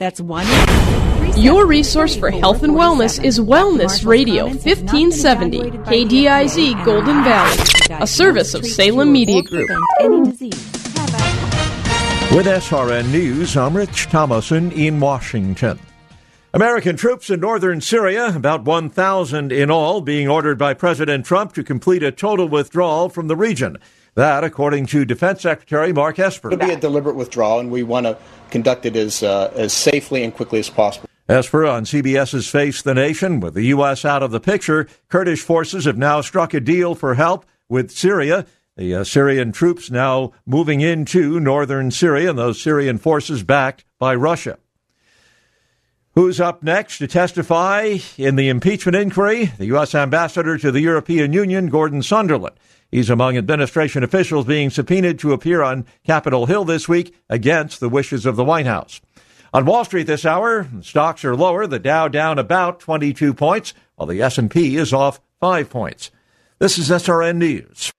That's 0.00 0.18
one. 0.18 0.46
Your 1.36 1.66
resource 1.66 2.16
for 2.16 2.30
health 2.30 2.62
and 2.62 2.72
wellness 2.72 3.22
is 3.22 3.38
Wellness 3.38 4.06
Radio 4.06 4.46
1570, 4.46 5.60
KDIZ 5.60 6.84
Golden 6.86 7.22
Valley, 7.22 7.58
a 8.00 8.06
service 8.06 8.54
of 8.54 8.64
Salem 8.64 9.12
Media 9.12 9.42
Group. 9.42 9.68
With 12.34 12.46
SRN 12.46 13.10
News, 13.12 13.58
I'm 13.58 13.76
Rich 13.76 14.06
Thomason 14.06 14.72
in 14.72 15.00
Washington. 15.00 15.78
American 16.54 16.96
troops 16.96 17.28
in 17.28 17.40
northern 17.40 17.82
Syria, 17.82 18.34
about 18.34 18.64
1,000 18.64 19.52
in 19.52 19.70
all, 19.70 20.00
being 20.00 20.28
ordered 20.28 20.56
by 20.56 20.72
President 20.72 21.26
Trump 21.26 21.52
to 21.52 21.62
complete 21.62 22.02
a 22.02 22.10
total 22.10 22.48
withdrawal 22.48 23.10
from 23.10 23.28
the 23.28 23.36
region. 23.36 23.76
That, 24.20 24.44
according 24.44 24.84
to 24.88 25.06
Defense 25.06 25.40
Secretary 25.40 25.94
Mark 25.94 26.18
Esper. 26.18 26.52
It'll 26.52 26.66
be 26.66 26.74
a 26.74 26.78
deliberate 26.78 27.16
withdrawal, 27.16 27.58
and 27.58 27.70
we 27.70 27.82
want 27.82 28.04
to 28.04 28.18
conduct 28.50 28.84
it 28.84 28.94
as, 28.94 29.22
uh, 29.22 29.50
as 29.56 29.72
safely 29.72 30.22
and 30.22 30.34
quickly 30.34 30.58
as 30.58 30.68
possible. 30.68 31.08
Esper 31.26 31.64
on 31.64 31.86
CBS's 31.86 32.46
Face 32.46 32.82
the 32.82 32.92
Nation. 32.92 33.40
With 33.40 33.54
the 33.54 33.62
U.S. 33.68 34.04
out 34.04 34.22
of 34.22 34.30
the 34.30 34.38
picture, 34.38 34.86
Kurdish 35.08 35.40
forces 35.40 35.86
have 35.86 35.96
now 35.96 36.20
struck 36.20 36.52
a 36.52 36.60
deal 36.60 36.94
for 36.94 37.14
help 37.14 37.46
with 37.70 37.90
Syria. 37.90 38.44
The 38.76 38.96
uh, 38.96 39.04
Syrian 39.04 39.52
troops 39.52 39.90
now 39.90 40.32
moving 40.44 40.82
into 40.82 41.40
northern 41.40 41.90
Syria, 41.90 42.28
and 42.28 42.38
those 42.38 42.60
Syrian 42.60 42.98
forces 42.98 43.42
backed 43.42 43.86
by 43.98 44.14
Russia. 44.14 44.58
Who's 46.14 46.42
up 46.42 46.62
next 46.62 46.98
to 46.98 47.06
testify 47.06 47.96
in 48.18 48.36
the 48.36 48.50
impeachment 48.50 48.96
inquiry? 48.96 49.46
The 49.56 49.66
U.S. 49.66 49.94
ambassador 49.94 50.58
to 50.58 50.70
the 50.70 50.80
European 50.80 51.32
Union, 51.32 51.70
Gordon 51.70 52.02
Sondland. 52.02 52.56
He's 52.90 53.10
among 53.10 53.36
administration 53.36 54.02
officials 54.02 54.46
being 54.46 54.70
subpoenaed 54.70 55.18
to 55.20 55.32
appear 55.32 55.62
on 55.62 55.86
Capitol 56.04 56.46
Hill 56.46 56.64
this 56.64 56.88
week 56.88 57.14
against 57.28 57.78
the 57.78 57.88
wishes 57.88 58.26
of 58.26 58.36
the 58.36 58.44
White 58.44 58.66
House. 58.66 59.00
On 59.52 59.64
Wall 59.64 59.84
Street 59.84 60.06
this 60.06 60.24
hour, 60.24 60.68
stocks 60.82 61.24
are 61.24 61.36
lower, 61.36 61.66
the 61.66 61.78
Dow 61.78 62.08
down 62.08 62.38
about 62.38 62.80
22 62.80 63.34
points, 63.34 63.74
while 63.96 64.06
the 64.06 64.22
S&P 64.22 64.76
is 64.76 64.92
off 64.92 65.20
5 65.40 65.70
points. 65.70 66.10
This 66.58 66.78
is 66.78 66.90
SRN 66.90 67.36
News. 67.36 67.92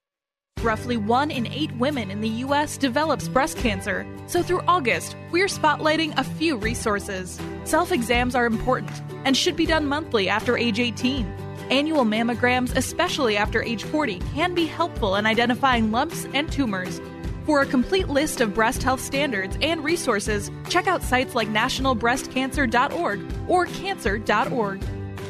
Roughly 0.62 0.96
one 0.96 1.32
in 1.32 1.48
eight 1.48 1.76
women 1.78 2.12
in 2.12 2.22
the 2.22 2.30
U.S. 2.46 2.78
develops 2.78 3.28
breast 3.28 3.58
cancer. 3.58 4.06
So 4.28 4.44
through 4.44 4.62
August, 4.68 5.16
we're 5.32 5.48
spotlighting 5.48 6.14
a 6.18 6.24
few 6.24 6.56
resources. 6.56 7.40
Self 7.64 7.92
exams 7.92 8.36
are 8.36 8.46
important 8.46 8.92
and 9.26 9.36
should 9.36 9.56
be 9.56 9.66
done 9.66 9.88
monthly 9.88 10.30
after 10.30 10.56
age 10.56 10.80
18. 10.80 11.51
Annual 11.72 12.04
mammograms, 12.04 12.76
especially 12.76 13.38
after 13.38 13.64
age 13.64 13.86
40, 13.86 14.20
can 14.36 14.54
be 14.54 14.66
helpful 14.66 15.16
in 15.16 15.26
identifying 15.26 15.90
lumps 15.90 16.28
and 16.34 16.52
tumors. 16.52 17.00
For 17.46 17.62
a 17.62 17.66
complete 17.66 18.10
list 18.10 18.42
of 18.42 18.54
breast 18.54 18.84
health 18.84 19.00
standards 19.00 19.58
and 19.62 19.82
resources, 19.84 20.52
check 20.70 20.88
out 20.88 21.02
sites 21.02 21.34
like 21.34 21.48
nationalbreastcancer.org 21.48 23.22
or 23.48 23.66
cancer.org. 23.68 24.82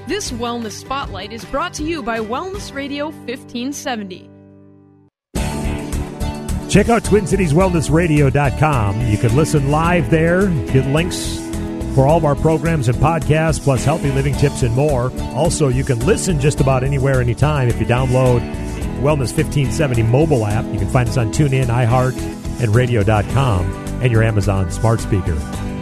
This 0.08 0.32
Wellness 0.32 0.72
Spotlight 0.72 1.32
is 1.32 1.46
brought 1.46 1.76
to 1.76 1.84
you 1.84 2.02
by 2.02 2.18
Wellness 2.20 2.74
Radio 2.74 3.12
1570. 3.12 4.30
Check 6.70 6.90
out 6.90 7.04
TwinCitiesWellnessRadio.com. 7.04 9.08
You 9.08 9.18
can 9.18 9.36
listen 9.36 9.70
live 9.70 10.10
there, 10.10 10.48
get 10.48 10.88
links 10.88 11.41
for 11.94 12.08
all 12.08 12.18
of 12.18 12.26
our 12.26 12.36
programs 12.36 12.88
and 12.88 12.98
podcasts, 12.98 13.62
plus 13.62 13.84
healthy 13.84 14.12
living 14.12 14.34
tips 14.36 14.64
and 14.64 14.74
more. 14.76 15.12
Also, 15.34 15.68
you 15.68 15.84
can 15.84 16.00
listen 16.06 16.40
just 16.40 16.62
about 16.62 16.84
anywhere, 16.84 17.22
anytime 17.22 17.68
if 17.68 17.80
you 17.80 17.86
download 17.86 18.40
Wellness 19.02 19.34
1570 19.36 20.04
mobile 20.04 20.46
app. 20.46 20.66
You 20.66 20.80
can 20.80 20.90
find 20.90 21.10
us 21.10 21.18
on 21.18 21.32
TuneIn, 21.32 21.66
iHeart, 21.66 22.16
and 22.62 22.74
Radio.com, 22.76 23.66
and 24.02 24.12
your 24.12 24.24
Amazon 24.24 24.72
smart 24.72 25.00
speaker. 25.00 25.36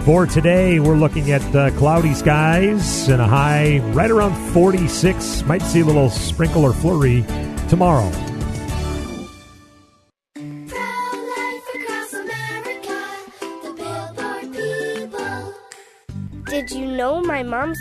For 0.05 0.25
today, 0.25 0.79
we're 0.79 0.95
looking 0.95 1.31
at 1.31 1.43
uh, 1.55 1.71
cloudy 1.71 2.13
skies 2.13 3.09
and 3.09 3.21
a 3.21 3.27
high 3.27 3.79
right 3.93 4.09
around 4.09 4.33
46. 4.53 5.43
Might 5.43 5.61
see 5.61 5.81
a 5.81 5.85
little 5.85 6.09
sprinkle 6.09 6.63
or 6.63 6.73
flurry 6.73 7.25
tomorrow. 7.67 8.09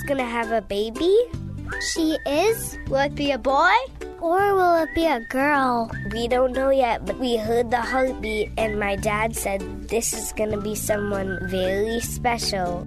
Gonna 0.02 0.26
have 0.26 0.52
a 0.52 0.60
baby? 0.62 1.14
She 1.92 2.18
is? 2.26 2.78
Will 2.88 3.06
it 3.06 3.14
be 3.14 3.32
a 3.32 3.38
boy? 3.38 3.74
Or 4.20 4.54
will 4.54 4.82
it 4.82 4.90
be 4.94 5.06
a 5.06 5.20
girl? 5.20 5.90
We 6.12 6.26
don't 6.26 6.52
know 6.52 6.70
yet, 6.70 7.06
but 7.06 7.18
we 7.18 7.36
heard 7.36 7.70
the 7.70 7.80
heartbeat, 7.80 8.50
and 8.58 8.78
my 8.78 8.96
dad 8.96 9.36
said 9.36 9.62
this 9.88 10.12
is 10.12 10.32
gonna 10.32 10.60
be 10.60 10.74
someone 10.74 11.38
very 11.48 12.00
special. 12.00 12.86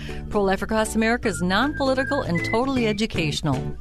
Pro 0.29 0.41
Life 0.43 0.61
Across 0.61 0.95
America 0.95 1.27
is 1.27 1.41
non 1.41 1.73
political 1.75 2.21
and 2.21 2.43
totally 2.45 2.87
educational. 2.87 3.77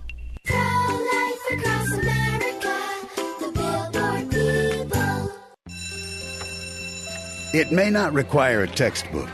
It 7.52 7.72
may 7.72 7.90
not 7.90 8.12
require 8.12 8.62
a 8.62 8.68
textbook, 8.68 9.28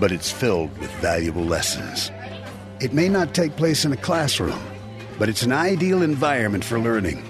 but 0.00 0.10
it's 0.10 0.30
filled 0.30 0.76
with 0.78 0.90
valuable 1.02 1.44
lessons. 1.44 2.10
It 2.80 2.94
may 2.94 3.10
not 3.10 3.34
take 3.34 3.56
place 3.56 3.84
in 3.84 3.92
a 3.92 3.96
classroom, 3.96 4.58
but 5.18 5.28
it's 5.28 5.42
an 5.42 5.52
ideal 5.52 6.02
environment 6.02 6.64
for 6.64 6.78
learning. 6.80 7.22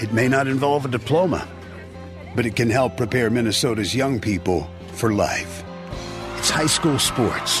It 0.00 0.12
may 0.12 0.28
not 0.28 0.46
involve 0.46 0.84
a 0.84 0.88
diploma, 0.88 1.48
but 2.36 2.46
it 2.46 2.54
can 2.54 2.70
help 2.70 2.96
prepare 2.96 3.28
Minnesota's 3.28 3.94
young 3.94 4.20
people 4.20 4.70
for 4.92 5.12
life. 5.12 5.64
It's 6.38 6.50
high 6.50 6.66
school 6.66 6.98
sports. 6.98 7.60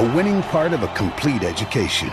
a 0.00 0.16
winning 0.16 0.40
part 0.44 0.72
of 0.72 0.82
a 0.82 0.88
complete 0.94 1.42
education. 1.42 2.10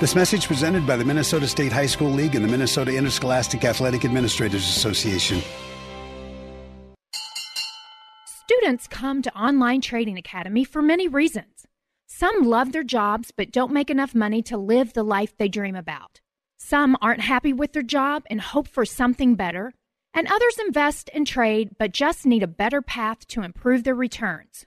This 0.00 0.16
message 0.16 0.48
presented 0.48 0.84
by 0.84 0.96
the 0.96 1.04
Minnesota 1.04 1.46
State 1.46 1.72
High 1.72 1.86
School 1.86 2.10
League 2.10 2.34
and 2.34 2.44
the 2.44 2.48
Minnesota 2.48 2.92
Interscholastic 2.96 3.64
Athletic 3.64 4.04
Administrators 4.04 4.64
Association. 4.64 5.40
Students 8.26 8.88
come 8.88 9.22
to 9.22 9.38
Online 9.38 9.80
Trading 9.80 10.18
Academy 10.18 10.64
for 10.64 10.82
many 10.82 11.06
reasons. 11.06 11.68
Some 12.08 12.42
love 12.42 12.72
their 12.72 12.82
jobs 12.82 13.30
but 13.30 13.52
don't 13.52 13.72
make 13.72 13.88
enough 13.88 14.12
money 14.12 14.42
to 14.42 14.56
live 14.56 14.92
the 14.92 15.04
life 15.04 15.36
they 15.36 15.48
dream 15.48 15.76
about. 15.76 16.20
Some 16.58 16.96
aren't 17.00 17.20
happy 17.20 17.52
with 17.52 17.74
their 17.74 17.82
job 17.84 18.24
and 18.28 18.40
hope 18.40 18.66
for 18.66 18.84
something 18.84 19.36
better. 19.36 19.72
And 20.12 20.26
others 20.26 20.58
invest 20.66 21.10
and 21.14 21.28
trade 21.28 21.76
but 21.78 21.92
just 21.92 22.26
need 22.26 22.42
a 22.42 22.48
better 22.48 22.82
path 22.82 23.24
to 23.28 23.42
improve 23.42 23.84
their 23.84 23.94
returns. 23.94 24.66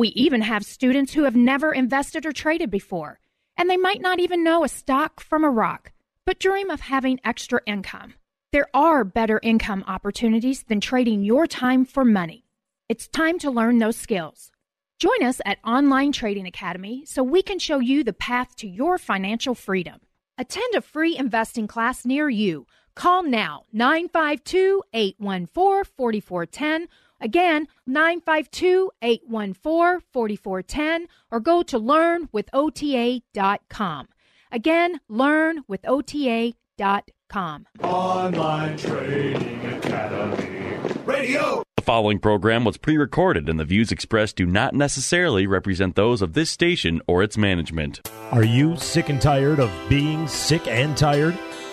We 0.00 0.08
even 0.16 0.40
have 0.40 0.64
students 0.64 1.12
who 1.12 1.24
have 1.24 1.36
never 1.36 1.74
invested 1.74 2.24
or 2.24 2.32
traded 2.32 2.70
before, 2.70 3.20
and 3.58 3.68
they 3.68 3.76
might 3.76 4.00
not 4.00 4.18
even 4.18 4.42
know 4.42 4.64
a 4.64 4.68
stock 4.68 5.20
from 5.20 5.44
a 5.44 5.50
rock, 5.50 5.92
but 6.24 6.38
dream 6.38 6.70
of 6.70 6.80
having 6.80 7.20
extra 7.22 7.60
income. 7.66 8.14
There 8.50 8.68
are 8.72 9.04
better 9.04 9.38
income 9.42 9.84
opportunities 9.86 10.62
than 10.62 10.80
trading 10.80 11.22
your 11.22 11.46
time 11.46 11.84
for 11.84 12.02
money. 12.02 12.46
It's 12.88 13.08
time 13.08 13.38
to 13.40 13.50
learn 13.50 13.78
those 13.78 13.96
skills. 13.96 14.50
Join 14.98 15.22
us 15.22 15.42
at 15.44 15.58
Online 15.66 16.12
Trading 16.12 16.46
Academy 16.46 17.04
so 17.04 17.22
we 17.22 17.42
can 17.42 17.58
show 17.58 17.78
you 17.78 18.02
the 18.02 18.14
path 18.14 18.56
to 18.56 18.66
your 18.66 18.96
financial 18.96 19.54
freedom. 19.54 20.00
Attend 20.38 20.74
a 20.74 20.80
free 20.80 21.18
investing 21.18 21.66
class 21.66 22.06
near 22.06 22.30
you. 22.30 22.66
Call 22.94 23.22
now 23.22 23.64
952 23.74 24.82
814 24.94 25.92
4410. 25.94 26.88
Again, 27.20 27.68
952 27.86 28.90
814 29.02 30.00
4410 30.12 31.06
or 31.30 31.40
go 31.40 31.62
to 31.62 31.78
learnwithota.com. 31.78 34.08
Again, 34.52 35.00
learnwithota.com. 35.10 37.66
Online 37.82 38.76
Trading 38.76 39.66
Academy. 39.66 40.76
Radio. 41.04 41.62
The 41.76 41.82
following 41.82 42.18
program 42.18 42.64
was 42.64 42.76
pre 42.76 42.96
recorded, 42.96 43.48
and 43.48 43.58
the 43.58 43.64
views 43.64 43.90
expressed 43.92 44.36
do 44.36 44.46
not 44.46 44.74
necessarily 44.74 45.46
represent 45.46 45.96
those 45.96 46.22
of 46.22 46.34
this 46.34 46.50
station 46.50 47.00
or 47.06 47.22
its 47.22 47.38
management. 47.38 48.00
Are 48.32 48.44
you 48.44 48.76
sick 48.76 49.08
and 49.08 49.20
tired 49.20 49.60
of 49.60 49.70
being 49.88 50.26
sick 50.28 50.66
and 50.66 50.96
tired? 50.96 51.38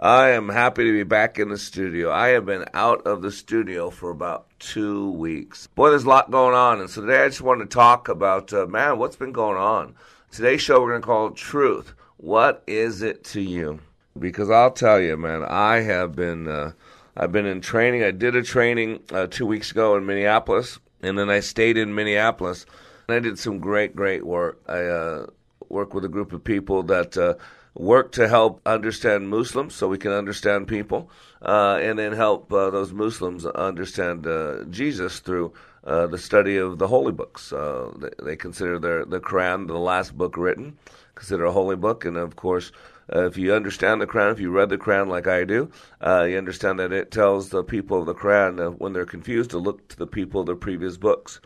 I 0.00 0.30
am 0.30 0.48
happy 0.48 0.84
to 0.84 0.92
be 0.92 1.02
back 1.02 1.38
in 1.38 1.50
the 1.50 1.58
studio. 1.58 2.10
I 2.10 2.28
have 2.28 2.46
been 2.46 2.64
out 2.72 3.06
of 3.06 3.22
the 3.22 3.30
studio 3.30 3.90
for 3.90 4.10
about 4.10 4.46
two 4.58 5.10
weeks. 5.12 5.66
Boy, 5.68 5.90
there's 5.90 6.04
a 6.04 6.08
lot 6.08 6.30
going 6.30 6.54
on. 6.54 6.80
And 6.80 6.88
so 6.88 7.02
today 7.02 7.24
I 7.24 7.28
just 7.28 7.42
want 7.42 7.60
to 7.60 7.66
talk 7.66 8.08
about, 8.08 8.52
uh, 8.52 8.66
man, 8.66 8.98
what's 8.98 9.16
been 9.16 9.32
going 9.32 9.58
on. 9.58 9.94
Today's 10.30 10.62
show 10.62 10.80
we're 10.80 10.90
going 10.90 11.02
to 11.02 11.06
call 11.06 11.30
Truth. 11.30 11.92
What 12.16 12.62
is 12.66 13.02
it 13.02 13.22
to 13.24 13.40
you? 13.40 13.80
Because 14.18 14.50
I'll 14.50 14.70
tell 14.70 15.00
you, 15.00 15.16
man, 15.16 15.44
I 15.44 15.80
have 15.80 16.16
been, 16.16 16.48
uh, 16.48 16.72
I've 17.16 17.32
been 17.32 17.46
in 17.46 17.60
training. 17.60 18.02
I 18.02 18.12
did 18.12 18.34
a 18.34 18.42
training 18.42 19.00
uh, 19.12 19.26
two 19.26 19.46
weeks 19.46 19.70
ago 19.72 19.96
in 19.96 20.06
Minneapolis, 20.06 20.78
and 21.02 21.18
then 21.18 21.28
I 21.28 21.40
stayed 21.40 21.76
in 21.76 21.94
Minneapolis. 21.94 22.64
And 23.08 23.16
I 23.16 23.20
did 23.20 23.38
some 23.38 23.58
great, 23.58 23.94
great 23.94 24.24
work. 24.24 24.60
I 24.66 24.84
uh, 24.84 25.26
worked 25.68 25.92
with 25.92 26.04
a 26.04 26.08
group 26.08 26.32
of 26.32 26.42
people 26.42 26.82
that 26.84 27.16
uh, 27.16 27.34
work 27.74 28.12
to 28.12 28.28
help 28.28 28.60
understand 28.66 29.28
Muslims 29.28 29.74
so 29.74 29.88
we 29.88 29.98
can 29.98 30.12
understand 30.12 30.68
people, 30.68 31.10
uh, 31.40 31.78
and 31.80 31.98
then 31.98 32.12
help 32.12 32.52
uh, 32.52 32.70
those 32.70 32.92
Muslims 32.92 33.46
understand 33.46 34.26
uh, 34.26 34.64
Jesus 34.64 35.20
through 35.20 35.52
uh, 35.84 36.06
the 36.06 36.18
study 36.18 36.56
of 36.56 36.78
the 36.78 36.86
holy 36.86 37.12
books. 37.12 37.52
Uh, 37.52 37.90
they, 37.98 38.10
they, 38.24 38.36
consider 38.36 38.78
their, 38.78 39.04
the 39.04 39.20
Quran 39.20 39.66
the 39.66 39.78
last 39.78 40.16
book 40.16 40.36
written, 40.36 40.76
consider 41.14 41.46
a 41.46 41.52
holy 41.52 41.76
book, 41.76 42.04
and 42.04 42.16
of 42.16 42.36
course, 42.36 42.72
uh, 43.12 43.26
if 43.26 43.36
you 43.36 43.52
understand 43.52 44.00
the 44.00 44.06
Quran, 44.06 44.32
if 44.32 44.40
you 44.40 44.50
read 44.50 44.68
the 44.68 44.78
Quran 44.78 45.08
like 45.08 45.26
I 45.26 45.44
do, 45.44 45.70
you 46.02 46.38
understand 46.38 46.78
that 46.78 46.92
it 46.92 47.10
tells 47.10 47.48
the 47.48 47.64
people 47.64 47.98
of 47.98 48.06
the 48.06 48.14
Quran 48.14 48.78
when 48.78 48.92
they're 48.92 49.06
confused 49.06 49.50
to 49.50 49.58
look 49.58 49.88
to 49.88 49.96
the 49.96 50.06
people 50.06 50.42
of 50.42 50.46
the 50.46 50.54
previous 50.54 50.96
books. 50.96 51.40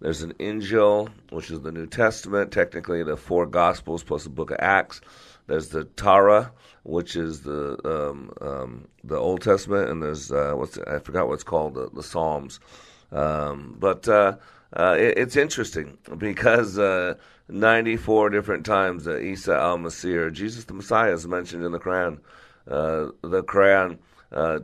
There's 0.00 0.20
an 0.22 0.34
Injil, 0.34 1.08
which 1.30 1.50
is 1.50 1.60
the 1.60 1.72
New 1.72 1.86
Testament, 1.86 2.52
technically 2.52 3.02
the 3.02 3.16
four 3.16 3.46
Gospels 3.46 4.02
plus 4.02 4.24
the 4.24 4.30
book 4.30 4.50
of 4.50 4.58
Acts. 4.60 5.00
There's 5.46 5.68
the 5.68 5.84
Torah, 5.84 6.52
which 6.82 7.16
is 7.16 7.42
the 7.42 7.78
um, 7.84 8.30
um, 8.40 8.88
the 9.04 9.16
Old 9.16 9.42
Testament, 9.42 9.88
and 9.90 10.02
there's 10.02 10.30
uh, 10.32 10.52
what's 10.54 10.78
I 10.78 10.98
forgot 10.98 11.28
what's 11.28 11.44
called 11.44 11.74
the, 11.74 11.88
the 11.92 12.02
Psalms. 12.02 12.60
Um, 13.12 13.76
but 13.78 14.08
uh, 14.08 14.36
uh, 14.76 14.96
it, 14.98 15.16
it's 15.16 15.36
interesting 15.36 15.98
because 16.18 16.78
uh, 16.78 17.14
94 17.48 18.30
different 18.30 18.66
times 18.66 19.06
uh, 19.06 19.18
Isa 19.18 19.54
al-Masih, 19.54 20.32
Jesus 20.32 20.64
the 20.64 20.74
Messiah, 20.74 21.12
is 21.12 21.26
mentioned 21.26 21.64
in 21.64 21.72
the 21.72 21.78
Quran. 21.78 22.18
Uh, 22.68 23.12
the 23.22 23.44
Quran 23.44 23.98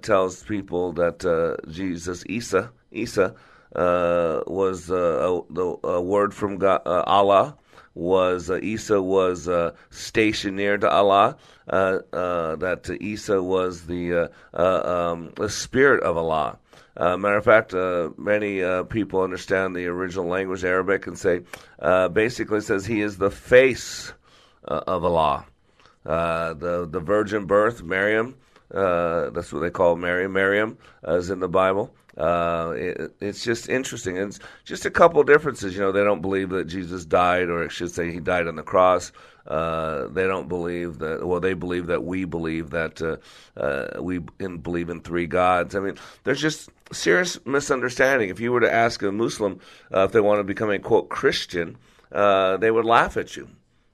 tells 0.03 0.43
people 0.43 0.93
that 0.95 1.59
Jesus, 1.69 2.25
Isa, 2.27 2.73
Isa, 2.91 3.35
was 3.75 4.91
a, 4.91 5.41
a, 5.85 6.01
word 6.03 6.35
from 6.35 6.59
God, 6.59 6.83
Allah 6.85 7.57
was 7.95 8.51
uh, 8.51 8.59
Isa 8.63 9.01
was 9.01 9.49
uh, 9.49 9.73
stationed 9.91 10.57
near 10.57 10.79
to 10.79 10.91
Allah. 10.91 11.37
Uh, 11.69 11.99
uh 12.13 12.57
that 12.57 12.91
Isa 13.01 13.43
was 13.43 13.87
the 13.87 14.15
uh, 14.15 14.29
uh, 14.55 15.11
um, 15.13 15.33
the 15.37 15.49
spirit 15.49 16.03
of 16.03 16.17
Allah. 16.17 16.59
matter 16.97 17.37
of 17.37 17.45
fact, 17.45 17.75
many 18.19 18.63
people 18.85 19.23
understand 19.23 19.77
the 19.77 19.87
original 19.87 20.27
language 20.27 20.65
Arabic 20.65 21.07
and 21.07 21.19
say 21.19 21.43
basically 22.13 22.61
says 22.61 22.87
he 22.87 23.01
is 23.01 23.19
the 23.19 23.31
face 23.31 24.13
of 24.65 25.05
Allah. 25.05 25.47
the 26.05 26.89
the 26.91 27.01
virgin 27.01 27.47
birth, 27.47 27.83
Maryam. 27.83 28.37
that's 28.71 29.53
what 29.53 29.61
they 29.61 29.71
call 29.71 29.97
Mary. 29.97 30.29
Maryam 30.29 30.79
is 31.07 31.31
in 31.31 31.41
the 31.41 31.49
Bible. 31.49 31.95
Uh, 32.17 32.75
it, 32.77 33.15
it's 33.21 33.43
just 33.43 33.69
interesting. 33.69 34.17
It's 34.17 34.39
just 34.65 34.85
a 34.85 34.91
couple 34.91 35.23
differences. 35.23 35.75
You 35.75 35.81
know, 35.81 35.93
they 35.93 36.05
don't 36.05 36.21
believe 36.21 36.51
that 36.51 36.67
Jesus 36.67 37.05
died, 37.05 37.49
or 37.49 37.65
I 37.65 37.69
should 37.69 37.91
say, 37.91 38.11
he 38.11 38.21
died 38.21 38.47
on 38.47 38.57
the 38.57 38.63
cross. 38.63 39.13
Uh, 39.47 40.09
they 40.09 40.27
don't 40.27 40.49
believe 40.49 40.99
that. 40.99 41.27
Well, 41.27 41.41
they 41.41 41.55
believe 41.55 41.87
that 41.87 42.05
we 42.05 42.25
believe 42.25 42.71
that 42.71 43.01
uh, 43.03 43.17
uh, 43.59 44.01
we 44.01 44.21
in, 44.39 44.59
believe 44.59 44.91
in 44.91 45.01
three 45.01 45.27
gods. 45.27 45.75
I 45.75 45.81
mean, 45.81 45.97
there's 46.25 46.41
just 46.41 46.69
serious 46.93 47.39
misunderstanding. 47.47 48.29
If 48.29 48.41
you 48.41 48.53
were 48.53 48.61
to 48.61 48.73
ask 48.73 49.03
a 49.03 49.11
Muslim 49.11 49.59
uh, 49.93 50.05
if 50.05 50.13
they 50.13 50.21
want 50.21 50.41
to 50.41 50.45
become 50.45 50.71
a 50.71 50.79
quote 50.79 51.09
Christian, 51.09 51.79
they 52.11 52.71
would 52.71 52.85
laugh 52.85 53.17
at 53.17 53.37
you. 53.37 53.49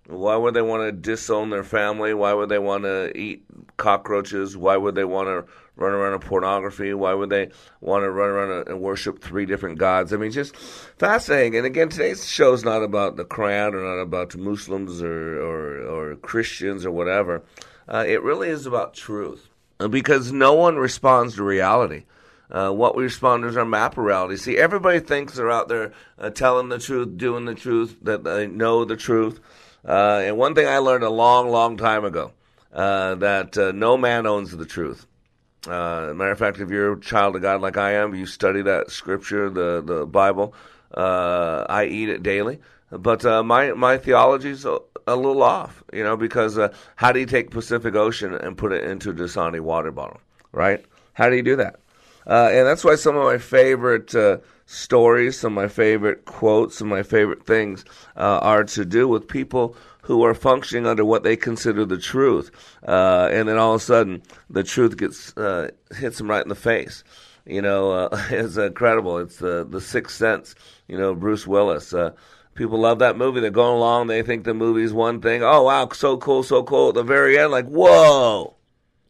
Why 0.09 0.37
would 0.37 0.55
they 0.55 0.63
want 0.63 0.85
to 0.85 0.93
disown 0.93 1.51
their 1.51 1.65
family? 1.65 2.15
Why 2.15 2.33
would 2.33 2.49
they 2.49 2.59
want 2.59 2.85
to 2.85 3.17
eat 3.17 3.45
cockroaches? 3.77 4.57
Why 4.57 4.75
would 4.75 4.95
they 4.95 5.05
want 5.05 5.29
to 5.29 5.53
run 5.79 5.93
around 5.93 6.15
in 6.15 6.21
pornography? 6.21 6.93
Why 6.93 7.15
would 7.15 7.31
they 7.31 7.51
want 7.81 8.05
to 8.05 8.11
run 8.11 8.31
around 8.31 8.69
and 8.69 8.81
worship 8.81 9.23
three 9.23 9.47
different 9.47 9.79
gods? 9.79 10.13
I 10.13 10.17
mean, 10.17 10.33
just 10.33 10.57
fascinating. 10.57 11.57
And 11.57 11.67
again, 11.67 11.89
today's 11.89 12.29
show 12.29 12.53
is 12.53 12.65
not 12.65 12.83
about 12.83 13.17
the 13.17 13.25
Quran 13.25 13.75
or 13.75 13.83
not 13.83 14.03
about 14.03 14.37
Muslims 14.37 15.03
or, 15.03 15.41
or, 15.41 16.13
or 16.13 16.17
Christians 16.17 16.85
or 16.85 16.91
whatever. 16.91 17.43
Uh, 17.89 18.05
it 18.07 18.23
really 18.23 18.49
is 18.49 18.67
about 18.67 18.95
truth 18.95 19.49
because 19.91 20.33
no 20.33 20.55
one 20.55 20.77
responds 20.77 21.37
to 21.37 21.45
reality. 21.45 22.05
Uh, 22.51 22.71
what 22.71 22.97
we 22.97 23.03
respond 23.03 23.43
to 23.43 23.49
is 23.49 23.57
our 23.57 23.65
map 23.65 23.97
reality. 23.97 24.37
See, 24.37 24.57
everybody 24.57 25.01
thinks 25.01 25.35
they're 25.35 25.51
out 25.51 25.69
there 25.69 25.93
uh, 26.19 26.31
telling 26.31 26.71
the 26.71 26.79
truth, 26.79 27.17
doing 27.17 27.45
the 27.45 27.55
truth, 27.55 27.99
that 28.03 28.25
they 28.25 28.47
know 28.47 28.85
the 28.85 28.97
truth. 28.97 29.41
Uh, 29.87 30.23
and 30.25 30.39
one 30.39 30.55
thing 30.55 30.67
I 30.67 30.79
learned 30.79 31.05
a 31.05 31.11
long, 31.11 31.51
long 31.51 31.77
time 31.77 32.05
ago 32.05 32.33
uh, 32.73 33.15
that 33.17 33.57
uh, 33.57 33.73
no 33.73 33.97
man 33.97 34.27
owns 34.27 34.57
the 34.57 34.67
truth. 34.67 35.07
Uh, 35.67 36.13
matter 36.15 36.31
of 36.31 36.39
fact, 36.39 36.61
if 36.61 36.71
you're 36.71 36.93
a 36.93 37.01
child 37.01 37.37
of 37.37 37.43
God 37.43 37.61
like 37.61 37.77
I 37.77 37.95
am, 37.95 38.15
you 38.15 38.27
study 38.27 38.63
that 38.63 38.91
scripture, 38.91 39.51
the 39.51 39.83
the 39.85 40.07
Bible. 40.07 40.55
Uh, 40.95 41.67
I 41.69 41.85
eat 41.87 42.09
it 42.09 42.23
daily, 42.23 42.61
but 42.91 43.25
uh, 43.25 43.43
my 43.43 43.73
my 43.73 43.99
theology's 43.99 44.65
a, 44.65 44.79
a 45.07 45.17
little 45.17 45.43
off, 45.43 45.83
you 45.93 46.05
know, 46.05 46.17
because 46.17 46.57
uh, 46.59 46.73
how 46.97 47.13
do 47.13 47.21
you 47.21 47.27
take 47.27 47.51
Pacific 47.51 47.95
Ocean 47.95 48.35
and 48.35 48.57
put 48.57 48.73
it 48.73 48.85
into 48.85 49.11
a 49.11 49.15
Dasani 49.15 49.61
water 49.61 49.91
bottle, 49.91 50.21
right? 50.53 50.85
How 51.13 51.29
do 51.29 51.37
you 51.37 51.43
do 51.43 51.57
that? 51.57 51.81
Uh, 52.27 52.51
and 52.53 52.67
that's 52.67 52.85
why 52.85 52.95
some 52.95 53.17
of 53.17 53.25
my 53.25 53.39
favorite 53.39 54.15
uh, 54.15 54.39
stories, 54.67 55.39
some 55.39 55.57
of 55.59 55.65
my 55.65 55.69
favorite 55.69 56.25
quotes, 56.25 56.77
some 56.77 56.93
of 56.93 56.97
my 56.97 57.03
favorite 57.03 57.45
things 57.45 57.85
are 58.17 58.65
to 58.65 58.85
do 58.85 59.09
with 59.09 59.27
people 59.27 59.75
who 60.09 60.25
are 60.25 60.33
functioning 60.33 60.87
under 60.87 61.05
what 61.05 61.23
they 61.23 61.37
consider 61.37 61.85
the 61.85 61.99
truth, 61.99 62.51
uh, 62.89 63.29
and 63.31 63.47
then 63.47 63.59
all 63.59 63.75
of 63.75 63.83
a 63.83 63.85
sudden 63.85 64.23
the 64.49 64.65
truth 64.65 64.97
gets 64.97 65.37
uh, 65.37 65.69
hits 65.95 66.17
them 66.17 66.31
right 66.31 66.43
in 66.43 66.49
the 66.49 66.55
face. 66.55 67.05
You 67.45 67.61
know, 67.61 67.93
uh, 67.93 68.09
it's 68.31 68.57
incredible. 68.57 69.19
It's 69.19 69.37
the 69.37 69.67
the 69.69 69.83
Sixth 69.83 70.17
Sense. 70.17 70.55
You 70.89 70.97
know, 70.97 71.15
Bruce 71.15 71.47
Willis. 71.47 71.93
Uh, 71.93 72.13
people 72.55 72.79
love 72.79 73.01
that 73.01 73.19
movie. 73.19 73.41
They're 73.41 73.51
going 73.51 73.77
along. 73.77 74.07
They 74.07 74.23
think 74.23 74.45
the 74.45 74.55
movie's 74.55 74.95
one 74.95 75.21
thing. 75.21 75.43
Oh 75.43 75.65
wow, 75.65 75.91
so 75.93 76.17
cool, 76.17 76.43
so 76.43 76.63
cool. 76.63 76.89
At 76.89 76.95
the 76.95 77.03
very 77.03 77.39
end, 77.39 77.53
like 77.53 77.67
whoa, 77.67 78.55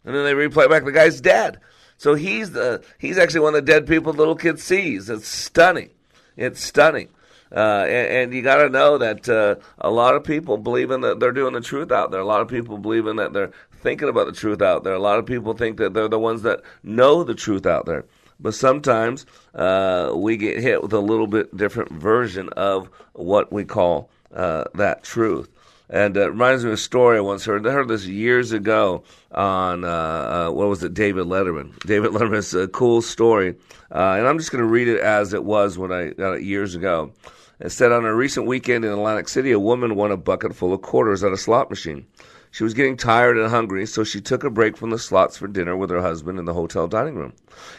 and 0.05 0.17
then 0.17 0.25
they 0.25 0.33
replay 0.33 0.69
back. 0.69 0.85
The 0.85 0.91
guy's 0.91 1.21
dead. 1.21 1.61
So 1.97 2.17
he's 2.17 2.51
the 2.51 2.83
he's 2.99 3.19
actually 3.19 3.43
one 3.43 3.55
of 3.55 3.65
the 3.65 3.73
dead 3.73 3.87
people 3.87 4.13
the 4.13 4.19
little 4.19 4.35
kid 4.35 4.59
sees. 4.59 5.09
It's 5.09 5.29
stunning. 5.29 5.91
It's 6.37 6.61
stunning. 6.61 7.11
Uh, 7.55 7.85
and, 7.89 8.09
and, 8.09 8.35
you 8.35 8.43
got 8.43 8.57
to 8.57 8.69
know 8.69 8.99
that 8.99 9.29
uh, 9.29 9.55
a 9.79 9.91
lot 9.91 10.15
of 10.15 10.23
people 10.23 10.59
believe 10.59 10.91
in 10.91 11.01
that 11.01 11.19
they're 11.19 11.33
doing 11.33 11.55
the 11.55 11.61
truth 11.61 11.91
out 11.91 12.11
there. 12.11 12.21
A 12.21 12.25
lot 12.25 12.43
of 12.43 12.49
people 12.49 12.77
believe 12.77 13.07
in 13.07 13.17
that 13.17 13.33
they're 13.33 13.53
thinking 13.81 14.09
about 14.09 14.27
the 14.27 14.33
truth 14.33 14.61
out 14.61 14.85
there. 14.85 14.93
A 14.93 14.99
lot 14.99 15.19
of 15.19 15.25
people 15.25 15.55
think 15.55 15.79
that 15.79 15.95
they're 15.95 16.09
the 16.09 16.19
ones 16.19 16.43
that 16.43 16.61
know 16.83 17.25
the 17.25 17.35
truth 17.35 17.65
out 17.65 17.87
there. 17.87 18.05
But 18.41 18.55
sometimes 18.55 19.27
uh, 19.55 20.13
we 20.15 20.37
get 20.37 20.61
hit 20.61 20.83
with 20.83 20.93
a 20.93 21.01
little 21.01 21.27
bit 21.27 21.57
different 21.57 21.91
version 21.91 22.51
of 22.51 22.91
what 23.15 23.53
we 23.53 23.65
call 23.65 24.11
uh, 24.35 24.65
that 24.75 25.03
truth. 25.03 25.49
And 25.91 26.17
it 26.17 26.29
reminds 26.29 26.65
me 26.65 26.71
of 26.71 26.75
a 26.75 26.77
story 26.77 27.17
I 27.17 27.21
once 27.21 27.47
heard. 27.47 27.67
I 27.67 27.73
heard 27.73 27.89
this 27.89 28.05
years 28.05 28.53
ago 28.53 29.05
on, 29.33 29.85
uh, 29.85 29.89
uh, 29.89 30.51
what 30.51 30.69
was 30.69 30.83
it, 30.83 30.93
David 30.93 31.27
Letterman. 31.27 31.79
David 31.81 32.11
Letterman's 32.13 32.53
a 32.55 32.69
cool 32.69 33.01
story. 33.01 33.57
Uh, 33.91 34.17
and 34.19 34.29
I'm 34.29 34.39
just 34.39 34.53
going 34.53 34.63
to 34.63 34.69
read 34.69 34.87
it 34.87 35.01
as 35.01 35.33
it 35.33 35.45
was 35.45 35.79
when 35.79 35.91
I 35.91 36.11
got 36.11 36.35
it 36.35 36.43
years 36.43 36.75
ago. 36.75 37.13
It 37.61 37.71
said 37.71 37.91
on 37.91 38.05
a 38.05 38.15
recent 38.15 38.47
weekend 38.47 38.85
in 38.85 38.93
Atlantic 38.93 39.29
City, 39.29 39.51
a 39.51 39.59
woman 39.59 39.97
won 39.97 40.13
a 40.13 40.17
bucket 40.17 40.55
full 40.55 40.73
of 40.73 40.81
quarters 40.81 41.25
at 41.25 41.33
a 41.33 41.37
slot 41.37 41.71
machine. 41.71 42.07
She 42.53 42.63
was 42.63 42.73
getting 42.73 42.97
tired 42.97 43.37
and 43.37 43.51
hungry, 43.51 43.85
so 43.85 44.05
she 44.05 44.21
took 44.21 44.45
a 44.45 44.51
break 44.51 44.77
from 44.77 44.91
the 44.91 44.99
slots 44.99 45.37
for 45.37 45.49
dinner 45.49 45.77
with 45.77 45.91
her 45.91 46.01
husband 46.01 46.39
in 46.39 46.45
the 46.45 46.55
hotel 46.55 46.87
dining 46.87 47.17
room. 47.17 47.33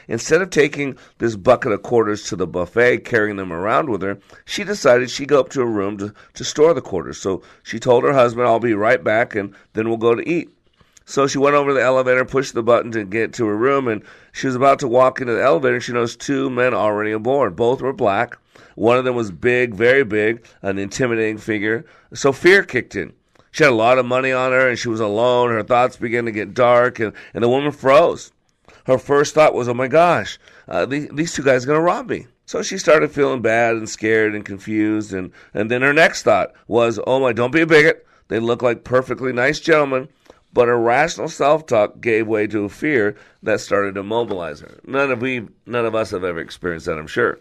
Instead 0.09 0.41
of 0.41 0.49
taking 0.49 0.97
this 1.19 1.37
bucket 1.37 1.71
of 1.71 1.81
quarters 1.81 2.23
to 2.23 2.35
the 2.35 2.45
buffet, 2.45 3.05
carrying 3.05 3.37
them 3.37 3.53
around 3.53 3.89
with 3.89 4.01
her, 4.01 4.19
she 4.43 4.65
decided 4.65 5.09
she'd 5.09 5.29
go 5.29 5.39
up 5.39 5.49
to 5.51 5.61
her 5.61 5.65
room 5.65 5.97
to, 5.97 6.13
to 6.33 6.43
store 6.43 6.73
the 6.73 6.81
quarters. 6.81 7.17
So 7.17 7.41
she 7.63 7.79
told 7.79 8.03
her 8.03 8.13
husband, 8.13 8.47
I'll 8.47 8.59
be 8.59 8.73
right 8.73 9.01
back 9.01 9.33
and 9.33 9.55
then 9.73 9.87
we'll 9.87 9.97
go 9.97 10.13
to 10.13 10.29
eat. 10.29 10.49
So 11.05 11.25
she 11.25 11.39
went 11.39 11.55
over 11.55 11.69
to 11.69 11.73
the 11.73 11.81
elevator, 11.81 12.25
pushed 12.25 12.53
the 12.53 12.61
button 12.61 12.91
to 12.91 13.05
get 13.05 13.33
to 13.35 13.47
her 13.47 13.57
room, 13.57 13.87
and 13.87 14.03
she 14.31 14.45
was 14.45 14.55
about 14.55 14.79
to 14.79 14.87
walk 14.87 15.21
into 15.21 15.33
the 15.33 15.41
elevator. 15.41 15.75
And 15.75 15.83
she 15.83 15.93
noticed 15.93 16.19
two 16.19 16.49
men 16.49 16.73
already 16.75 17.11
aboard. 17.11 17.55
Both 17.55 17.81
were 17.81 17.93
black. 17.93 18.37
One 18.79 18.97
of 18.97 19.03
them 19.03 19.15
was 19.15 19.29
big, 19.29 19.75
very 19.75 20.05
big, 20.05 20.45
an 20.61 20.77
intimidating 20.77 21.37
figure. 21.37 21.85
So 22.13 22.31
fear 22.31 22.63
kicked 22.63 22.95
in. 22.95 23.11
She 23.51 23.65
had 23.65 23.73
a 23.73 23.75
lot 23.75 23.97
of 23.97 24.05
money 24.05 24.31
on 24.31 24.53
her 24.53 24.69
and 24.69 24.79
she 24.79 24.87
was 24.87 25.01
alone. 25.01 25.49
Her 25.49 25.63
thoughts 25.63 25.97
began 25.97 26.23
to 26.23 26.31
get 26.31 26.53
dark 26.53 26.97
and, 26.99 27.11
and 27.33 27.43
the 27.43 27.49
woman 27.49 27.73
froze. 27.73 28.31
Her 28.85 28.97
first 28.97 29.35
thought 29.35 29.53
was, 29.53 29.67
oh 29.67 29.73
my 29.73 29.89
gosh, 29.89 30.39
uh, 30.69 30.85
these, 30.85 31.09
these 31.09 31.33
two 31.33 31.43
guys 31.43 31.65
are 31.65 31.67
going 31.67 31.79
to 31.79 31.83
rob 31.83 32.09
me. 32.09 32.27
So 32.45 32.61
she 32.61 32.77
started 32.77 33.11
feeling 33.11 33.41
bad 33.41 33.75
and 33.75 33.89
scared 33.89 34.33
and 34.33 34.45
confused. 34.45 35.11
And, 35.11 35.33
and 35.53 35.69
then 35.69 35.81
her 35.81 35.91
next 35.91 36.23
thought 36.23 36.53
was, 36.69 37.01
oh 37.05 37.19
my, 37.19 37.33
don't 37.33 37.51
be 37.51 37.59
a 37.59 37.67
bigot. 37.67 38.07
They 38.29 38.39
look 38.39 38.61
like 38.61 38.85
perfectly 38.85 39.33
nice 39.33 39.59
gentlemen. 39.59 40.07
But 40.53 40.69
her 40.69 40.79
rational 40.79 41.27
self 41.27 41.65
talk 41.65 41.99
gave 41.99 42.27
way 42.27 42.47
to 42.47 42.63
a 42.63 42.69
fear 42.69 43.17
that 43.43 43.59
started 43.59 43.95
to 43.95 44.03
mobilize 44.03 44.61
her. 44.61 44.79
None 44.85 45.11
of 45.11 45.21
we, 45.21 45.49
none 45.65 45.85
of 45.85 45.95
us 45.95 46.11
have 46.11 46.23
ever 46.23 46.39
experienced 46.39 46.85
that, 46.85 46.97
I'm 46.97 47.07
sure. 47.07 47.39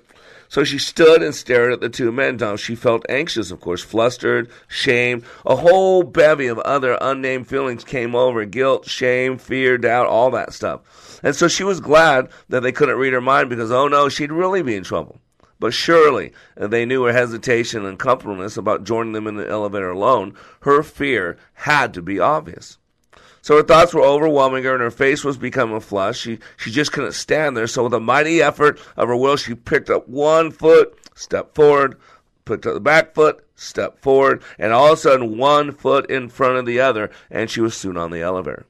So 0.48 0.64
she 0.64 0.78
stood 0.78 1.22
and 1.22 1.34
stared 1.34 1.72
at 1.72 1.80
the 1.80 1.88
two 1.88 2.10
men. 2.10 2.36
Now 2.36 2.56
she 2.56 2.74
felt 2.74 3.04
anxious, 3.08 3.50
of 3.50 3.60
course, 3.60 3.82
flustered, 3.82 4.50
shamed. 4.66 5.24
A 5.44 5.56
whole 5.56 6.02
bevy 6.02 6.46
of 6.46 6.58
other 6.60 6.96
unnamed 7.00 7.48
feelings 7.48 7.84
came 7.84 8.14
over 8.14 8.44
guilt, 8.44 8.88
shame, 8.88 9.38
fear, 9.38 9.76
doubt, 9.76 10.06
all 10.06 10.30
that 10.30 10.52
stuff. 10.52 11.20
And 11.22 11.36
so 11.36 11.48
she 11.48 11.64
was 11.64 11.80
glad 11.80 12.28
that 12.48 12.60
they 12.60 12.72
couldn't 12.72 12.98
read 12.98 13.12
her 13.12 13.20
mind 13.20 13.50
because, 13.50 13.70
oh 13.70 13.88
no, 13.88 14.08
she'd 14.08 14.32
really 14.32 14.62
be 14.62 14.76
in 14.76 14.84
trouble. 14.84 15.20
But 15.60 15.74
surely 15.74 16.32
they 16.56 16.86
knew 16.86 17.02
her 17.04 17.12
hesitation 17.12 17.84
and 17.84 17.98
comfortableness 17.98 18.56
about 18.56 18.84
joining 18.84 19.12
them 19.12 19.26
in 19.26 19.36
the 19.36 19.48
elevator 19.48 19.90
alone. 19.90 20.34
Her 20.60 20.82
fear 20.82 21.36
had 21.54 21.92
to 21.94 22.02
be 22.02 22.20
obvious. 22.20 22.78
So 23.48 23.56
her 23.56 23.62
thoughts 23.62 23.94
were 23.94 24.02
overwhelming 24.02 24.64
her, 24.64 24.74
and 24.74 24.82
her 24.82 24.90
face 24.90 25.24
was 25.24 25.38
becoming 25.38 25.80
flushed. 25.80 26.20
She 26.20 26.38
she 26.58 26.70
just 26.70 26.92
couldn't 26.92 27.12
stand 27.12 27.56
there. 27.56 27.66
So 27.66 27.84
with 27.84 27.94
a 27.94 27.98
mighty 27.98 28.42
effort 28.42 28.78
of 28.94 29.08
her 29.08 29.16
will, 29.16 29.38
she 29.38 29.54
picked 29.54 29.88
up 29.88 30.06
one 30.06 30.50
foot, 30.50 30.98
stepped 31.14 31.54
forward, 31.54 31.96
put 32.44 32.66
up 32.66 32.74
the 32.74 32.80
back 32.80 33.14
foot, 33.14 33.42
stepped 33.54 34.02
forward, 34.02 34.42
and 34.58 34.74
all 34.74 34.88
of 34.88 34.98
a 34.98 35.00
sudden 35.00 35.38
one 35.38 35.72
foot 35.72 36.10
in 36.10 36.28
front 36.28 36.58
of 36.58 36.66
the 36.66 36.78
other, 36.80 37.10
and 37.30 37.48
she 37.48 37.62
was 37.62 37.74
soon 37.74 37.96
on 37.96 38.10
the 38.10 38.20
elevator. 38.20 38.66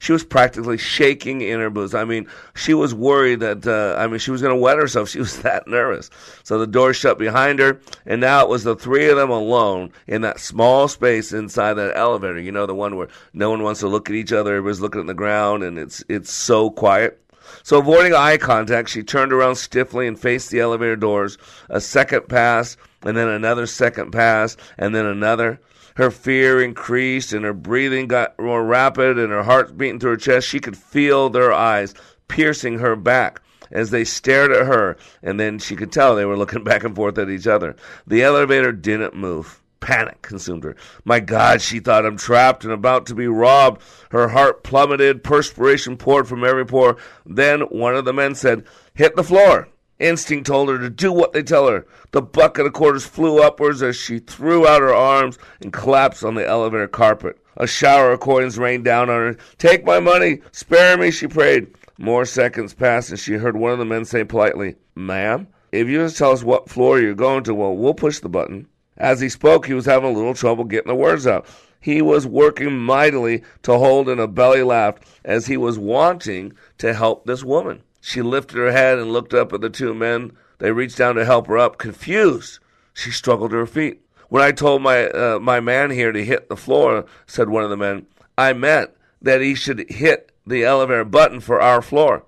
She 0.00 0.12
was 0.12 0.24
practically 0.24 0.78
shaking 0.78 1.40
in 1.40 1.58
her 1.58 1.70
boots. 1.70 1.92
I 1.92 2.04
mean, 2.04 2.28
she 2.54 2.72
was 2.72 2.94
worried 2.94 3.40
that, 3.40 3.66
uh, 3.66 3.98
I 3.98 4.06
mean, 4.06 4.20
she 4.20 4.30
was 4.30 4.40
going 4.40 4.54
to 4.54 4.60
wet 4.60 4.78
herself. 4.78 5.08
She 5.18 5.18
was 5.18 5.40
that 5.40 5.66
nervous. 5.66 6.10
So 6.44 6.58
the 6.58 6.66
door 6.66 6.92
shut 6.92 7.18
behind 7.18 7.58
her, 7.58 7.80
and 8.06 8.20
now 8.20 8.42
it 8.42 8.48
was 8.48 8.62
the 8.62 8.76
three 8.76 9.08
of 9.08 9.16
them 9.16 9.30
alone 9.30 9.90
in 10.06 10.20
that 10.20 10.38
small 10.38 10.86
space 10.86 11.32
inside 11.32 11.74
that 11.74 11.96
elevator. 11.96 12.38
You 12.38 12.52
know, 12.52 12.66
the 12.66 12.74
one 12.74 12.96
where 12.96 13.08
no 13.32 13.50
one 13.50 13.62
wants 13.62 13.80
to 13.80 13.88
look 13.88 14.08
at 14.08 14.14
each 14.14 14.32
other. 14.32 14.54
Everybody's 14.54 14.80
looking 14.80 15.00
at 15.00 15.06
the 15.06 15.14
ground, 15.14 15.62
and 15.62 15.78
it's, 15.78 16.04
it's 16.08 16.32
so 16.32 16.70
quiet. 16.70 17.20
So, 17.62 17.78
avoiding 17.78 18.14
eye 18.14 18.36
contact, 18.36 18.90
she 18.90 19.02
turned 19.02 19.32
around 19.32 19.56
stiffly 19.56 20.06
and 20.06 20.18
faced 20.18 20.50
the 20.50 20.60
elevator 20.60 20.96
doors. 20.96 21.38
A 21.70 21.80
second 21.80 22.28
pass, 22.28 22.76
and 23.02 23.16
then 23.16 23.28
another 23.28 23.66
second 23.66 24.12
pass, 24.12 24.56
and 24.76 24.94
then 24.94 25.06
another. 25.06 25.60
Her 25.98 26.12
fear 26.12 26.62
increased 26.62 27.32
and 27.32 27.44
her 27.44 27.52
breathing 27.52 28.06
got 28.06 28.38
more 28.38 28.64
rapid 28.64 29.18
and 29.18 29.32
her 29.32 29.42
heart 29.42 29.76
beating 29.76 29.98
through 29.98 30.12
her 30.12 30.16
chest. 30.16 30.46
She 30.46 30.60
could 30.60 30.76
feel 30.76 31.28
their 31.28 31.52
eyes 31.52 31.92
piercing 32.28 32.78
her 32.78 32.94
back 32.94 33.42
as 33.72 33.90
they 33.90 34.04
stared 34.04 34.52
at 34.52 34.66
her, 34.66 34.96
and 35.24 35.40
then 35.40 35.58
she 35.58 35.74
could 35.74 35.90
tell 35.90 36.14
they 36.14 36.24
were 36.24 36.36
looking 36.36 36.62
back 36.64 36.84
and 36.84 36.94
forth 36.94 37.18
at 37.18 37.28
each 37.28 37.48
other. 37.48 37.74
The 38.06 38.22
elevator 38.22 38.70
didn't 38.70 39.16
move. 39.16 39.60
Panic 39.80 40.22
consumed 40.22 40.62
her. 40.62 40.76
My 41.04 41.18
God, 41.18 41.60
she 41.60 41.80
thought, 41.80 42.06
I'm 42.06 42.16
trapped 42.16 42.62
and 42.62 42.72
about 42.72 43.06
to 43.06 43.16
be 43.16 43.26
robbed. 43.26 43.82
Her 44.12 44.28
heart 44.28 44.62
plummeted, 44.62 45.24
perspiration 45.24 45.96
poured 45.96 46.28
from 46.28 46.44
every 46.44 46.64
pore. 46.64 46.96
Then 47.26 47.62
one 47.62 47.96
of 47.96 48.04
the 48.04 48.12
men 48.12 48.36
said, 48.36 48.64
Hit 48.94 49.16
the 49.16 49.24
floor. 49.24 49.66
Instinct 49.98 50.46
told 50.46 50.68
her 50.68 50.78
to 50.78 50.90
do 50.90 51.12
what 51.12 51.32
they 51.32 51.42
tell 51.42 51.66
her. 51.68 51.86
The 52.12 52.22
bucket 52.22 52.66
of 52.66 52.72
quarters 52.72 53.04
flew 53.04 53.42
upwards 53.42 53.82
as 53.82 53.96
she 53.96 54.20
threw 54.20 54.66
out 54.66 54.80
her 54.80 54.94
arms 54.94 55.38
and 55.60 55.72
collapsed 55.72 56.24
on 56.24 56.34
the 56.34 56.46
elevator 56.46 56.86
carpet. 56.86 57.38
A 57.56 57.66
shower 57.66 58.12
of 58.12 58.20
coins 58.20 58.58
rained 58.58 58.84
down 58.84 59.10
on 59.10 59.16
her. 59.16 59.36
Take 59.58 59.84
my 59.84 59.98
money! 59.98 60.40
Spare 60.52 60.96
me, 60.96 61.10
she 61.10 61.26
prayed. 61.26 61.66
More 61.98 62.24
seconds 62.24 62.74
passed 62.74 63.10
and 63.10 63.18
she 63.18 63.34
heard 63.34 63.56
one 63.56 63.72
of 63.72 63.78
the 63.78 63.84
men 63.84 64.04
say 64.04 64.22
politely, 64.22 64.76
Ma'am, 64.94 65.48
if 65.72 65.88
you 65.88 65.98
just 65.98 66.16
tell 66.16 66.30
us 66.30 66.44
what 66.44 66.70
floor 66.70 67.00
you're 67.00 67.14
going 67.14 67.42
to, 67.44 67.54
well, 67.54 67.76
we'll 67.76 67.94
push 67.94 68.20
the 68.20 68.28
button. 68.28 68.68
As 68.96 69.20
he 69.20 69.28
spoke, 69.28 69.66
he 69.66 69.74
was 69.74 69.86
having 69.86 70.10
a 70.10 70.12
little 70.12 70.34
trouble 70.34 70.64
getting 70.64 70.88
the 70.88 70.94
words 70.94 71.26
out. 71.26 71.46
He 71.80 72.00
was 72.02 72.26
working 72.26 72.78
mightily 72.78 73.42
to 73.62 73.78
hold 73.78 74.08
in 74.08 74.18
a 74.18 74.26
belly 74.26 74.62
laugh 74.62 74.96
as 75.24 75.46
he 75.46 75.56
was 75.56 75.78
wanting 75.78 76.52
to 76.78 76.94
help 76.94 77.26
this 77.26 77.42
woman. 77.42 77.82
She 78.00 78.22
lifted 78.22 78.56
her 78.56 78.72
head 78.72 78.98
and 78.98 79.12
looked 79.12 79.34
up 79.34 79.52
at 79.52 79.60
the 79.60 79.70
two 79.70 79.94
men. 79.94 80.32
They 80.58 80.72
reached 80.72 80.98
down 80.98 81.16
to 81.16 81.24
help 81.24 81.46
her 81.46 81.58
up. 81.58 81.78
Confused, 81.78 82.58
she 82.94 83.10
struggled 83.10 83.50
to 83.50 83.56
her 83.56 83.66
feet. 83.66 84.00
When 84.28 84.42
I 84.42 84.52
told 84.52 84.82
my 84.82 85.06
uh, 85.08 85.38
my 85.40 85.60
man 85.60 85.90
here 85.90 86.12
to 86.12 86.24
hit 86.24 86.48
the 86.48 86.56
floor, 86.56 87.06
said 87.26 87.48
one 87.48 87.64
of 87.64 87.70
the 87.70 87.76
men, 87.76 88.06
I 88.36 88.52
meant 88.52 88.90
that 89.22 89.40
he 89.40 89.54
should 89.54 89.90
hit 89.90 90.32
the 90.46 90.64
elevator 90.64 91.04
button 91.04 91.40
for 91.40 91.60
our 91.60 91.82
floor. 91.82 92.24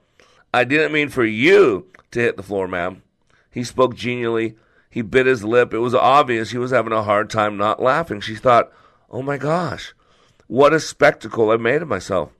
I 0.52 0.64
didn't 0.64 0.92
mean 0.92 1.08
for 1.08 1.24
you 1.24 1.86
to 2.10 2.20
hit 2.20 2.36
the 2.36 2.42
floor, 2.42 2.66
ma'am. 2.66 3.02
He 3.50 3.64
spoke 3.64 3.94
genially. 3.94 4.56
He 4.88 5.02
bit 5.02 5.26
his 5.26 5.44
lip. 5.44 5.72
It 5.72 5.78
was 5.78 5.94
obvious 5.94 6.50
he 6.50 6.58
was 6.58 6.72
having 6.72 6.92
a 6.92 7.04
hard 7.04 7.30
time 7.30 7.56
not 7.56 7.82
laughing. 7.82 8.20
She 8.20 8.34
thought, 8.34 8.72
Oh 9.10 9.22
my 9.22 9.36
gosh, 9.36 9.94
what 10.46 10.72
a 10.72 10.80
spectacle 10.80 11.50
I 11.50 11.56
made 11.56 11.82
of 11.82 11.88
myself. 11.88 12.30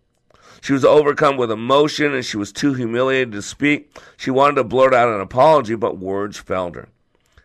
She 0.60 0.72
was 0.74 0.84
overcome 0.84 1.36
with 1.36 1.50
emotion 1.50 2.14
and 2.14 2.24
she 2.24 2.36
was 2.36 2.52
too 2.52 2.74
humiliated 2.74 3.32
to 3.32 3.42
speak. 3.42 3.96
She 4.16 4.30
wanted 4.30 4.56
to 4.56 4.64
blurt 4.64 4.92
out 4.92 5.08
an 5.08 5.20
apology, 5.20 5.74
but 5.74 5.98
words 5.98 6.38
failed 6.38 6.76
her. 6.76 6.88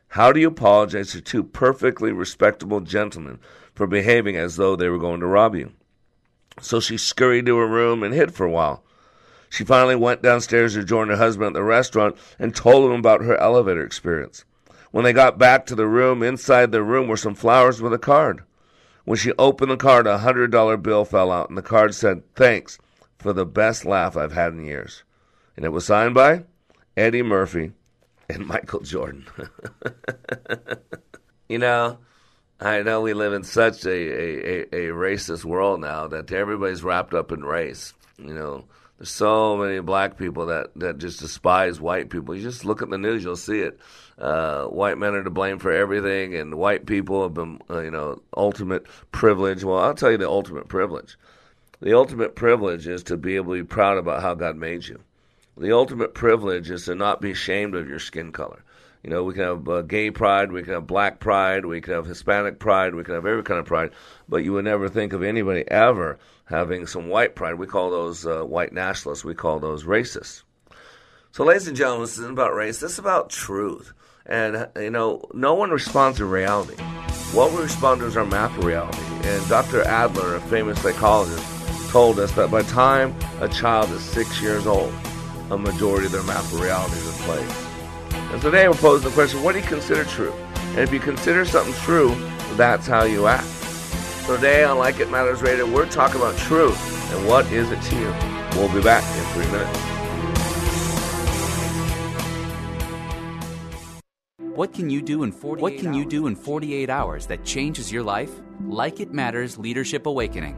How 0.10 0.31
do 0.31 0.39
you 0.39 0.48
apologize 0.48 1.12
to 1.12 1.22
two 1.22 1.43
perfectly 1.43 2.12
respectable 2.12 2.81
gentlemen 2.81 3.39
for 3.74 3.88
behaving 3.88 4.36
as 4.36 4.55
though 4.57 4.75
they 4.75 4.89
were 4.89 5.00
going 5.00 5.22
to 5.22 5.27
rob 5.27 5.55
you? 5.55 5.72
So 6.62 6.79
she 6.79 6.98
scurried 6.98 7.45
to 7.45 7.57
her 7.57 7.67
room 7.67 8.03
and 8.03 8.13
hid 8.13 8.34
for 8.34 8.45
a 8.45 8.51
while. 8.51 8.84
She 9.50 9.63
finally 9.63 9.95
went 9.95 10.22
downstairs 10.22 10.74
to 10.74 10.84
join 10.84 11.10
her 11.10 11.15
husband 11.15 11.48
at 11.48 11.53
the 11.53 11.63
restaurant 11.63 12.17
and 12.38 12.55
told 12.55 12.89
him 12.89 13.00
about 13.00 13.22
her 13.22 13.38
elevator 13.38 13.86
experience. 13.86 14.43
When 14.91 15.03
they 15.03 15.13
got 15.13 15.38
back 15.38 15.65
to 15.65 15.75
the 15.75 15.88
room, 15.88 16.24
inside 16.24 16.72
the 16.72 16.84
room 16.84 17.07
were 17.07 17.17
some 17.17 17.36
flowers 17.36 17.81
with 17.81 17.93
a 17.93 17.98
card. 17.98 18.43
When 19.03 19.17
she 19.17 19.34
opened 19.38 19.72
the 19.72 19.77
card, 19.77 20.07
a 20.07 20.19
hundred 20.19 20.51
dollar 20.51 20.77
bill 20.77 21.05
fell 21.05 21.31
out, 21.31 21.50
and 21.50 21.57
the 21.57 21.62
card 21.62 21.93
said, 21.93 22.24
Thanks 22.36 22.79
for 23.25 23.34
the 23.34 23.44
best 23.44 23.86
laugh 23.86 24.15
I've 24.15 24.34
had 24.34 24.53
in 24.53 24.63
years. 24.63 25.01
And 25.55 25.65
it 25.65 25.70
was 25.70 25.84
signed 25.84 26.13
by 26.13 26.44
Eddie 26.96 27.24
Murphy 27.24 27.72
and 28.29 28.46
Michael 28.48 28.82
Jordan. 28.82 29.25
you 31.50 31.58
know, 31.58 31.98
I 32.60 32.84
know 32.84 33.01
we 33.01 33.15
live 33.15 33.34
in 33.34 33.41
such 33.41 33.84
a, 33.84 33.89
a, 33.89 34.62
a, 34.62 34.94
racist 34.94 35.44
world 35.44 35.82
now 35.82 36.08
that 36.08 36.32
everybody's 36.32 36.84
wrapped 36.84 37.15
up 37.15 37.32
in 37.32 37.44
race. 37.44 37.96
You 38.20 38.36
know, 38.36 38.65
there's 39.00 39.10
so 39.10 39.58
many 39.58 39.79
black 39.79 40.20
people 40.20 40.46
that, 40.46 40.67
that 40.75 41.00
just 41.00 41.20
despise 41.20 41.82
white 41.82 42.12
people. 42.12 42.36
You 42.36 42.44
just 42.44 42.63
look 42.63 42.84
at 42.84 42.91
the 42.91 43.00
news, 43.00 43.24
you'll 43.24 43.38
see 43.38 43.62
it. 43.62 43.79
Uh, 44.20 44.65
white 44.65 45.00
men 45.00 45.15
are 45.15 45.24
to 45.24 45.32
blame 45.32 45.58
for 45.58 45.72
everything, 45.72 46.36
and 46.36 46.53
white 46.53 46.86
people 46.86 47.24
have 47.24 47.34
been, 47.34 47.60
uh, 47.72 47.82
you 47.82 47.89
know, 47.89 48.22
ultimate 48.38 48.86
privilege. 49.12 49.63
Well, 49.63 49.79
I'll 49.79 49.96
tell 49.96 50.12
you 50.12 50.17
the 50.17 50.29
ultimate 50.29 50.67
privilege. 50.67 51.17
The 51.82 51.96
ultimate 51.96 52.36
privilege 52.36 52.88
is 52.88 53.03
to 53.03 53.17
be 53.17 53.36
able 53.36 53.55
to 53.55 53.62
be 53.62 53.67
proud 53.67 53.98
about 53.98 54.22
how 54.22 54.34
God 54.34 54.55
made 54.55 54.88
you. 54.88 55.01
The 55.58 55.74
ultimate 55.74 56.13
privilege 56.13 56.70
is 56.70 56.86
to 56.86 56.96
not 56.96 57.22
be 57.22 57.32
ashamed 57.32 57.75
of 57.75 57.88
your 57.88 58.00
skin 58.00 58.32
color. 58.32 58.63
You 59.03 59.10
know, 59.10 59.24
we 59.24 59.34
can 59.34 59.44
have 59.44 59.70
uh, 59.70 59.82
gay 59.84 60.10
pride, 60.10 60.51
we 60.51 60.63
can 60.63 60.74
have 60.74 60.88
black 60.88 61.20
pride, 61.20 61.65
we 61.65 61.79
can 61.79 61.94
have 61.94 62.08
Hispanic 62.08 62.60
pride, 62.60 62.96
we 62.96 63.03
can 63.03 63.13
have 63.13 63.25
every 63.25 63.44
kind 63.44 63.60
of 63.60 63.65
pride, 63.65 63.91
but 64.27 64.44
you 64.44 64.53
would 64.53 64.65
never 64.65 64.89
think 64.89 65.13
of 65.13 65.22
anybody 65.22 65.63
ever 65.70 66.17
having 66.46 66.88
some 66.88 67.08
white 67.08 67.36
pride. 67.36 67.55
We 67.55 67.67
call 67.67 67.91
those 67.91 68.25
uh, 68.25 68.41
white 68.44 68.74
nationalists, 68.74 69.24
we 69.24 69.36
call 69.36 69.60
those 69.60 69.84
racists. 69.84 70.44
So, 71.32 71.44
ladies 71.44 71.67
and 71.67 71.77
gentlemen, 71.77 72.03
this 72.03 72.17
isn't 72.17 72.32
about 72.32 72.55
race, 72.55 72.79
this 72.79 72.94
is 72.94 73.00
about 73.00 73.29
truth. 73.29 73.94
And, 74.25 74.67
you 74.75 74.89
know, 74.89 75.24
no 75.34 75.53
one 75.53 75.70
responds 75.70 76.17
to 76.17 76.25
reality. 76.25 76.82
What 77.32 77.51
we 77.51 77.62
respond 77.62 78.01
to 78.01 78.08
is 78.08 78.17
our 78.17 78.25
map 78.25 78.58
of 78.58 78.63
reality. 78.63 79.03
And 79.24 79.48
Dr. 79.48 79.84
Adler, 79.84 80.36
a 80.36 80.41
famous 80.41 80.82
psychologist, 80.82 81.46
told 81.95 82.19
us 82.19 82.33
that 82.33 82.51
by 82.51 82.61
the 82.61 82.69
time 82.69 83.15
a 83.39 83.47
child 83.47 83.89
is 83.91 84.01
six 84.01 84.41
years 84.41 84.67
old, 84.67 84.93
a 85.49 85.57
majority 85.57 86.05
of 86.07 86.11
their 86.11 86.23
map 86.23 86.41
of 86.41 86.59
reality 86.59 86.93
is 86.97 87.07
in 87.07 87.13
place. 87.23 87.67
And 88.33 88.41
today 88.41 88.67
we're 88.67 88.73
posing 88.73 89.07
the 89.07 89.13
question, 89.13 89.41
what 89.41 89.53
do 89.53 89.59
you 89.59 89.65
consider 89.65 90.03
true? 90.03 90.33
And 90.71 90.79
if 90.79 90.91
you 90.91 90.99
consider 90.99 91.45
something 91.45 91.73
true, 91.85 92.13
that's 92.57 92.85
how 92.85 93.05
you 93.05 93.27
act. 93.27 93.45
So 94.25 94.35
today 94.35 94.65
on 94.65 94.77
Like 94.77 94.99
It 94.99 95.09
Matters 95.09 95.41
Radio, 95.41 95.73
we're 95.73 95.89
talking 95.89 96.17
about 96.17 96.37
truth 96.37 96.77
and 97.13 97.25
what 97.29 97.49
is 97.49 97.71
it 97.71 97.81
to 97.81 97.95
you. 97.95 98.13
We'll 98.59 98.75
be 98.75 98.83
back 98.83 99.01
in 99.17 99.23
three 99.31 99.49
minutes. 99.49 99.79
What 104.53 104.73
can 104.73 104.89
you 104.89 105.01
do 105.01 105.23
in 105.23 105.31
48 105.31 105.61
What 105.61 105.77
can 105.77 105.93
you 105.93 106.03
do 106.03 106.27
in 106.27 106.35
48 106.35 106.89
hours 106.89 107.25
that 107.27 107.45
changes 107.45 107.89
your 107.89 108.03
life? 108.03 108.31
Like 108.65 108.99
It 108.99 109.13
Matters 109.13 109.57
Leadership 109.57 110.05
Awakening. 110.07 110.57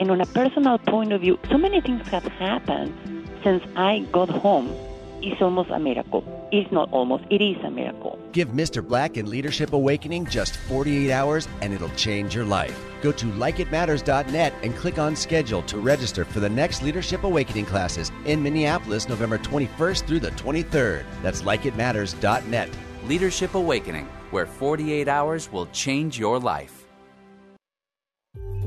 And 0.00 0.10
on 0.10 0.20
a 0.20 0.26
personal 0.26 0.78
point 0.78 1.12
of 1.12 1.22
view, 1.22 1.38
so 1.50 1.58
many 1.58 1.80
things 1.80 2.06
have 2.08 2.24
happened 2.24 2.94
since 3.42 3.64
I 3.76 4.06
got 4.12 4.28
home. 4.28 4.72
It's 5.20 5.42
almost 5.42 5.70
a 5.70 5.80
miracle. 5.80 6.22
It's 6.52 6.70
not 6.70 6.92
almost, 6.92 7.24
it 7.28 7.42
is 7.42 7.56
a 7.64 7.70
miracle. 7.70 8.16
Give 8.30 8.48
Mr. 8.50 8.86
Black 8.86 9.16
and 9.16 9.28
Leadership 9.28 9.72
Awakening 9.72 10.26
just 10.26 10.56
48 10.56 11.10
hours 11.10 11.48
and 11.60 11.74
it'll 11.74 11.88
change 11.90 12.36
your 12.36 12.44
life. 12.44 12.78
Go 13.02 13.10
to 13.10 13.26
likeitmatters.net 13.26 14.54
and 14.62 14.76
click 14.76 14.98
on 14.98 15.16
schedule 15.16 15.62
to 15.62 15.78
register 15.78 16.24
for 16.24 16.38
the 16.38 16.48
next 16.48 16.82
Leadership 16.82 17.24
Awakening 17.24 17.66
classes 17.66 18.12
in 18.24 18.40
Minneapolis, 18.40 19.08
November 19.08 19.38
21st 19.38 20.06
through 20.06 20.20
the 20.20 20.30
23rd. 20.32 21.02
That's 21.22 21.42
likeitmatters.net. 21.42 22.70
Leadership 23.06 23.54
Awakening, 23.56 24.06
where 24.30 24.46
48 24.46 25.08
hours 25.08 25.50
will 25.50 25.66
change 25.66 26.16
your 26.18 26.38
life. 26.38 26.86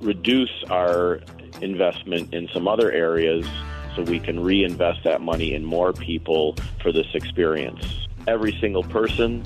reduce 0.00 0.64
our 0.70 1.20
investment 1.60 2.32
in 2.34 2.48
some 2.52 2.66
other 2.68 2.90
areas 2.90 3.46
so 3.94 4.02
we 4.02 4.18
can 4.18 4.40
reinvest 4.40 5.04
that 5.04 5.20
money 5.20 5.54
in 5.54 5.64
more 5.64 5.92
people 5.92 6.56
for 6.82 6.92
this 6.92 7.06
experience. 7.14 8.06
Every 8.26 8.56
single 8.60 8.82
person 8.82 9.44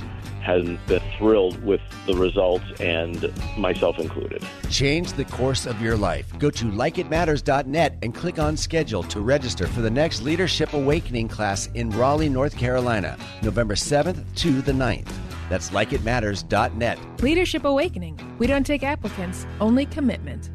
has 0.48 0.64
been 0.86 1.02
thrilled 1.18 1.62
with 1.62 1.82
the 2.06 2.14
results, 2.14 2.64
and 2.80 3.30
myself 3.58 3.98
included. 3.98 4.42
Change 4.70 5.12
the 5.12 5.26
course 5.26 5.66
of 5.66 5.82
your 5.82 5.94
life. 5.94 6.26
Go 6.38 6.48
to 6.48 6.64
likeitmatters.net 6.64 7.98
and 8.02 8.14
click 8.14 8.38
on 8.38 8.56
schedule 8.56 9.02
to 9.02 9.20
register 9.20 9.66
for 9.66 9.82
the 9.82 9.90
next 9.90 10.22
Leadership 10.22 10.72
Awakening 10.72 11.28
class 11.28 11.68
in 11.74 11.90
Raleigh, 11.90 12.30
North 12.30 12.56
Carolina, 12.56 13.18
November 13.42 13.74
7th 13.74 14.24
to 14.36 14.62
the 14.62 14.72
9th. 14.72 15.12
That's 15.50 15.68
likeitmatters.net. 15.68 16.98
Leadership 17.22 17.64
Awakening. 17.64 18.18
We 18.38 18.46
don't 18.46 18.64
take 18.64 18.82
applicants, 18.82 19.46
only 19.60 19.84
commitment. 19.84 20.50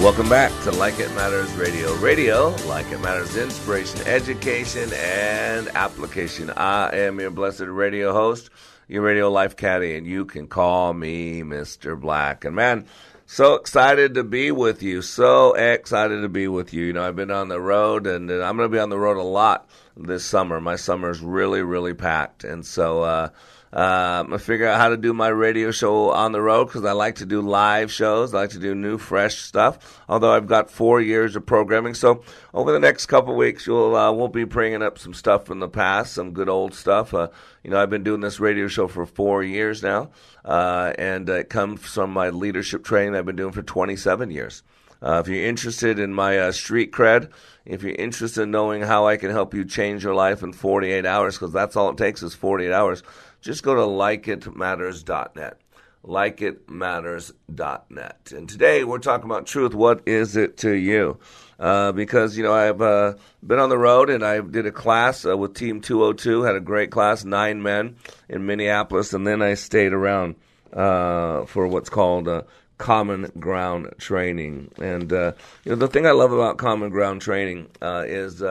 Welcome 0.00 0.30
back 0.30 0.50
to 0.62 0.72
Like 0.72 0.98
It 0.98 1.14
Matters 1.14 1.52
Radio. 1.52 1.94
Radio, 1.96 2.56
like 2.66 2.90
it 2.90 3.00
matters, 3.02 3.36
inspiration, 3.36 4.00
education, 4.08 4.90
and 4.94 5.68
application. 5.74 6.48
I 6.48 6.88
am 6.96 7.20
your 7.20 7.30
blessed 7.30 7.66
radio 7.66 8.14
host, 8.14 8.48
your 8.88 9.02
radio 9.02 9.30
life 9.30 9.58
caddy, 9.58 9.98
and 9.98 10.06
you 10.06 10.24
can 10.24 10.46
call 10.46 10.94
me 10.94 11.42
Mr. 11.42 12.00
Black. 12.00 12.46
And 12.46 12.56
man, 12.56 12.86
so 13.26 13.56
excited 13.56 14.14
to 14.14 14.24
be 14.24 14.50
with 14.50 14.82
you. 14.82 15.02
So 15.02 15.52
excited 15.52 16.22
to 16.22 16.30
be 16.30 16.48
with 16.48 16.72
you. 16.72 16.86
You 16.86 16.92
know, 16.94 17.06
I've 17.06 17.14
been 17.14 17.30
on 17.30 17.48
the 17.48 17.60
road, 17.60 18.06
and 18.06 18.30
I'm 18.30 18.56
going 18.56 18.70
to 18.70 18.74
be 18.74 18.80
on 18.80 18.88
the 18.88 18.98
road 18.98 19.18
a 19.18 19.22
lot 19.22 19.68
this 19.98 20.24
summer. 20.24 20.62
My 20.62 20.76
summer 20.76 21.10
is 21.10 21.20
really, 21.20 21.60
really 21.60 21.92
packed, 21.92 22.42
and 22.42 22.64
so. 22.64 23.02
uh 23.02 23.28
um, 23.72 24.32
I 24.32 24.38
figure 24.38 24.66
out 24.66 24.80
how 24.80 24.88
to 24.88 24.96
do 24.96 25.14
my 25.14 25.28
radio 25.28 25.70
show 25.70 26.10
on 26.10 26.32
the 26.32 26.42
road 26.42 26.64
because 26.66 26.84
I 26.84 26.90
like 26.90 27.16
to 27.16 27.26
do 27.26 27.40
live 27.40 27.92
shows. 27.92 28.34
I 28.34 28.38
like 28.38 28.50
to 28.50 28.58
do 28.58 28.74
new, 28.74 28.98
fresh 28.98 29.36
stuff. 29.36 30.02
Although 30.08 30.32
I've 30.32 30.48
got 30.48 30.72
four 30.72 31.00
years 31.00 31.36
of 31.36 31.46
programming, 31.46 31.94
so 31.94 32.24
over 32.52 32.72
the 32.72 32.80
next 32.80 33.06
couple 33.06 33.36
weeks, 33.36 33.68
you'll 33.68 33.94
uh, 33.94 34.10
we'll 34.10 34.26
be 34.26 34.42
bringing 34.42 34.82
up 34.82 34.98
some 34.98 35.14
stuff 35.14 35.46
from 35.46 35.60
the 35.60 35.68
past, 35.68 36.14
some 36.14 36.32
good 36.32 36.48
old 36.48 36.74
stuff. 36.74 37.14
Uh, 37.14 37.28
you 37.62 37.70
know, 37.70 37.80
I've 37.80 37.90
been 37.90 38.02
doing 38.02 38.20
this 38.20 38.40
radio 38.40 38.66
show 38.66 38.88
for 38.88 39.06
four 39.06 39.44
years 39.44 39.84
now, 39.84 40.10
uh, 40.44 40.92
and 40.98 41.28
it 41.28 41.48
comes 41.48 41.80
from 41.80 42.12
my 42.12 42.30
leadership 42.30 42.82
training 42.82 43.14
I've 43.14 43.26
been 43.26 43.36
doing 43.36 43.52
for 43.52 43.62
27 43.62 44.32
years. 44.32 44.64
Uh, 45.02 45.22
if 45.24 45.28
you're 45.28 45.46
interested 45.46 45.98
in 45.98 46.12
my 46.12 46.38
uh, 46.38 46.52
street 46.52 46.92
cred, 46.92 47.30
if 47.64 47.82
you're 47.82 47.94
interested 47.94 48.42
in 48.42 48.50
knowing 48.50 48.82
how 48.82 49.06
I 49.06 49.16
can 49.16 49.30
help 49.30 49.54
you 49.54 49.64
change 49.64 50.04
your 50.04 50.14
life 50.14 50.42
in 50.42 50.52
48 50.52 51.06
hours, 51.06 51.36
because 51.36 51.52
that's 51.52 51.76
all 51.76 51.90
it 51.90 51.96
takes 51.96 52.22
is 52.22 52.34
48 52.34 52.72
hours, 52.72 53.02
just 53.40 53.62
go 53.62 53.74
to 53.74 53.82
likeitmatters.net. 53.82 55.60
likeitmatters.net. 56.04 58.32
And 58.34 58.48
today 58.48 58.84
we're 58.84 58.98
talking 58.98 59.26
about 59.26 59.46
truth. 59.46 59.74
What 59.74 60.02
is 60.06 60.36
it 60.36 60.56
to 60.58 60.72
you? 60.72 61.18
Uh, 61.58 61.90
because, 61.92 62.36
you 62.38 62.42
know, 62.42 62.54
I've 62.54 62.80
uh, 62.80 63.14
been 63.46 63.58
on 63.58 63.68
the 63.68 63.76
road 63.76 64.08
and 64.08 64.24
I 64.24 64.40
did 64.40 64.64
a 64.66 64.72
class 64.72 65.26
uh, 65.26 65.36
with 65.36 65.52
Team 65.54 65.82
202, 65.82 66.42
had 66.42 66.56
a 66.56 66.60
great 66.60 66.90
class, 66.90 67.22
nine 67.24 67.62
men 67.62 67.96
in 68.30 68.46
Minneapolis, 68.46 69.12
and 69.12 69.26
then 69.26 69.42
I 69.42 69.52
stayed 69.54 69.92
around 69.92 70.36
uh, 70.72 71.44
for 71.44 71.66
what's 71.66 71.90
called 71.90 72.28
uh, 72.28 72.42
common 72.78 73.30
ground 73.38 73.90
training. 73.98 74.70
And, 74.80 75.12
uh, 75.12 75.32
you 75.64 75.72
know, 75.72 75.76
the 75.76 75.88
thing 75.88 76.06
I 76.06 76.12
love 76.12 76.32
about 76.32 76.56
common 76.56 76.88
ground 76.88 77.20
training 77.20 77.68
is, 77.82 78.42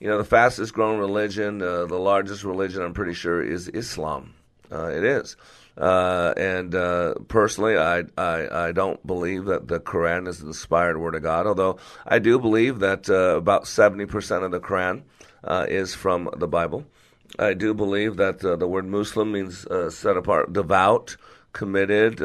you 0.00 0.08
know, 0.08 0.18
the 0.18 0.24
fastest 0.24 0.72
growing 0.72 0.98
religion, 0.98 1.58
the 1.58 1.86
largest 1.86 2.42
religion, 2.42 2.82
I'm 2.82 2.94
pretty 2.94 3.14
sure, 3.14 3.42
is 3.42 3.68
Islam. 3.68 4.34
it 4.70 5.04
is. 5.04 5.36
Uh, 5.80 6.34
and 6.36 6.74
uh, 6.74 7.14
personally, 7.28 7.78
I, 7.78 8.04
I, 8.18 8.66
I 8.68 8.72
don't 8.72 9.04
believe 9.06 9.46
that 9.46 9.66
the 9.66 9.80
Quran 9.80 10.28
is 10.28 10.40
the 10.40 10.48
inspired 10.48 10.98
word 10.98 11.14
of 11.14 11.22
God. 11.22 11.46
Although 11.46 11.78
I 12.06 12.18
do 12.18 12.38
believe 12.38 12.80
that 12.80 13.08
uh, 13.08 13.36
about 13.36 13.66
seventy 13.66 14.04
percent 14.04 14.44
of 14.44 14.50
the 14.50 14.60
Quran 14.60 15.02
uh, 15.42 15.66
is 15.68 15.94
from 15.94 16.28
the 16.36 16.48
Bible. 16.48 16.84
I 17.38 17.54
do 17.54 17.72
believe 17.72 18.16
that 18.16 18.44
uh, 18.44 18.56
the 18.56 18.66
word 18.66 18.86
Muslim 18.86 19.32
means 19.32 19.64
uh, 19.66 19.88
set 19.88 20.16
apart, 20.18 20.52
devout, 20.52 21.16
committed. 21.52 22.20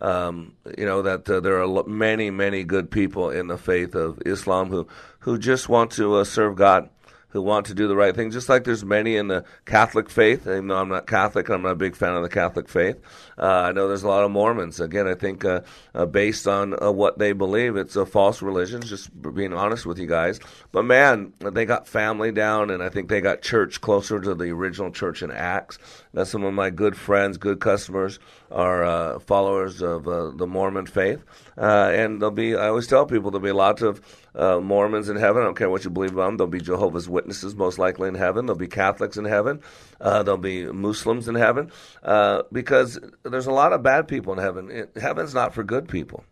Um, 0.00 0.54
you 0.76 0.84
know 0.84 1.02
that 1.02 1.24
there 1.26 1.62
are 1.62 1.84
many, 1.84 2.30
many 2.30 2.64
good 2.64 2.90
people 2.90 3.30
in 3.30 3.46
the 3.46 3.56
faith 3.56 3.94
of 3.94 4.20
Islam 4.26 4.68
who 4.68 4.88
who 5.24 5.38
just 5.38 5.68
want 5.68 5.90
to 5.92 6.16
uh, 6.16 6.24
serve 6.24 6.56
God 6.56 6.88
who 7.34 7.42
want 7.42 7.66
to 7.66 7.74
do 7.74 7.88
the 7.88 7.96
right 7.96 8.14
thing, 8.14 8.30
just 8.30 8.48
like 8.48 8.62
there's 8.62 8.84
many 8.84 9.16
in 9.16 9.26
the 9.26 9.44
Catholic 9.64 10.08
faith. 10.08 10.46
Even 10.46 10.68
though 10.68 10.78
I'm 10.78 10.88
not 10.88 11.08
Catholic, 11.08 11.48
I'm 11.48 11.62
not 11.62 11.70
a 11.70 11.74
big 11.74 11.96
fan 11.96 12.14
of 12.14 12.22
the 12.22 12.28
Catholic 12.28 12.68
faith. 12.68 12.96
Uh, 13.38 13.46
I 13.46 13.72
know 13.72 13.88
there's 13.88 14.02
a 14.02 14.08
lot 14.08 14.24
of 14.24 14.30
Mormons. 14.30 14.80
Again, 14.80 15.06
I 15.06 15.14
think 15.14 15.44
uh, 15.44 15.62
uh, 15.94 16.06
based 16.06 16.46
on 16.46 16.80
uh, 16.82 16.90
what 16.92 17.18
they 17.18 17.32
believe, 17.32 17.76
it's 17.76 17.96
a 17.96 18.06
false 18.06 18.42
religion. 18.42 18.80
Just 18.82 19.10
being 19.34 19.52
honest 19.52 19.86
with 19.86 19.98
you 19.98 20.06
guys. 20.06 20.40
But 20.72 20.84
man, 20.84 21.32
they 21.40 21.64
got 21.64 21.88
family 21.88 22.32
down, 22.32 22.70
and 22.70 22.82
I 22.82 22.88
think 22.88 23.08
they 23.08 23.20
got 23.20 23.42
church 23.42 23.80
closer 23.80 24.20
to 24.20 24.34
the 24.34 24.50
original 24.50 24.90
church 24.90 25.22
in 25.22 25.30
Acts. 25.30 25.78
That's 26.12 26.30
some 26.30 26.44
of 26.44 26.54
my 26.54 26.70
good 26.70 26.96
friends, 26.96 27.38
good 27.38 27.60
customers 27.60 28.18
are 28.50 28.84
uh, 28.84 29.18
followers 29.18 29.82
of 29.82 30.06
uh, 30.06 30.30
the 30.30 30.46
Mormon 30.46 30.86
faith, 30.86 31.24
and 31.56 32.20
there'll 32.20 32.30
be. 32.30 32.54
I 32.54 32.68
always 32.68 32.86
tell 32.86 33.04
people 33.04 33.30
there'll 33.30 33.44
be 33.44 33.52
lots 33.52 33.82
of 33.82 34.00
uh, 34.34 34.60
Mormons 34.60 35.08
in 35.08 35.16
heaven. 35.16 35.42
I 35.42 35.44
don't 35.44 35.56
care 35.56 35.70
what 35.70 35.84
you 35.84 35.90
believe 35.90 36.12
about 36.12 36.26
them. 36.26 36.36
There'll 36.36 36.50
be 36.50 36.60
Jehovah's 36.60 37.08
Witnesses 37.08 37.54
most 37.54 37.78
likely 37.78 38.08
in 38.08 38.14
heaven. 38.14 38.46
There'll 38.46 38.58
be 38.58 38.68
Catholics 38.68 39.16
in 39.16 39.24
heaven. 39.24 39.60
Uh, 40.04 40.22
there'll 40.22 40.36
be 40.36 40.66
Muslims 40.66 41.28
in 41.28 41.34
heaven 41.34 41.72
uh, 42.02 42.42
because 42.52 43.00
there's 43.22 43.46
a 43.46 43.52
lot 43.52 43.72
of 43.72 43.82
bad 43.82 44.06
people 44.06 44.34
in 44.34 44.38
heaven. 44.38 44.70
It, 44.70 44.90
heaven's 45.00 45.32
not 45.34 45.54
for 45.54 45.64
good 45.64 45.88
people. 45.88 46.24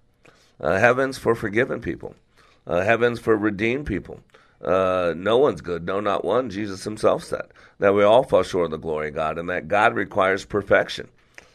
Uh, 0.61 0.79
heaven's 0.79 1.17
for 1.17 1.35
forgiven 1.35 1.81
people. 1.81 2.15
Uh, 2.67 2.83
heaven's 2.83 3.19
for 3.19 3.35
redeemed 3.35 3.87
people. 3.87 4.21
Uh, 4.63 5.15
no 5.17 5.39
one's 5.39 5.63
good, 5.63 5.87
no, 5.87 6.01
not 6.01 6.23
one. 6.23 6.51
Jesus 6.51 6.85
himself 6.85 7.25
said 7.25 7.47
that 7.79 7.95
we 7.95 8.05
all 8.05 8.23
fall 8.23 8.43
short 8.43 8.67
of 8.67 8.71
the 8.73 8.77
glory 8.77 9.09
of 9.09 9.15
God 9.15 9.39
and 9.39 9.49
that 9.49 9.69
God 9.69 9.95
requires 9.95 10.45
perfection. 10.45 11.09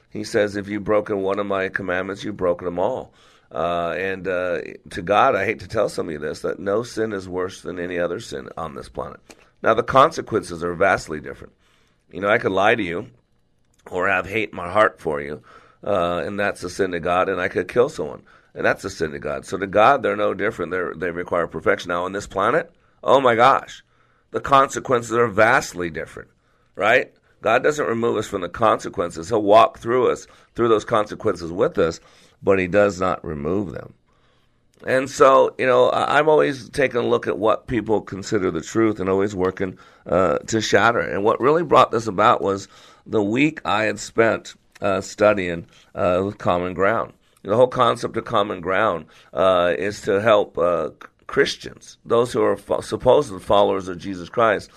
He 0.10 0.24
says, 0.24 0.56
if 0.56 0.68
you've 0.68 0.84
broken 0.84 1.22
one 1.22 1.38
of 1.38 1.46
my 1.46 1.70
commandments, 1.70 2.24
you've 2.24 2.36
broken 2.36 2.66
them 2.66 2.80
all. 2.80 3.14
Uh, 3.52 3.96
and 3.98 4.28
uh, 4.28 4.62
to 4.90 5.02
God, 5.04 5.36
I 5.36 5.46
hate 5.46 5.60
to 5.60 5.68
tell 5.68 5.88
some 5.88 6.08
of 6.08 6.12
you 6.14 6.20
this, 6.20 6.42
that 6.42 6.60
no 6.60 6.82
sin 6.82 7.14
is 7.14 7.30
worse 7.30 7.62
than 7.62 7.80
any 7.80 8.00
other 8.00 8.20
sin 8.20 8.50
on 8.58 8.74
this 8.74 8.90
planet. 8.90 9.20
Now, 9.62 9.76
the 9.76 9.84
consequences 9.84 10.64
are 10.64 10.74
vastly 10.74 11.20
different. 11.20 11.54
You 12.12 12.22
know, 12.22 12.30
I 12.30 12.38
could 12.38 12.52
lie 12.52 12.76
to 12.76 12.84
you 12.84 13.08
or 13.90 14.08
have 14.08 14.28
hate 14.28 14.50
in 14.52 14.56
my 14.56 14.72
heart 14.72 15.00
for 15.00 15.22
you, 15.22 15.42
uh, 15.84 16.24
and 16.26 16.40
that's 16.40 16.64
a 16.64 16.70
sin 16.70 16.92
to 16.92 17.00
God, 17.00 17.30
and 17.30 17.40
I 17.40 17.48
could 17.48 17.68
kill 17.68 17.90
someone, 17.90 18.24
and 18.54 18.66
that's 18.66 18.84
a 18.84 18.90
sin 18.90 19.12
to 19.12 19.20
God. 19.20 19.46
So 19.46 19.58
to 19.58 19.68
God, 19.68 20.04
they're 20.04 20.16
no 20.16 20.34
different. 20.34 20.72
They're, 20.72 20.94
they 20.94 21.12
require 21.12 21.48
perfection. 21.48 21.90
Now, 21.90 22.04
on 22.04 22.12
this 22.12 22.28
planet, 22.28 22.72
oh 23.04 23.22
my 23.22 23.36
gosh, 23.36 23.84
the 24.32 24.42
consequences 24.42 25.14
are 25.14 25.28
vastly 25.28 25.90
different, 25.90 26.30
right? 26.76 27.14
God 27.42 27.64
doesn't 27.64 27.86
remove 27.86 28.18
us 28.18 28.28
from 28.28 28.42
the 28.42 28.50
consequences. 28.50 29.30
He'll 29.30 29.42
walk 29.42 29.80
through 29.80 30.12
us, 30.12 30.28
through 30.56 30.70
those 30.70 30.86
consequences 30.86 31.52
with 31.52 31.78
us 31.78 32.00
but 32.42 32.60
he 32.60 32.68
does 32.68 33.00
not 33.00 33.24
remove 33.26 33.72
them. 33.72 33.94
And 34.86 35.10
so, 35.10 35.56
you 35.58 35.66
know, 35.66 35.92
I'm 35.92 36.30
always 36.30 36.70
taking 36.70 37.00
a 37.00 37.08
look 37.08 37.28
at 37.28 37.40
what 37.40 37.68
people 37.68 38.02
consider 38.02 38.52
the 38.52 38.62
truth 38.62 39.00
and 39.00 39.10
always 39.10 39.36
working 39.36 39.78
uh, 40.06 40.38
to 40.40 40.62
shatter. 40.62 41.00
And 41.00 41.24
what 41.24 41.42
really 41.42 41.64
brought 41.64 41.92
this 41.92 42.08
about 42.08 42.42
was 42.42 42.68
the 43.06 43.24
week 43.24 43.60
I 43.66 43.84
had 43.86 44.00
spent 44.00 44.54
uh, 44.82 45.02
studying 45.02 45.66
uh, 45.96 46.32
Common 46.38 46.74
Ground. 46.74 47.14
The 47.44 47.56
whole 47.56 47.68
concept 47.68 48.18
of 48.18 48.26
Common 48.26 48.62
Ground 48.62 49.06
uh, 49.34 49.74
is 49.78 50.02
to 50.02 50.22
help 50.22 50.58
uh, 50.58 50.90
Christians, 51.28 51.98
those 52.06 52.32
who 52.34 52.42
are 52.44 52.58
fo- 52.58 52.82
supposed 52.82 53.42
followers 53.42 53.88
of 53.88 53.98
Jesus 53.98 54.30
Christ, 54.30 54.70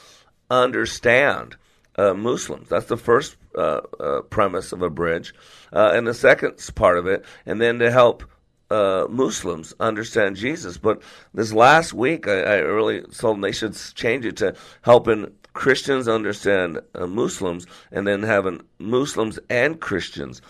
understand 0.51 1.57
uh, 1.97 2.15
Muslims. 2.15 2.69
That's 2.69 2.87
the 2.87 2.97
first 2.97 3.37
uh, 3.55 3.81
uh, 3.99 4.21
premise 4.23 4.73
of 4.73 4.83
a 4.83 4.91
bridge. 4.91 5.35
Uh, 5.73 5.93
and 5.95 6.07
the 6.07 6.15
second 6.15 6.59
part 6.75 6.99
of 6.99 7.07
it, 7.07 7.25
and 7.45 7.61
then 7.61 7.79
to 7.81 7.91
help 7.91 8.25
uh, 8.71 9.07
Muslims 9.09 9.75
understand 9.81 10.37
Jesus. 10.37 10.79
But 10.79 11.03
this 11.35 11.53
last 11.53 11.93
week, 11.93 12.29
I, 12.29 12.41
I, 12.41 12.57
really 12.59 13.01
told 13.03 13.37
them 13.37 13.41
they 13.41 13.53
should 13.53 13.77
change 13.95 14.25
it 14.25 14.37
to 14.39 14.55
helping 14.83 15.33
Christians 15.53 16.07
understand 16.09 16.81
uh, 16.95 17.07
Muslims, 17.07 17.67
and 17.91 18.07
then 18.07 18.23
having 18.23 18.63
Muslims 18.79 19.39
and 19.49 19.81
Christians 19.81 20.41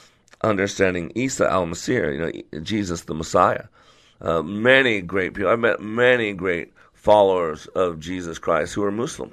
understanding 0.42 1.12
Isa 1.14 1.50
al-Masih, 1.50 2.12
you 2.12 2.52
know, 2.52 2.62
Jesus 2.62 3.02
the 3.02 3.14
Messiah. 3.14 3.64
Uh, 4.20 4.42
many 4.42 5.00
great 5.00 5.34
people. 5.34 5.50
I've 5.50 5.58
met 5.58 5.80
many 5.80 6.34
great 6.34 6.72
followers 6.92 7.66
of 7.68 7.98
Jesus 7.98 8.38
Christ 8.38 8.74
who 8.74 8.84
are 8.84 8.90
Muslim. 8.90 9.32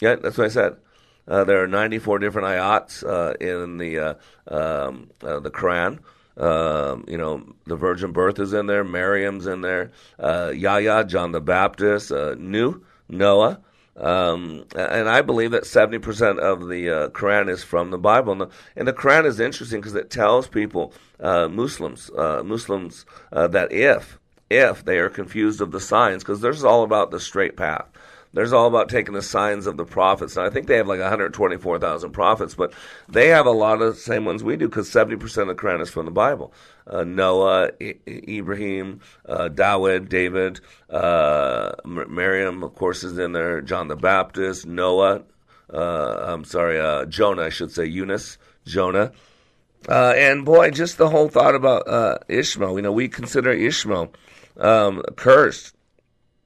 Yeah, 0.00 0.16
that's 0.16 0.38
what 0.38 0.46
I 0.46 0.50
said. 0.50 0.76
Uh, 1.26 1.44
there 1.44 1.62
are 1.62 1.68
94 1.68 2.18
different 2.20 2.48
ayats 2.48 3.04
uh, 3.04 3.34
in 3.34 3.76
the 3.76 3.98
uh, 3.98 4.14
um, 4.50 5.10
uh, 5.22 5.40
the 5.40 5.50
Quran. 5.50 5.98
Um, 6.38 7.04
you 7.08 7.18
know, 7.18 7.44
the 7.66 7.76
virgin 7.76 8.12
birth 8.12 8.38
is 8.38 8.52
in 8.52 8.66
there. 8.66 8.84
Miriam's 8.84 9.46
in 9.46 9.60
there. 9.60 9.90
Uh, 10.18 10.52
Yahya, 10.54 11.04
John 11.04 11.32
the 11.32 11.40
Baptist, 11.40 12.12
uh, 12.12 12.36
New 12.38 12.84
Noah. 13.08 13.60
Um, 13.96 14.64
and 14.76 15.08
I 15.08 15.22
believe 15.22 15.50
that 15.50 15.64
70% 15.64 16.38
of 16.38 16.68
the 16.68 16.88
uh, 16.88 17.08
Quran 17.08 17.50
is 17.50 17.64
from 17.64 17.90
the 17.90 17.98
Bible. 17.98 18.32
And 18.32 18.40
the, 18.42 18.48
and 18.76 18.86
the 18.86 18.92
Quran 18.92 19.26
is 19.26 19.40
interesting 19.40 19.80
because 19.80 19.96
it 19.96 20.10
tells 20.10 20.46
people, 20.46 20.94
uh, 21.18 21.48
Muslims, 21.48 22.08
uh, 22.16 22.42
Muslims, 22.44 23.04
uh, 23.32 23.48
that 23.48 23.72
if, 23.72 24.18
if 24.48 24.84
they 24.84 24.98
are 24.98 25.08
confused 25.08 25.60
of 25.60 25.72
the 25.72 25.80
signs, 25.80 26.22
because 26.22 26.40
this 26.40 26.56
is 26.56 26.64
all 26.64 26.84
about 26.84 27.10
the 27.10 27.18
straight 27.18 27.56
path 27.56 27.88
there's 28.32 28.52
all 28.52 28.66
about 28.66 28.88
taking 28.88 29.14
the 29.14 29.22
signs 29.22 29.66
of 29.66 29.76
the 29.76 29.84
prophets. 29.84 30.36
And 30.36 30.46
I 30.46 30.50
think 30.50 30.66
they 30.66 30.76
have 30.76 30.86
like 30.86 31.00
124,000 31.00 32.10
prophets, 32.12 32.54
but 32.54 32.72
they 33.08 33.28
have 33.28 33.46
a 33.46 33.50
lot 33.50 33.80
of 33.80 33.94
the 33.94 34.00
same 34.00 34.24
ones 34.24 34.44
we 34.44 34.56
do 34.56 34.68
because 34.68 34.90
70% 34.90 35.22
of 35.42 35.48
the 35.48 35.54
Quran 35.54 35.80
is 35.80 35.90
from 35.90 36.04
the 36.04 36.10
Bible. 36.10 36.52
Uh, 36.86 37.04
Noah, 37.04 37.70
I- 37.80 37.98
Ibrahim, 38.06 39.00
uh, 39.26 39.48
Dawid, 39.48 40.08
David, 40.08 40.60
uh, 40.90 41.72
Miriam, 41.84 42.62
of 42.62 42.74
course, 42.74 43.02
is 43.04 43.18
in 43.18 43.32
there. 43.32 43.60
John 43.60 43.88
the 43.88 43.96
Baptist, 43.96 44.66
Noah, 44.66 45.22
uh, 45.72 46.24
I'm 46.26 46.44
sorry, 46.44 46.80
uh, 46.80 47.04
Jonah, 47.06 47.42
I 47.42 47.48
should 47.50 47.72
say, 47.72 47.84
Yunus, 47.84 48.38
Jonah. 48.64 49.12
Uh, 49.88 50.12
and 50.16 50.44
boy, 50.44 50.70
just 50.70 50.98
the 50.98 51.08
whole 51.08 51.28
thought 51.28 51.54
about 51.54 52.24
Ishmael. 52.28 52.76
You 52.76 52.82
know, 52.82 52.92
we 52.92 53.08
consider 53.08 53.50
Ishmael 53.52 54.12
um, 54.58 55.02
cursed, 55.16 55.74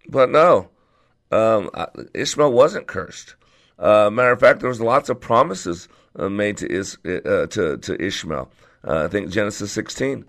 but 0.08 0.28
no, 0.30 0.68
um, 1.32 1.70
Ishmael 2.14 2.52
wasn't 2.52 2.86
cursed. 2.86 3.34
Uh, 3.78 4.10
matter 4.10 4.32
of 4.32 4.40
fact, 4.40 4.60
there 4.60 4.68
was 4.68 4.80
lots 4.80 5.08
of 5.08 5.20
promises 5.20 5.88
uh, 6.16 6.28
made 6.28 6.58
to, 6.58 6.70
Is, 6.70 6.98
uh, 7.04 7.46
to, 7.46 7.78
to 7.78 8.02
Ishmael. 8.04 8.50
Uh, 8.86 9.04
I 9.04 9.08
think 9.08 9.30
Genesis 9.30 9.72
16. 9.72 10.24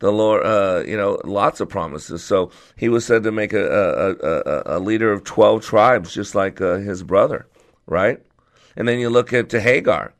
The 0.00 0.10
Lord, 0.10 0.44
uh, 0.44 0.82
you 0.86 0.96
know, 0.96 1.20
lots 1.24 1.60
of 1.60 1.68
promises. 1.68 2.22
So 2.24 2.50
he 2.76 2.88
was 2.88 3.06
said 3.06 3.22
to 3.22 3.32
make 3.32 3.52
a, 3.52 3.64
a, 3.64 4.12
a, 4.12 4.62
a 4.76 4.78
leader 4.78 5.12
of 5.12 5.24
12 5.24 5.64
tribes, 5.64 6.12
just 6.12 6.34
like 6.34 6.60
uh, 6.60 6.76
his 6.76 7.02
brother, 7.02 7.46
right? 7.86 8.20
And 8.76 8.88
then 8.88 8.98
you 8.98 9.08
look 9.08 9.32
at 9.32 9.50
to 9.50 9.60
Hagar. 9.60 10.14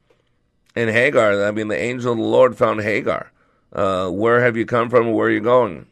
In 0.76 0.88
Hagar, 0.88 1.44
I 1.44 1.50
mean, 1.50 1.68
the 1.68 1.80
angel 1.80 2.12
of 2.12 2.18
the 2.18 2.24
Lord 2.24 2.56
found 2.56 2.80
Hagar. 2.80 3.32
where 3.72 4.40
have 4.40 4.56
you 4.56 4.64
come 4.64 4.90
from? 4.90 5.12
Where 5.12 5.28
are 5.28 5.30
you 5.30 5.40
going? 5.40 5.86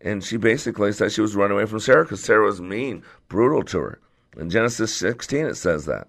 And 0.00 0.24
she 0.24 0.36
basically 0.36 0.92
said 0.92 1.12
she 1.12 1.20
was 1.20 1.36
running 1.36 1.56
away 1.56 1.66
from 1.66 1.80
Sarah 1.80 2.04
because 2.04 2.22
Sarah 2.22 2.46
was 2.46 2.60
mean, 2.60 3.02
brutal 3.28 3.62
to 3.64 3.78
her. 3.78 4.00
In 4.36 4.48
Genesis 4.48 4.94
16, 4.94 5.46
it 5.46 5.54
says 5.56 5.86
that. 5.86 6.08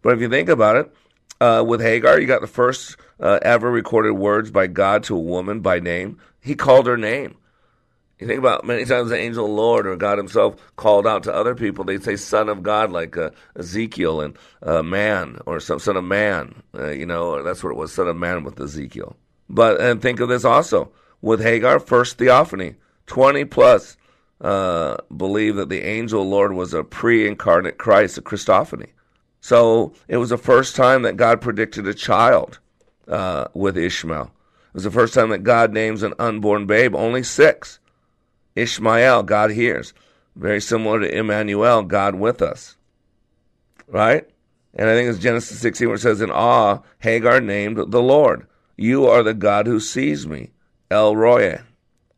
But 0.00 0.14
if 0.14 0.20
you 0.20 0.28
think 0.28 0.48
about 0.48 0.76
it, 0.76 0.94
uh, 1.40 1.64
with 1.66 1.80
Hagar, 1.80 2.20
you 2.20 2.26
got 2.26 2.40
the 2.40 2.46
first 2.46 2.96
uh, 3.20 3.38
ever 3.42 3.70
recorded 3.70 4.12
words 4.12 4.50
by 4.50 4.66
God 4.66 5.02
to 5.04 5.16
a 5.16 5.20
woman 5.20 5.60
by 5.60 5.80
name. 5.80 6.18
He 6.40 6.54
called 6.54 6.86
her 6.86 6.96
name. 6.96 7.36
You 8.18 8.26
think 8.26 8.40
about 8.40 8.64
many 8.64 8.84
times 8.84 9.10
the 9.10 9.16
angel 9.16 9.46
Lord 9.46 9.86
or 9.86 9.94
God 9.94 10.18
Himself 10.18 10.56
called 10.74 11.06
out 11.06 11.22
to 11.24 11.34
other 11.34 11.54
people. 11.54 11.84
They'd 11.84 12.02
say 12.02 12.16
"Son 12.16 12.48
of 12.48 12.64
God," 12.64 12.90
like 12.90 13.16
uh, 13.16 13.30
Ezekiel 13.54 14.20
and 14.20 14.36
uh, 14.60 14.82
man, 14.82 15.38
or 15.46 15.60
some 15.60 15.78
son 15.78 15.96
of 15.96 16.02
man. 16.02 16.62
Uh, 16.74 16.90
you 16.90 17.06
know, 17.06 17.34
or 17.34 17.42
that's 17.44 17.62
what 17.62 17.70
it 17.70 17.76
was, 17.76 17.92
son 17.92 18.08
of 18.08 18.16
man 18.16 18.42
with 18.42 18.60
Ezekiel. 18.60 19.16
But 19.48 19.80
and 19.80 20.02
think 20.02 20.18
of 20.18 20.28
this 20.28 20.44
also 20.44 20.90
with 21.20 21.40
Hagar, 21.40 21.78
first 21.78 22.18
theophany, 22.18 22.74
twenty 23.08 23.44
plus 23.44 23.96
uh, 24.40 24.96
believe 25.14 25.56
that 25.56 25.68
the 25.68 25.82
angel 25.82 26.28
Lord 26.28 26.52
was 26.52 26.72
a 26.72 26.84
pre-incarnate 26.84 27.78
Christ, 27.78 28.18
a 28.18 28.22
Christophany. 28.22 28.90
So 29.40 29.92
it 30.06 30.18
was 30.18 30.30
the 30.30 30.38
first 30.38 30.76
time 30.76 31.02
that 31.02 31.16
God 31.16 31.40
predicted 31.40 31.86
a 31.86 31.94
child 31.94 32.58
uh, 33.06 33.48
with 33.54 33.76
Ishmael. 33.76 34.30
It 34.68 34.74
was 34.74 34.84
the 34.84 34.90
first 34.90 35.14
time 35.14 35.30
that 35.30 35.42
God 35.42 35.72
names 35.72 36.02
an 36.02 36.14
unborn 36.18 36.66
babe. 36.66 36.94
Only 36.94 37.22
six. 37.22 37.78
Ishmael, 38.54 39.22
God 39.24 39.50
hears. 39.50 39.94
Very 40.36 40.60
similar 40.60 41.00
to 41.00 41.16
Emmanuel, 41.16 41.82
God 41.82 42.14
with 42.14 42.42
us. 42.42 42.76
Right? 43.86 44.28
And 44.74 44.88
I 44.88 44.94
think 44.94 45.08
it's 45.08 45.18
Genesis 45.18 45.58
16 45.60 45.88
where 45.88 45.94
it 45.96 46.00
says, 46.00 46.20
In 46.20 46.30
awe, 46.30 46.80
Hagar 47.00 47.40
named 47.40 47.90
the 47.90 48.02
Lord. 48.02 48.46
You 48.76 49.06
are 49.06 49.22
the 49.22 49.34
God 49.34 49.66
who 49.66 49.80
sees 49.80 50.26
me. 50.26 50.50
El 50.90 51.16
Roi. 51.16 51.60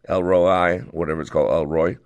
El 0.09 0.23
Roi, 0.23 0.79
whatever 0.91 1.21
it's 1.21 1.31
called, 1.31 1.51
El 1.51 1.67
Roi. 1.67 1.99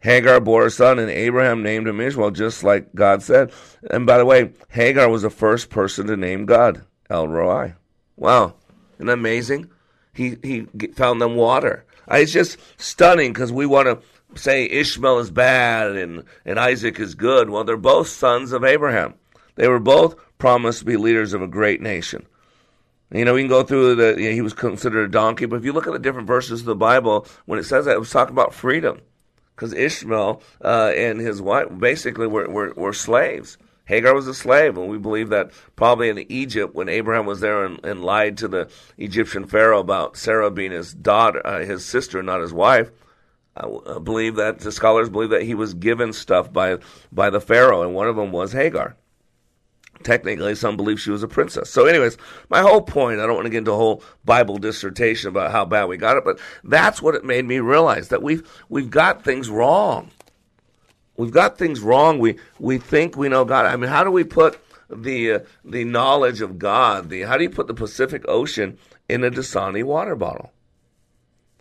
Hagar 0.00 0.38
bore 0.40 0.66
a 0.66 0.70
son, 0.70 0.98
and 0.98 1.10
Abraham 1.10 1.62
named 1.62 1.88
him 1.88 2.00
Ishmael, 2.00 2.32
just 2.32 2.62
like 2.62 2.94
God 2.94 3.22
said. 3.22 3.52
And 3.90 4.04
by 4.04 4.18
the 4.18 4.26
way, 4.26 4.52
Hagar 4.68 5.08
was 5.08 5.22
the 5.22 5.30
first 5.30 5.70
person 5.70 6.06
to 6.08 6.16
name 6.16 6.44
God, 6.44 6.84
El 7.08 7.28
Roi. 7.28 7.74
Wow, 8.16 8.54
isn't 8.96 9.06
that 9.06 9.14
amazing? 9.14 9.70
He 10.12 10.36
he 10.42 10.66
found 10.94 11.20
them 11.20 11.36
water. 11.36 11.84
Uh, 12.10 12.16
it's 12.16 12.32
just 12.32 12.58
stunning 12.76 13.32
because 13.32 13.50
we 13.50 13.66
want 13.66 13.88
to 13.88 14.38
say 14.38 14.68
Ishmael 14.68 15.20
is 15.20 15.30
bad 15.30 15.96
and 15.96 16.24
and 16.44 16.60
Isaac 16.60 17.00
is 17.00 17.14
good. 17.14 17.50
Well, 17.50 17.64
they're 17.64 17.76
both 17.76 18.08
sons 18.08 18.52
of 18.52 18.62
Abraham. 18.62 19.14
They 19.56 19.68
were 19.68 19.80
both 19.80 20.16
promised 20.38 20.80
to 20.80 20.84
be 20.84 20.96
leaders 20.96 21.32
of 21.32 21.42
a 21.42 21.48
great 21.48 21.80
nation. 21.80 22.26
You 23.14 23.24
know, 23.24 23.34
we 23.34 23.42
can 23.42 23.48
go 23.48 23.62
through 23.62 23.94
the. 23.94 24.20
You 24.20 24.30
know, 24.30 24.34
he 24.34 24.40
was 24.40 24.54
considered 24.54 25.08
a 25.08 25.12
donkey, 25.12 25.46
but 25.46 25.56
if 25.56 25.64
you 25.64 25.72
look 25.72 25.86
at 25.86 25.92
the 25.92 26.00
different 26.00 26.26
verses 26.26 26.60
of 26.60 26.66
the 26.66 26.74
Bible, 26.74 27.26
when 27.46 27.60
it 27.60 27.64
says 27.64 27.84
that, 27.84 27.94
it 27.94 28.00
was 28.00 28.10
talking 28.10 28.34
about 28.34 28.52
freedom 28.52 29.00
because 29.54 29.72
Ishmael 29.72 30.42
uh, 30.64 30.92
and 30.96 31.20
his 31.20 31.40
wife 31.40 31.68
basically 31.78 32.26
were, 32.26 32.48
were, 32.50 32.72
were, 32.74 32.92
slaves. 32.92 33.56
Hagar 33.84 34.14
was 34.14 34.26
a 34.26 34.34
slave, 34.34 34.76
and 34.76 34.88
we 34.88 34.98
believe 34.98 35.28
that 35.28 35.52
probably 35.76 36.08
in 36.08 36.18
Egypt, 36.30 36.74
when 36.74 36.88
Abraham 36.88 37.26
was 37.26 37.38
there 37.38 37.64
and, 37.64 37.84
and 37.84 38.04
lied 38.04 38.38
to 38.38 38.48
the 38.48 38.68
Egyptian 38.98 39.46
Pharaoh 39.46 39.78
about 39.78 40.16
Sarah 40.16 40.50
being 40.50 40.72
his 40.72 40.92
daughter, 40.92 41.46
uh, 41.46 41.60
his 41.60 41.84
sister, 41.84 42.20
not 42.20 42.40
his 42.40 42.52
wife, 42.52 42.90
I 43.56 43.68
believe 44.02 44.36
that 44.36 44.58
the 44.58 44.72
scholars 44.72 45.08
believe 45.08 45.30
that 45.30 45.42
he 45.42 45.54
was 45.54 45.74
given 45.74 46.12
stuff 46.12 46.52
by 46.52 46.78
by 47.12 47.30
the 47.30 47.40
Pharaoh, 47.40 47.82
and 47.82 47.94
one 47.94 48.08
of 48.08 48.16
them 48.16 48.32
was 48.32 48.52
Hagar. 48.52 48.96
Technically, 50.02 50.54
some 50.54 50.76
believe 50.76 51.00
she 51.00 51.10
was 51.10 51.22
a 51.22 51.28
princess. 51.28 51.70
So, 51.70 51.86
anyways, 51.86 52.18
my 52.50 52.60
whole 52.60 52.82
point, 52.82 53.20
I 53.20 53.26
don't 53.26 53.36
want 53.36 53.46
to 53.46 53.50
get 53.50 53.58
into 53.58 53.72
a 53.72 53.76
whole 53.76 54.02
Bible 54.24 54.58
dissertation 54.58 55.28
about 55.28 55.50
how 55.50 55.64
bad 55.64 55.84
we 55.84 55.96
got 55.96 56.18
it, 56.18 56.24
but 56.24 56.38
that's 56.62 57.00
what 57.00 57.14
it 57.14 57.24
made 57.24 57.46
me 57.46 57.60
realize 57.60 58.08
that 58.08 58.22
we've 58.22 58.46
we've 58.68 58.90
got 58.90 59.24
things 59.24 59.48
wrong. 59.48 60.10
We've 61.16 61.30
got 61.30 61.56
things 61.56 61.80
wrong. 61.80 62.18
We 62.18 62.38
we 62.58 62.78
think 62.78 63.16
we 63.16 63.28
know 63.28 63.44
God. 63.44 63.66
I 63.66 63.76
mean, 63.76 63.88
how 63.88 64.04
do 64.04 64.10
we 64.10 64.24
put 64.24 64.60
the 64.90 65.32
uh, 65.32 65.38
the 65.64 65.84
knowledge 65.84 66.40
of 66.42 66.58
God? 66.58 67.08
The 67.08 67.22
how 67.22 67.38
do 67.38 67.44
you 67.44 67.50
put 67.50 67.66
the 67.66 67.74
Pacific 67.74 68.24
Ocean 68.28 68.76
in 69.08 69.24
a 69.24 69.30
Dasani 69.30 69.84
water 69.84 70.16
bottle? 70.16 70.52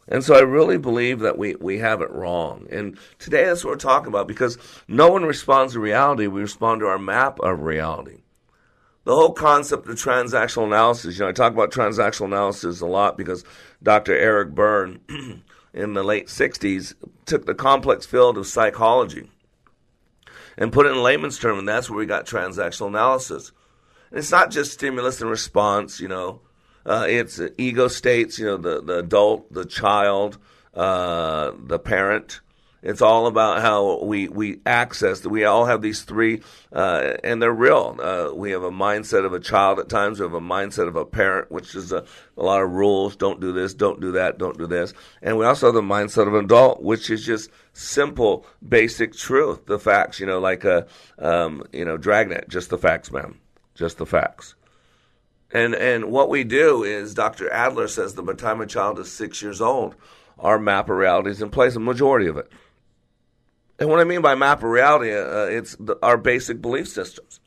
And 0.08 0.22
so 0.22 0.36
I 0.36 0.42
really 0.42 0.78
believe 0.78 1.20
that 1.20 1.38
we, 1.38 1.56
we 1.56 1.78
have 1.78 2.02
it 2.02 2.12
wrong. 2.12 2.68
And 2.70 2.98
today 3.20 3.46
that's 3.46 3.64
what 3.64 3.72
we're 3.72 3.78
talking 3.78 4.10
about 4.10 4.28
because 4.28 4.58
no 4.86 5.10
one 5.10 5.24
responds 5.24 5.74
to 5.74 5.80
reality. 5.80 6.28
We 6.28 6.42
respond 6.42 6.82
to 6.82 6.88
our 6.88 7.00
map 7.00 7.40
of 7.40 7.62
reality 7.62 8.23
the 9.06 9.16
whole 9.16 9.34
concept 9.34 9.88
of 9.88 9.96
transactional 9.96 10.66
analysis, 10.66 11.18
you 11.18 11.24
know, 11.24 11.30
I 11.30 11.34
talk 11.34 11.54
about 11.54 11.72
transactional 11.72 12.26
analysis 12.26 12.82
a 12.82 12.86
lot 12.86 13.18
because 13.18 13.44
Dr. 13.82 14.18
Eric 14.18 14.56
Berne 14.56 15.00
in 15.74 15.94
the 15.94 16.04
late 16.04 16.28
60s 16.28 16.94
took 17.26 17.46
the 17.46 17.56
complex 17.56 18.06
field 18.06 18.38
of 18.38 18.48
psychology 18.48 19.30
and 20.58 20.72
put 20.72 20.86
it 20.86 20.92
in 20.92 21.02
layman's 21.02 21.40
terms, 21.40 21.60
and 21.60 21.68
that's 21.68 21.90
where 21.90 22.00
we 22.00 22.06
got 22.06 22.26
transactional 22.26 22.88
analysis. 22.88 23.52
And 24.10 24.20
it's 24.20 24.32
not 24.32 24.52
just 24.52 24.74
stimulus 24.74 25.20
and 25.20 25.30
response, 25.30 26.00
you 26.00 26.08
know, 26.08 26.42
uh, 26.86 27.06
it's 27.08 27.42
ego 27.58 27.88
states, 27.88 28.38
you 28.38 28.46
know, 28.46 28.58
the, 28.58 28.82
the 28.82 29.00
adult, 29.00 29.52
the 29.52 29.66
child, 29.66 30.38
uh, 30.74 31.52
the 31.58 31.80
parent, 31.80 32.42
it's 32.84 33.02
all 33.02 33.28
about 33.28 33.62
how 33.62 34.04
we, 34.04 34.28
we 34.28 34.60
access. 34.66 35.26
We 35.26 35.46
all 35.46 35.66
have 35.66 35.82
these 35.82 36.02
three, 36.02 36.42
uh, 36.74 37.14
and 37.24 37.42
they're 37.42 37.54
real. 37.54 37.98
Uh, 37.98 38.36
we 38.36 38.52
have 38.52 38.64
a 38.64 38.72
mindset 38.72 39.26
of 39.26 39.32
a 39.32 39.40
child 39.40 39.80
at 39.80 39.88
times. 39.88 40.20
We 40.20 40.26
have 40.26 40.34
a 40.34 40.42
mindset 40.42 40.90
of 40.90 40.98
a 40.98 41.06
parent, 41.06 41.50
which 41.50 41.76
is 41.76 41.94
a, 41.94 42.04
a 42.38 42.44
lot 42.44 42.62
of 42.62 42.72
rules. 42.72 43.16
Don't 43.16 43.40
do 43.40 43.54
this. 43.54 43.74
Don't 43.74 44.02
do 44.02 44.12
that. 44.12 44.38
Don't 44.38 44.58
do 44.58 44.68
this. 44.68 44.94
And 45.22 45.38
we 45.38 45.46
also 45.46 45.68
have 45.68 45.76
the 45.76 45.82
mindset 45.82 46.28
of 46.28 46.34
an 46.34 46.44
adult, 46.44 46.84
which 46.84 47.10
is 47.10 47.26
just 47.26 47.50
simple, 47.72 48.46
basic 48.68 49.14
truth. 49.14 49.66
The 49.66 49.80
facts, 49.80 50.20
you 50.20 50.26
know, 50.26 50.40
like 50.40 50.66
a, 50.66 50.86
um, 51.20 51.64
you 51.72 51.86
know, 51.86 51.96
dragnet. 51.96 52.50
Just 52.50 52.70
the 52.70 52.78
facts, 52.78 53.14
man. 53.14 53.36
Just 53.76 53.98
the 53.98 54.06
facts. 54.06 54.56
And 55.54 55.74
and 55.76 56.06
what 56.06 56.30
we 56.30 56.44
do 56.44 56.84
is, 56.84 57.14
Dr. 57.14 57.50
Adler 57.50 57.88
says 57.88 58.16
that 58.16 58.24
by 58.24 58.34
the 58.34 58.42
time 58.42 58.60
a 58.60 58.66
child 58.66 59.00
is 59.00 59.12
six 59.12 59.42
years 59.42 59.62
old, 59.62 59.96
our 60.40 60.60
map 60.60 60.90
of 60.90 60.98
reality 60.98 61.30
is 61.30 61.42
in 61.42 61.50
place, 61.50 61.76
a 61.76 61.80
majority 61.80 62.28
of 62.28 62.38
it. 62.38 62.52
And 63.80 63.90
what 63.90 64.00
I 64.00 64.04
mean 64.04 64.22
by 64.22 64.36
map 64.36 64.60
of 64.60 64.70
reality, 64.70 65.14
uh, 65.14 65.20
uh, 65.20 65.48
it's 65.50 65.76
the, 65.80 65.98
our 66.04 66.18
basic 66.18 66.62
belief 66.62 66.88
systems. 66.88 67.40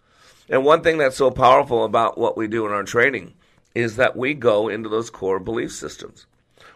And 0.48 0.64
one 0.64 0.82
thing 0.82 0.98
that's 0.98 1.16
so 1.16 1.30
powerful 1.30 1.84
about 1.84 2.18
what 2.18 2.36
we 2.36 2.48
do 2.48 2.66
in 2.66 2.72
our 2.72 2.84
training 2.84 3.34
is 3.74 3.96
that 3.96 4.16
we 4.16 4.34
go 4.34 4.68
into 4.68 4.88
those 4.88 5.10
core 5.10 5.38
belief 5.38 5.72
systems. 5.72 6.26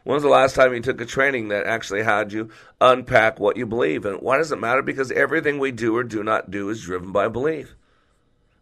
When 0.05 0.15
was 0.15 0.23
the 0.23 0.29
last 0.29 0.55
time 0.55 0.75
you 0.75 0.81
took 0.81 1.01
a 1.01 1.07
training 1.07 1.49
that 1.49 1.67
actually 1.67 2.03
had 2.03 2.33
you 2.33 2.51
unpack 2.81 3.39
what 3.39 3.57
you 3.57 3.67
believe? 3.67 4.05
And 4.05 4.21
why 4.21 4.39
does 4.39 4.51
it 4.51 4.61
matter? 4.61 4.83
Because 4.83 5.11
everything 5.13 5.59
we 5.59 5.73
do 5.73 5.97
or 5.97 6.05
do 6.05 6.23
not 6.23 6.51
do 6.51 6.69
is 6.71 6.83
driven 6.83 7.13
by 7.13 7.29
belief. 7.29 7.75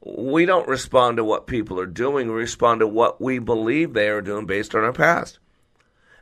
We 0.05 0.47
don't 0.47 0.69
respond 0.69 1.17
to 1.17 1.25
what 1.25 1.47
people 1.47 1.79
are 1.81 1.87
doing, 1.87 2.29
we 2.29 2.35
respond 2.35 2.81
to 2.81 2.87
what 2.87 3.21
we 3.21 3.39
believe 3.39 3.93
they 3.93 4.09
are 4.09 4.23
doing 4.23 4.47
based 4.47 4.75
on 4.75 4.85
our 4.85 4.93
past. 4.93 5.39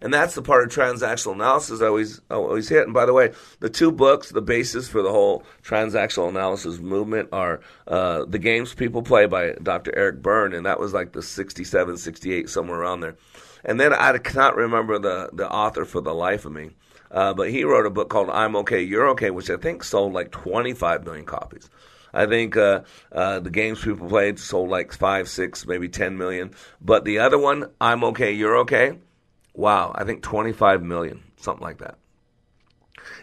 And 0.07 0.15
that's 0.15 0.37
the 0.37 0.43
part 0.43 0.63
of 0.63 0.71
transactional 0.71 1.33
analysis 1.33 1.83
I 1.83 1.87
always 1.87 2.21
always 2.31 2.69
hit. 2.69 2.85
And 2.85 2.95
by 2.95 3.07
the 3.07 3.13
way, 3.13 3.33
the 3.59 3.69
two 3.69 3.91
books, 3.91 4.31
the 4.31 4.41
basis 4.41 4.87
for 4.89 5.03
the 5.03 5.11
whole 5.11 5.43
transactional 5.65 6.29
analysis 6.29 6.79
movement 6.79 7.31
are 7.33 7.59
uh, 7.89 8.25
The 8.25 8.39
Games 8.39 8.73
People 8.73 9.03
Play 9.03 9.27
by 9.27 9.55
Dr. 9.61 9.93
Eric 9.97 10.23
Berne, 10.23 10.55
and 10.55 10.65
that 10.65 10.79
was 10.79 10.95
like 10.95 11.11
the 11.11 11.23
67, 11.23 11.97
68, 11.97 12.49
somewhere 12.49 12.79
around 12.79 13.01
there. 13.01 13.17
And 13.65 13.81
then 13.81 13.93
I 13.93 14.17
cannot 14.19 14.55
remember 14.55 15.01
the, 15.01 15.29
the 15.33 15.51
author 15.51 15.85
for 15.85 16.01
the 16.01 16.15
life 16.15 16.45
of 16.45 16.53
me. 16.53 16.71
Uh, 17.11 17.35
but 17.35 17.51
he 17.51 17.65
wrote 17.65 17.87
a 17.87 17.91
book 17.91 18.09
called 18.09 18.31
I'm 18.31 18.55
Okay, 18.55 18.83
You're 18.83 19.09
Okay, 19.09 19.31
which 19.31 19.51
I 19.51 19.57
think 19.57 19.83
sold 19.83 20.13
like 20.13 20.31
25 20.31 21.05
million 21.05 21.25
copies. 21.25 21.69
I 22.15 22.27
think 22.27 22.57
uh, 22.57 22.83
uh, 23.11 23.41
the 23.41 23.51
games 23.51 23.83
people 23.83 24.09
played 24.09 24.39
sold 24.39 24.71
like 24.71 24.93
five, 24.93 25.29
six, 25.29 25.67
maybe 25.67 25.89
10 25.89 26.17
million. 26.17 26.53
But 26.81 27.05
the 27.05 27.19
other 27.19 27.39
one, 27.39 27.73
I'm 27.81 28.05
Okay, 28.05 28.31
You're 28.31 28.59
Okay, 28.59 28.99
Wow, 29.57 29.93
I 29.95 30.05
think 30.05 30.23
25 30.23 30.83
million, 30.83 31.23
something 31.39 31.65
like 31.65 31.79
that. 31.79 31.97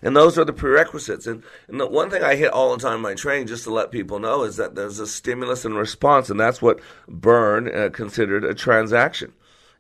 And 0.02 0.16
those 0.16 0.38
are 0.38 0.46
the 0.46 0.52
prerequisites. 0.52 1.28
And, 1.28 1.44
and 1.68 1.80
the 1.80 1.86
one 1.86 2.10
thing 2.10 2.24
I 2.24 2.36
hit 2.36 2.52
all 2.52 2.76
the 2.76 2.82
time 2.82 2.96
in 2.96 3.02
my 3.02 3.14
training, 3.14 3.48
just 3.48 3.66
to 3.66 3.74
let 3.74 3.92
people 3.92 4.18
know, 4.18 4.44
is 4.44 4.58
that 4.58 4.74
there's 4.74 5.00
a 5.00 5.06
stimulus 5.06 5.64
and 5.64 5.78
response, 5.78 6.32
and 6.32 6.40
that's 6.40 6.62
what 6.62 6.80
Berne 7.08 7.74
uh, 7.74 7.90
considered 7.90 8.44
a 8.44 8.56
transaction. 8.56 9.32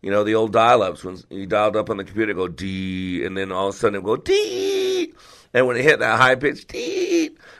You 0.03 0.11
know, 0.11 0.23
the 0.23 0.35
old 0.35 0.53
dial-ups 0.53 1.03
when 1.03 1.17
you 1.29 1.47
dialed 1.47 1.75
up 1.75 1.89
on 1.89 1.97
the 1.97 2.03
computer, 2.03 2.33
go 2.33 2.47
D, 2.47 3.25
and 3.25 3.35
then 3.35 3.51
all 3.51 3.69
of 3.69 3.75
a 3.75 3.77
sudden 3.77 3.95
it 3.95 4.03
would 4.03 4.19
go 4.19 4.23
D, 4.23 5.13
and 5.53 5.67
when 5.67 5.77
it 5.77 5.83
hit 5.83 5.99
that 5.99 6.19
high 6.19 6.35
pitch 6.35 6.65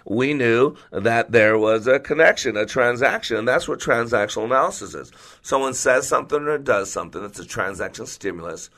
we 0.05 0.33
knew 0.33 0.75
that 0.91 1.31
there 1.31 1.57
was 1.57 1.87
a 1.87 1.99
connection, 1.99 2.57
a 2.57 2.65
transaction, 2.65 3.45
that's 3.45 3.67
what 3.67 3.79
transactional 3.79 4.45
analysis 4.45 4.93
is. 4.93 5.11
Someone 5.41 5.73
says 5.73 6.07
something 6.07 6.41
or 6.41 6.57
does 6.57 6.91
something, 6.91 7.21
that's 7.21 7.39
a 7.39 7.45
transaction 7.45 8.05
stimulus, 8.05 8.69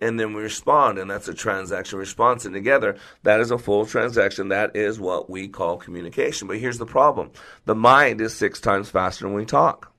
and 0.00 0.18
then 0.18 0.34
we 0.34 0.42
respond, 0.42 0.98
and 0.98 1.10
that's 1.10 1.28
a 1.28 1.34
transaction 1.34 1.98
response. 1.98 2.44
And 2.44 2.54
together, 2.54 2.96
that 3.22 3.40
is 3.40 3.50
a 3.50 3.58
full 3.58 3.86
transaction. 3.86 4.48
That 4.48 4.76
is 4.76 4.98
what 4.98 5.30
we 5.30 5.48
call 5.48 5.76
communication. 5.76 6.48
But 6.48 6.58
here's 6.58 6.78
the 6.78 6.86
problem 6.86 7.30
the 7.64 7.74
mind 7.74 8.20
is 8.20 8.34
six 8.34 8.60
times 8.60 8.90
faster 8.90 9.24
than 9.24 9.34
we 9.34 9.44
talk. 9.44 9.92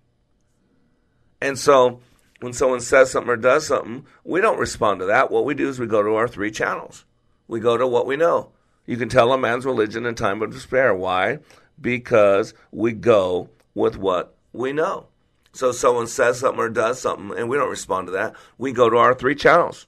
And 1.42 1.58
so, 1.58 2.02
when 2.42 2.54
someone 2.54 2.82
says 2.82 3.12
something 3.12 3.32
or 3.32 3.38
does 3.38 3.68
something, 3.68 4.06
we 4.24 4.42
don't 4.42 4.60
respond 4.60 5.00
to 5.00 5.06
that. 5.06 5.32
What 5.32 5.46
we 5.46 5.54
do 5.54 5.70
is 5.70 5.80
we 5.80 5.88
go 5.88 6.04
to 6.04 6.16
our 6.16 6.28
three 6.28 6.52
channels. 6.52 7.06
We 7.48 7.60
go 7.60 7.78
to 7.78 7.88
what 7.88 8.06
we 8.06 8.18
know. 8.18 8.52
You 8.86 8.98
can 8.98 9.10
tell 9.10 9.34
a 9.34 9.38
man's 9.38 9.66
religion 9.66 10.06
in 10.06 10.16
time 10.16 10.42
of 10.42 10.52
despair. 10.52 10.94
Why? 10.94 11.40
Because 11.80 12.54
we 12.72 12.94
go 12.94 13.50
with 13.74 13.98
what 13.98 14.36
we 14.54 14.72
know. 14.72 15.08
So 15.54 15.72
someone 15.72 16.08
says 16.08 16.40
something 16.40 16.60
or 16.60 16.70
does 16.70 17.00
something, 17.00 17.38
and 17.38 17.50
we 17.50 17.58
don't 17.58 17.70
respond 17.70 18.08
to 18.08 18.12
that. 18.14 18.36
We 18.58 18.74
go 18.74 18.90
to 18.90 18.98
our 18.98 19.14
three 19.14 19.36
channels. 19.36 19.88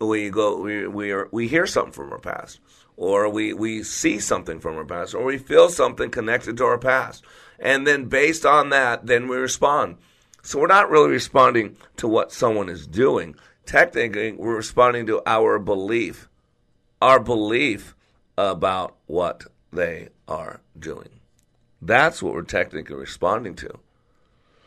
We 0.00 0.30
go, 0.30 0.60
we 0.60 0.86
we 0.86 1.10
are, 1.12 1.28
we 1.30 1.48
hear 1.48 1.66
something 1.66 1.92
from 1.92 2.12
our 2.12 2.18
past, 2.18 2.60
or 2.96 3.28
we 3.28 3.52
we 3.52 3.82
see 3.82 4.18
something 4.18 4.60
from 4.60 4.76
our 4.76 4.84
past, 4.84 5.14
or 5.14 5.24
we 5.24 5.38
feel 5.38 5.68
something 5.68 6.10
connected 6.10 6.56
to 6.56 6.64
our 6.64 6.78
past, 6.78 7.24
and 7.58 7.86
then 7.86 8.06
based 8.06 8.44
on 8.44 8.70
that, 8.70 9.06
then 9.06 9.28
we 9.28 9.36
respond. 9.36 9.96
So 10.42 10.58
we're 10.58 10.66
not 10.66 10.90
really 10.90 11.10
responding 11.10 11.76
to 11.96 12.08
what 12.08 12.32
someone 12.32 12.68
is 12.68 12.86
doing. 12.86 13.36
Technically, 13.64 14.32
we're 14.32 14.56
responding 14.56 15.06
to 15.06 15.22
our 15.26 15.58
belief, 15.58 16.28
our 17.00 17.20
belief 17.20 17.94
about 18.38 18.96
what 19.06 19.44
they 19.72 20.08
are 20.28 20.60
doing. 20.78 21.08
That's 21.80 22.22
what 22.22 22.34
we're 22.34 22.42
technically 22.42 22.96
responding 22.96 23.54
to. 23.56 23.78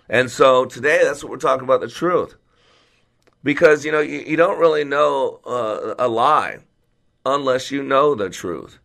And 0.08 0.32
so 0.32 0.65
today, 0.65 1.02
that's 1.04 1.24
what 1.24 1.32
we're 1.32 1.38
talking 1.38 1.63
about 1.63 1.82
the 1.82 1.88
truth. 1.88 2.36
Because, 3.44 3.86
you 3.86 3.92
know, 3.92 4.00
you, 4.00 4.20
you 4.20 4.36
don't 4.36 4.60
really 4.60 4.84
know 4.84 5.39
uh, 5.46 5.96
a 5.98 6.08
lie 6.08 6.60
unless 7.26 7.72
you 7.72 7.84
know 7.84 8.15
the 8.15 8.30
truth. 8.30 8.80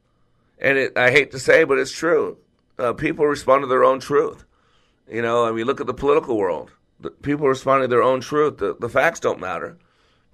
And 0.59 0.79
it, 0.79 0.97
I 0.97 1.11
hate 1.11 1.31
to 1.33 1.39
say, 1.39 1.65
but 1.65 1.79
it's 1.79 1.93
true. 1.93 2.39
Uh, 2.79 2.93
people 2.93 3.27
respond 3.27 3.63
to 3.63 3.67
their 3.67 3.85
own 3.85 4.01
truth. 4.01 4.45
You 5.11 5.23
know, 5.23 5.47
I 5.47 5.53
mean, 5.53 5.67
look 5.67 5.81
at 5.81 5.87
the 5.87 5.95
political 5.95 6.37
world. 6.37 6.71
The, 7.01 7.11
people 7.11 7.49
respond 7.49 7.83
to 7.83 7.89
their 7.89 8.03
own 8.03 8.21
truth. 8.21 8.59
The, 8.59 8.77
the 8.79 8.89
facts 8.89 9.21
don't 9.21 9.41
matter. 9.41 9.77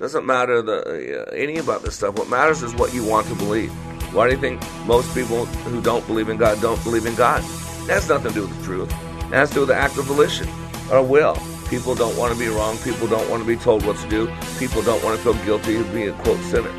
Doesn't 0.00 0.24
matter 0.24 0.62
the 0.62 1.26
uh, 1.26 1.30
any 1.34 1.58
about 1.58 1.82
this 1.82 1.96
stuff. 1.96 2.18
What 2.18 2.30
matters 2.30 2.62
is 2.62 2.74
what 2.74 2.94
you 2.94 3.04
want 3.04 3.26
to 3.26 3.34
believe. 3.34 3.70
Why 4.14 4.28
do 4.28 4.34
you 4.34 4.40
think 4.40 4.58
most 4.86 5.14
people 5.14 5.44
who 5.44 5.82
don't 5.82 6.06
believe 6.06 6.30
in 6.30 6.38
God 6.38 6.58
don't 6.62 6.82
believe 6.84 7.04
in 7.04 7.14
God? 7.16 7.42
That 7.86 8.00
has 8.00 8.08
nothing 8.08 8.28
to 8.28 8.34
do 8.34 8.46
with 8.46 8.58
the 8.58 8.64
truth. 8.64 8.90
It 8.90 9.34
has 9.34 9.50
to 9.50 9.56
do 9.56 9.60
with 9.60 9.68
the 9.68 9.74
act 9.74 9.98
of 9.98 10.06
volition 10.06 10.48
or 10.90 11.02
will. 11.02 11.36
People 11.68 11.94
don't 11.94 12.16
want 12.16 12.32
to 12.32 12.38
be 12.38 12.48
wrong. 12.48 12.78
People 12.78 13.08
don't 13.08 13.28
want 13.28 13.42
to 13.42 13.46
be 13.46 13.56
told 13.56 13.84
what 13.84 13.98
to 13.98 14.08
do. 14.08 14.32
People 14.58 14.80
don't 14.80 15.04
want 15.04 15.18
to 15.18 15.22
feel 15.22 15.34
guilty 15.44 15.76
of 15.76 15.92
being 15.92 16.08
a 16.08 16.12
quote 16.22 16.40
sinner. 16.44 16.72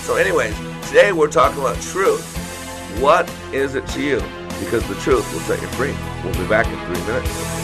So, 0.00 0.16
anyways, 0.16 0.56
today 0.88 1.12
we're 1.12 1.30
talking 1.30 1.60
about 1.60 1.80
truth. 1.80 2.26
What 3.00 3.32
is 3.52 3.76
it 3.76 3.86
to 3.86 4.02
you? 4.02 4.18
Because 4.58 4.86
the 4.88 4.96
truth 4.96 5.32
will 5.32 5.40
set 5.42 5.62
you 5.62 5.68
free. 5.68 5.94
We'll 6.24 6.34
be 6.42 6.48
back 6.48 6.66
in 6.66 6.78
three 6.92 7.06
minutes. 7.06 7.63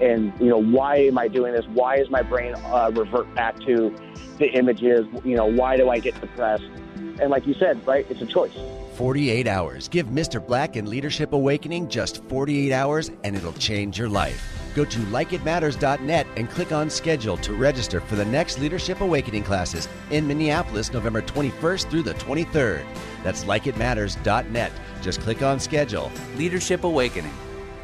And, 0.00 0.32
you 0.40 0.46
know, 0.46 0.62
why 0.62 0.96
am 0.96 1.18
I 1.18 1.28
doing 1.28 1.52
this? 1.52 1.66
Why 1.68 1.96
is 1.96 2.10
my 2.10 2.22
brain 2.22 2.54
uh, 2.54 2.90
revert 2.94 3.32
back 3.34 3.58
to 3.60 3.94
the 4.38 4.50
images? 4.52 5.06
You 5.24 5.36
know, 5.36 5.46
why 5.46 5.76
do 5.76 5.90
I 5.90 5.98
get 5.98 6.18
depressed? 6.20 6.64
And 7.20 7.30
like 7.30 7.46
you 7.46 7.54
said, 7.54 7.86
right, 7.86 8.06
it's 8.08 8.22
a 8.22 8.26
choice. 8.26 8.56
48 8.94 9.46
hours. 9.46 9.88
Give 9.88 10.06
Mr. 10.06 10.44
Black 10.44 10.76
and 10.76 10.88
Leadership 10.88 11.32
Awakening 11.32 11.88
just 11.88 12.22
48 12.24 12.72
hours 12.72 13.10
and 13.24 13.36
it'll 13.36 13.52
change 13.54 13.98
your 13.98 14.08
life. 14.08 14.60
Go 14.74 14.84
to 14.84 14.98
likeitmatters.net 14.98 16.26
and 16.36 16.48
click 16.48 16.72
on 16.72 16.88
schedule 16.90 17.36
to 17.38 17.54
register 17.54 18.00
for 18.00 18.14
the 18.16 18.24
next 18.24 18.58
Leadership 18.58 19.00
Awakening 19.00 19.42
classes 19.42 19.88
in 20.10 20.26
Minneapolis, 20.26 20.92
November 20.92 21.22
21st 21.22 21.90
through 21.90 22.02
the 22.02 22.14
23rd. 22.14 22.84
That's 23.24 23.44
likeitmatters.net. 23.44 24.72
Just 25.02 25.20
click 25.20 25.42
on 25.42 25.58
schedule. 25.58 26.12
Leadership 26.36 26.84
Awakening, 26.84 27.32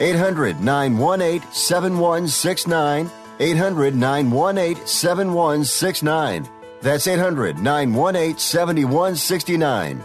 800 0.00 0.60
918 0.60 1.52
7169. 1.52 3.10
800 3.40 3.94
918 3.94 4.86
7169. 4.86 6.48
That's 6.80 7.06
800 7.06 7.58
918 7.58 8.38
7169. 8.38 10.04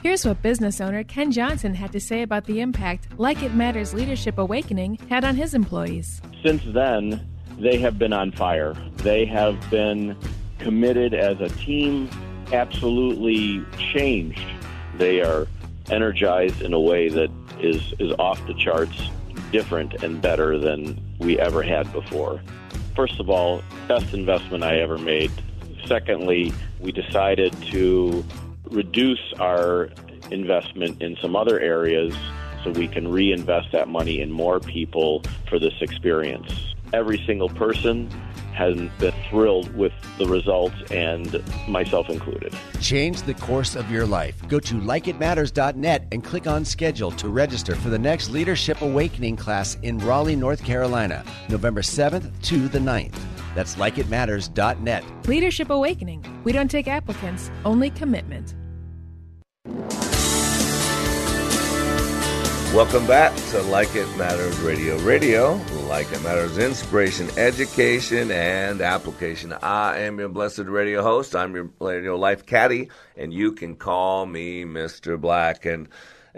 Here's 0.00 0.24
what 0.24 0.40
business 0.42 0.80
owner 0.80 1.02
Ken 1.02 1.32
Johnson 1.32 1.74
had 1.74 1.90
to 1.90 1.98
say 2.00 2.22
about 2.22 2.44
the 2.44 2.60
impact 2.60 3.08
Like 3.18 3.42
It 3.42 3.54
Matters 3.54 3.92
Leadership 3.92 4.38
Awakening 4.38 4.94
had 5.08 5.24
on 5.24 5.34
his 5.34 5.54
employees. 5.54 6.22
Since 6.44 6.62
then, 6.66 7.28
they 7.58 7.78
have 7.78 7.98
been 7.98 8.12
on 8.12 8.30
fire. 8.30 8.74
They 8.98 9.26
have 9.26 9.58
been 9.70 10.16
committed 10.60 11.14
as 11.14 11.40
a 11.40 11.48
team, 11.48 12.08
absolutely 12.52 13.64
changed. 13.92 14.40
They 14.94 15.20
are 15.20 15.48
energized 15.90 16.62
in 16.62 16.72
a 16.72 16.80
way 16.80 17.08
that 17.08 17.30
is, 17.60 17.94
is 17.98 18.12
off 18.18 18.44
the 18.46 18.54
charts, 18.54 19.10
different 19.52 20.02
and 20.02 20.20
better 20.20 20.58
than 20.58 21.00
we 21.18 21.38
ever 21.38 21.62
had 21.62 21.90
before. 21.92 22.40
First 22.94 23.20
of 23.20 23.30
all, 23.30 23.62
best 23.86 24.12
investment 24.12 24.64
I 24.64 24.78
ever 24.78 24.98
made. 24.98 25.30
Secondly, 25.86 26.52
we 26.80 26.92
decided 26.92 27.54
to 27.70 28.24
reduce 28.70 29.32
our 29.38 29.88
investment 30.30 31.00
in 31.00 31.16
some 31.22 31.36
other 31.36 31.58
areas 31.60 32.14
so 32.64 32.70
we 32.70 32.88
can 32.88 33.08
reinvest 33.08 33.72
that 33.72 33.88
money 33.88 34.20
in 34.20 34.30
more 34.30 34.60
people 34.60 35.22
for 35.48 35.58
this 35.58 35.74
experience. 35.80 36.74
Every 36.92 37.22
single 37.26 37.48
person 37.48 38.10
has 38.58 38.76
been 38.98 39.14
thrilled 39.30 39.72
with 39.76 39.92
the 40.18 40.26
results, 40.26 40.74
and 40.90 41.44
myself 41.68 42.10
included. 42.10 42.52
Change 42.80 43.22
the 43.22 43.34
course 43.34 43.76
of 43.76 43.88
your 43.88 44.04
life. 44.04 44.36
Go 44.48 44.58
to 44.58 44.74
likeitmatters.net 44.74 46.08
and 46.10 46.24
click 46.24 46.48
on 46.48 46.64
schedule 46.64 47.12
to 47.12 47.28
register 47.28 47.76
for 47.76 47.88
the 47.88 47.98
next 47.98 48.30
Leadership 48.30 48.82
Awakening 48.82 49.36
class 49.36 49.76
in 49.82 49.98
Raleigh, 49.98 50.34
North 50.34 50.64
Carolina, 50.64 51.24
November 51.48 51.82
7th 51.82 52.32
to 52.42 52.68
the 52.68 52.80
9th. 52.80 53.14
That's 53.54 53.76
likeitmatters.net. 53.76 55.04
Leadership 55.28 55.70
Awakening. 55.70 56.24
We 56.42 56.50
don't 56.50 56.70
take 56.70 56.88
applicants, 56.88 57.52
only 57.64 57.90
commitment. 57.90 58.56
Welcome 62.74 63.06
back 63.06 63.34
to 63.50 63.62
Like 63.62 63.94
It 63.94 64.08
Matters 64.16 64.58
Radio. 64.58 64.98
Radio, 64.98 65.54
like 65.88 66.12
it 66.12 66.22
matters, 66.22 66.58
inspiration, 66.58 67.30
education, 67.38 68.30
and 68.30 68.82
application. 68.82 69.54
I 69.54 70.00
am 70.00 70.18
your 70.18 70.28
blessed 70.28 70.66
radio 70.66 71.02
host. 71.02 71.34
I'm 71.34 71.54
your 71.54 71.70
radio 71.80 72.14
life 72.14 72.44
caddy, 72.44 72.90
and 73.16 73.32
you 73.32 73.52
can 73.52 73.74
call 73.74 74.26
me 74.26 74.64
Mr. 74.64 75.18
Black. 75.18 75.64
And 75.64 75.88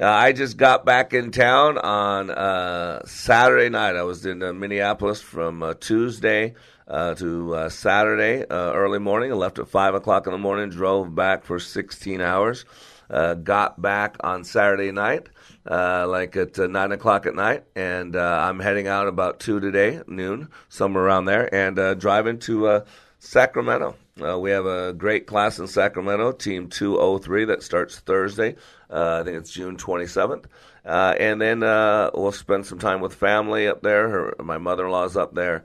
uh, 0.00 0.06
I 0.06 0.30
just 0.30 0.56
got 0.56 0.86
back 0.86 1.12
in 1.14 1.32
town 1.32 1.78
on 1.78 2.30
uh, 2.30 3.04
Saturday 3.06 3.68
night. 3.70 3.96
I 3.96 4.04
was 4.04 4.24
in 4.24 4.40
uh, 4.40 4.52
Minneapolis 4.52 5.20
from 5.20 5.64
uh, 5.64 5.74
Tuesday 5.74 6.54
uh, 6.86 7.16
to 7.16 7.56
uh, 7.56 7.68
Saturday 7.70 8.44
early 8.48 9.00
morning. 9.00 9.32
I 9.32 9.34
left 9.34 9.58
at 9.58 9.66
5 9.66 9.96
o'clock 9.96 10.28
in 10.28 10.32
the 10.32 10.38
morning, 10.38 10.70
drove 10.70 11.12
back 11.12 11.42
for 11.42 11.59
16 11.59 12.20
hours, 12.20 12.64
got 13.09 13.82
back 13.82 14.16
on 14.20 14.44
Saturday 14.44 14.92
night 14.92 15.28
uh, 15.68 16.06
like 16.08 16.36
at 16.36 16.58
uh, 16.58 16.66
nine 16.66 16.92
o'clock 16.92 17.26
at 17.26 17.34
night, 17.34 17.64
and 17.74 18.16
uh, 18.16 18.44
I'm 18.48 18.61
heading 18.61 18.86
out 18.86 19.08
about 19.08 19.40
two 19.40 19.61
today, 19.61 20.00
noon, 20.06 20.48
somewhere 20.68 21.04
around 21.04 21.26
there, 21.26 21.52
and 21.54 21.78
uh, 21.78 21.94
driving 21.94 22.38
to 22.40 22.66
uh, 22.66 22.84
Sacramento. 23.18 23.96
Uh, 24.22 24.38
we 24.38 24.50
have 24.50 24.66
a 24.66 24.92
great 24.92 25.26
class 25.26 25.58
in 25.58 25.66
Sacramento, 25.66 26.32
Team 26.32 26.68
203, 26.68 27.46
that 27.46 27.62
starts 27.62 27.98
Thursday. 27.98 28.56
I 28.90 29.22
think 29.22 29.36
it's 29.36 29.52
June 29.52 29.76
27th. 29.76 30.44
And 30.85 31.41
then 31.41 31.61
we'll 31.61 32.33
spend 32.33 32.66
some 32.66 32.78
time 32.78 33.01
with 33.01 33.14
family 33.14 33.68
up 33.68 33.83
there. 33.83 34.09
Her, 34.09 34.35
my 34.43 34.59
mother 34.59 34.85
in 34.87 34.91
law's 34.91 35.16
up 35.16 35.35
there. 35.35 35.64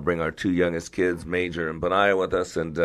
bring 0.00 0.20
our 0.20 0.30
two 0.30 0.52
youngest 0.52 0.92
kids, 0.92 1.24
Major 1.26 1.68
and 1.68 1.80
Benaiah, 1.80 2.16
with 2.16 2.34
us. 2.34 2.56
And 2.56 2.78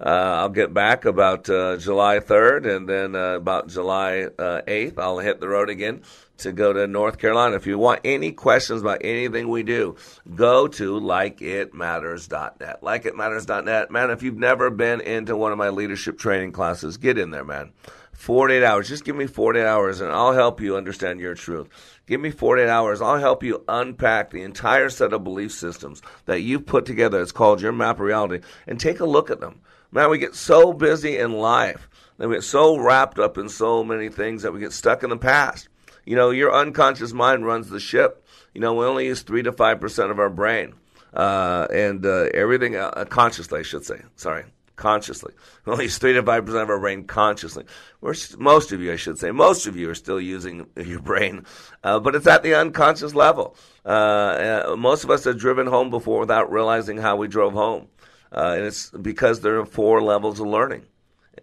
Uh, 0.00 0.38
I'll 0.40 0.48
get 0.48 0.72
back 0.72 1.04
about 1.04 1.50
uh, 1.50 1.76
July 1.76 2.20
3rd, 2.20 2.76
and 2.76 2.88
then 2.88 3.16
uh, 3.16 3.34
about 3.34 3.68
July 3.68 4.28
uh, 4.38 4.62
8th, 4.66 4.96
I'll 4.98 5.18
hit 5.18 5.40
the 5.40 5.48
road 5.48 5.70
again 5.70 6.02
to 6.38 6.52
go 6.52 6.72
to 6.72 6.86
North 6.86 7.18
Carolina. 7.18 7.56
If 7.56 7.66
you 7.66 7.78
want 7.78 8.02
any 8.04 8.30
questions 8.30 8.80
about 8.80 8.98
anything 9.00 9.48
we 9.48 9.64
do, 9.64 9.96
go 10.36 10.68
to 10.68 11.00
likeitmatters.net. 11.00 12.80
Likeitmatters.net. 12.80 13.90
Man, 13.90 14.10
if 14.10 14.22
you've 14.22 14.38
never 14.38 14.70
been 14.70 15.00
into 15.00 15.36
one 15.36 15.50
of 15.50 15.58
my 15.58 15.70
leadership 15.70 16.16
training 16.16 16.52
classes, 16.52 16.96
get 16.96 17.18
in 17.18 17.32
there, 17.32 17.44
man. 17.44 17.72
48 18.18 18.64
hours. 18.64 18.88
Just 18.88 19.04
give 19.04 19.14
me 19.14 19.28
48 19.28 19.64
hours 19.64 20.00
and 20.00 20.10
I'll 20.10 20.32
help 20.32 20.60
you 20.60 20.76
understand 20.76 21.20
your 21.20 21.36
truth. 21.36 21.68
Give 22.04 22.20
me 22.20 22.32
48 22.32 22.68
hours. 22.68 23.00
I'll 23.00 23.20
help 23.20 23.44
you 23.44 23.62
unpack 23.68 24.30
the 24.30 24.42
entire 24.42 24.90
set 24.90 25.12
of 25.12 25.22
belief 25.22 25.52
systems 25.52 26.02
that 26.26 26.40
you've 26.40 26.66
put 26.66 26.84
together. 26.84 27.22
It's 27.22 27.30
called 27.30 27.62
your 27.62 27.70
map 27.70 27.96
of 27.96 28.00
reality 28.00 28.44
and 28.66 28.78
take 28.78 28.98
a 28.98 29.06
look 29.06 29.30
at 29.30 29.38
them. 29.38 29.60
Man, 29.92 30.10
we 30.10 30.18
get 30.18 30.34
so 30.34 30.72
busy 30.72 31.16
in 31.16 31.32
life 31.32 31.88
that 32.18 32.28
we 32.28 32.34
get 32.34 32.42
so 32.42 32.76
wrapped 32.76 33.20
up 33.20 33.38
in 33.38 33.48
so 33.48 33.84
many 33.84 34.08
things 34.08 34.42
that 34.42 34.52
we 34.52 34.58
get 34.58 34.72
stuck 34.72 35.04
in 35.04 35.10
the 35.10 35.16
past. 35.16 35.68
You 36.04 36.16
know, 36.16 36.30
your 36.30 36.52
unconscious 36.52 37.12
mind 37.12 37.46
runs 37.46 37.70
the 37.70 37.78
ship. 37.78 38.26
You 38.52 38.60
know, 38.60 38.74
we 38.74 38.84
only 38.84 39.06
use 39.06 39.22
3 39.22 39.44
to 39.44 39.52
5% 39.52 40.10
of 40.10 40.18
our 40.18 40.28
brain. 40.28 40.74
Uh, 41.14 41.68
and 41.72 42.04
uh, 42.04 42.30
everything 42.34 42.74
uh, 42.74 43.04
consciously, 43.08 43.60
I 43.60 43.62
should 43.62 43.84
say. 43.84 44.02
Sorry 44.16 44.44
consciously. 44.78 45.34
Only 45.66 45.88
three 45.88 46.14
to 46.14 46.22
five 46.22 46.46
percent 46.46 46.62
of 46.62 46.70
our 46.70 46.78
brain 46.78 47.04
consciously. 47.04 47.64
We're, 48.00 48.14
most 48.38 48.72
of 48.72 48.80
you, 48.80 48.92
I 48.92 48.96
should 48.96 49.18
say, 49.18 49.30
most 49.30 49.66
of 49.66 49.76
you 49.76 49.90
are 49.90 49.94
still 49.94 50.20
using 50.20 50.66
your 50.76 51.00
brain, 51.00 51.44
uh, 51.84 52.00
but 52.00 52.14
it's 52.14 52.26
at 52.26 52.42
the 52.42 52.54
unconscious 52.54 53.14
level. 53.14 53.56
Uh, 53.84 54.68
uh, 54.70 54.76
most 54.78 55.04
of 55.04 55.10
us 55.10 55.24
have 55.24 55.38
driven 55.38 55.66
home 55.66 55.90
before 55.90 56.20
without 56.20 56.50
realizing 56.50 56.96
how 56.96 57.16
we 57.16 57.28
drove 57.28 57.52
home, 57.52 57.88
uh, 58.32 58.54
and 58.56 58.64
it's 58.64 58.88
because 58.90 59.40
there 59.40 59.58
are 59.58 59.66
four 59.66 60.00
levels 60.00 60.40
of 60.40 60.46
learning. 60.46 60.86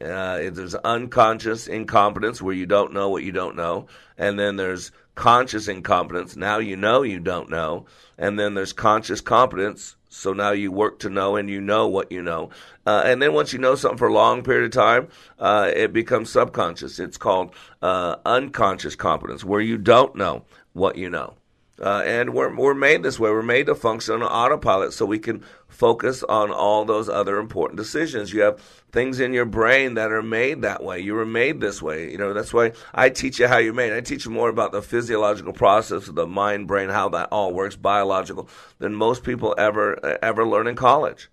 Uh, 0.01 0.49
there's 0.51 0.75
unconscious 0.75 1.67
incompetence 1.67 2.41
where 2.41 2.55
you 2.55 2.65
don't 2.65 2.91
know 2.91 3.09
what 3.09 3.23
you 3.23 3.31
don't 3.31 3.55
know, 3.55 3.87
and 4.17 4.39
then 4.39 4.55
there's 4.55 4.91
conscious 5.15 5.67
incompetence. 5.67 6.35
Now 6.35 6.57
you 6.57 6.75
know 6.75 7.01
you 7.03 7.19
don't 7.19 7.49
know, 7.49 7.85
and 8.17 8.37
then 8.37 8.53
there's 8.53 8.73
conscious 8.73 9.21
competence 9.21 9.95
so 10.15 10.33
now 10.33 10.51
you 10.51 10.71
work 10.71 10.99
to 10.99 11.09
know 11.09 11.35
and 11.35 11.49
you 11.49 11.59
know 11.59 11.87
what 11.87 12.11
you 12.11 12.21
know. 12.21 12.49
Uh, 12.85 13.03
and 13.05 13.21
then 13.21 13.33
once 13.33 13.53
you 13.53 13.59
know 13.59 13.75
something 13.75 13.97
for 13.97 14.07
a 14.07 14.13
long 14.13 14.43
period 14.43 14.65
of 14.65 14.71
time, 14.71 15.07
uh, 15.39 15.69
it 15.75 15.91
becomes 15.91 16.29
subconscious. 16.29 16.99
It's 16.99 17.17
called 17.17 17.53
uh, 17.81 18.15
unconscious 18.25 18.95
competence, 18.95 19.43
where 19.43 19.61
you 19.61 19.77
don't 19.77 20.15
know 20.15 20.43
what 20.73 20.95
you 20.95 21.09
know. 21.09 21.35
Uh, 21.79 22.01
and 22.05 22.33
we're, 22.33 22.55
we're 22.55 22.73
made 22.73 23.03
this 23.03 23.19
way. 23.19 23.29
We're 23.29 23.41
made 23.41 23.65
to 23.65 23.75
function 23.75 24.15
on 24.15 24.23
autopilot 24.23 24.93
so 24.93 25.05
we 25.05 25.19
can 25.19 25.43
focus 25.67 26.23
on 26.23 26.51
all 26.51 26.85
those 26.85 27.09
other 27.09 27.37
important 27.37 27.77
decisions. 27.77 28.31
You 28.31 28.41
have 28.41 28.61
things 28.93 29.19
in 29.19 29.33
your 29.33 29.45
brain 29.45 29.95
that 29.95 30.11
are 30.11 30.21
made 30.21 30.61
that 30.61 30.81
way. 30.81 31.01
You 31.01 31.15
were 31.15 31.25
made 31.25 31.59
this 31.59 31.81
way. 31.81 32.09
You 32.09 32.17
know, 32.17 32.33
that's 32.33 32.53
why 32.53 32.71
I 32.93 33.09
teach 33.09 33.39
you 33.39 33.47
how 33.47 33.57
you're 33.57 33.73
made. 33.73 33.91
I 33.91 33.99
teach 33.99 34.23
you 34.23 34.31
more 34.31 34.47
about 34.47 34.71
the 34.71 34.81
physiological 34.81 35.51
process 35.51 36.07
of 36.07 36.15
the 36.15 36.25
mind, 36.25 36.67
brain, 36.67 36.87
how 36.87 37.09
that 37.09 37.27
all 37.29 37.53
works, 37.53 37.75
biological, 37.75 38.47
than 38.79 38.95
most 38.95 39.23
people 39.23 39.53
ever, 39.57 40.17
ever 40.23 40.47
learn 40.47 40.67
in 40.67 40.75
college. 40.75 41.29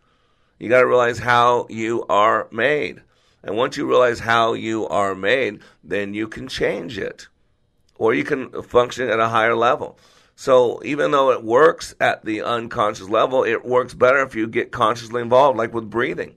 You 0.58 0.68
got 0.68 0.80
to 0.80 0.86
realize 0.86 1.20
how 1.20 1.66
you 1.70 2.04
are 2.08 2.48
made. 2.50 3.02
And 3.44 3.56
once 3.56 3.76
you 3.76 3.88
realize 3.88 4.20
how 4.20 4.54
you 4.54 4.88
are 4.88 5.14
made, 5.14 5.60
then 5.84 6.14
you 6.14 6.26
can 6.26 6.48
change 6.48 6.98
it. 6.98 7.28
Or 7.96 8.12
you 8.12 8.24
can 8.24 8.62
function 8.62 9.08
at 9.08 9.20
a 9.20 9.28
higher 9.28 9.54
level. 9.54 9.98
So 10.42 10.82
even 10.84 11.12
though 11.12 11.30
it 11.30 11.44
works 11.44 11.94
at 12.00 12.24
the 12.24 12.42
unconscious 12.42 13.08
level, 13.08 13.44
it 13.44 13.64
works 13.64 13.94
better 13.94 14.20
if 14.22 14.34
you 14.34 14.48
get 14.48 14.72
consciously 14.72 15.22
involved, 15.22 15.56
like 15.56 15.72
with 15.72 15.88
breathing. 15.88 16.34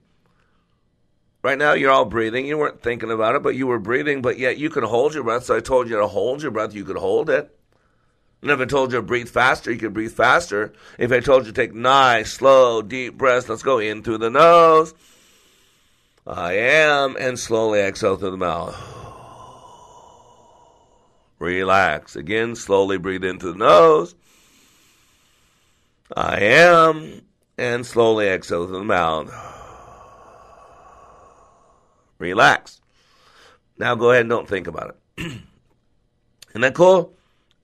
Right 1.42 1.58
now, 1.58 1.72
you're 1.72 1.90
all 1.90 2.04
breathing. 2.04 2.46
You 2.46 2.56
weren't 2.56 2.80
thinking 2.80 3.10
about 3.10 3.34
it, 3.34 3.42
but 3.42 3.56
you 3.56 3.66
were 3.66 3.80
breathing, 3.80 4.22
but 4.22 4.38
yet 4.38 4.58
you 4.58 4.70
could 4.70 4.84
hold 4.84 5.12
your 5.12 5.24
breath. 5.24 5.42
So 5.42 5.56
I 5.56 5.60
told 5.60 5.88
you 5.88 5.96
to 5.96 6.06
hold 6.06 6.40
your 6.40 6.52
breath, 6.52 6.72
you 6.72 6.84
could 6.84 6.96
hold 6.96 7.28
it. 7.28 7.52
And 8.42 8.52
if 8.52 8.60
I 8.60 8.66
told 8.66 8.92
you 8.92 8.98
to 8.98 9.02
breathe 9.02 9.28
faster, 9.28 9.72
you 9.72 9.78
could 9.78 9.94
breathe 9.94 10.12
faster. 10.12 10.72
If 11.00 11.10
I 11.10 11.18
told 11.18 11.44
you 11.44 11.52
to 11.52 11.60
take 11.60 11.74
nice, 11.74 12.32
slow, 12.32 12.82
deep 12.82 13.18
breaths, 13.18 13.48
let's 13.48 13.64
go 13.64 13.80
in 13.80 14.04
through 14.04 14.18
the 14.18 14.30
nose. 14.30 14.94
I 16.24 16.52
am, 16.52 17.16
and 17.18 17.40
slowly 17.40 17.80
exhale 17.80 18.16
through 18.16 18.30
the 18.30 18.36
mouth. 18.36 18.95
Relax. 21.38 22.16
Again, 22.16 22.56
slowly 22.56 22.98
breathe 22.98 23.24
into 23.24 23.52
the 23.52 23.58
nose. 23.58 24.14
I 26.14 26.40
am. 26.40 27.22
And 27.58 27.86
slowly 27.86 28.28
exhale 28.28 28.66
through 28.66 28.78
the 28.78 28.84
mouth. 28.84 29.32
Relax. 32.18 32.80
Now 33.78 33.94
go 33.94 34.10
ahead 34.10 34.22
and 34.22 34.30
don't 34.30 34.48
think 34.48 34.66
about 34.66 34.96
it. 35.16 35.22
Isn't 36.50 36.60
that 36.60 36.74
cool? 36.74 37.12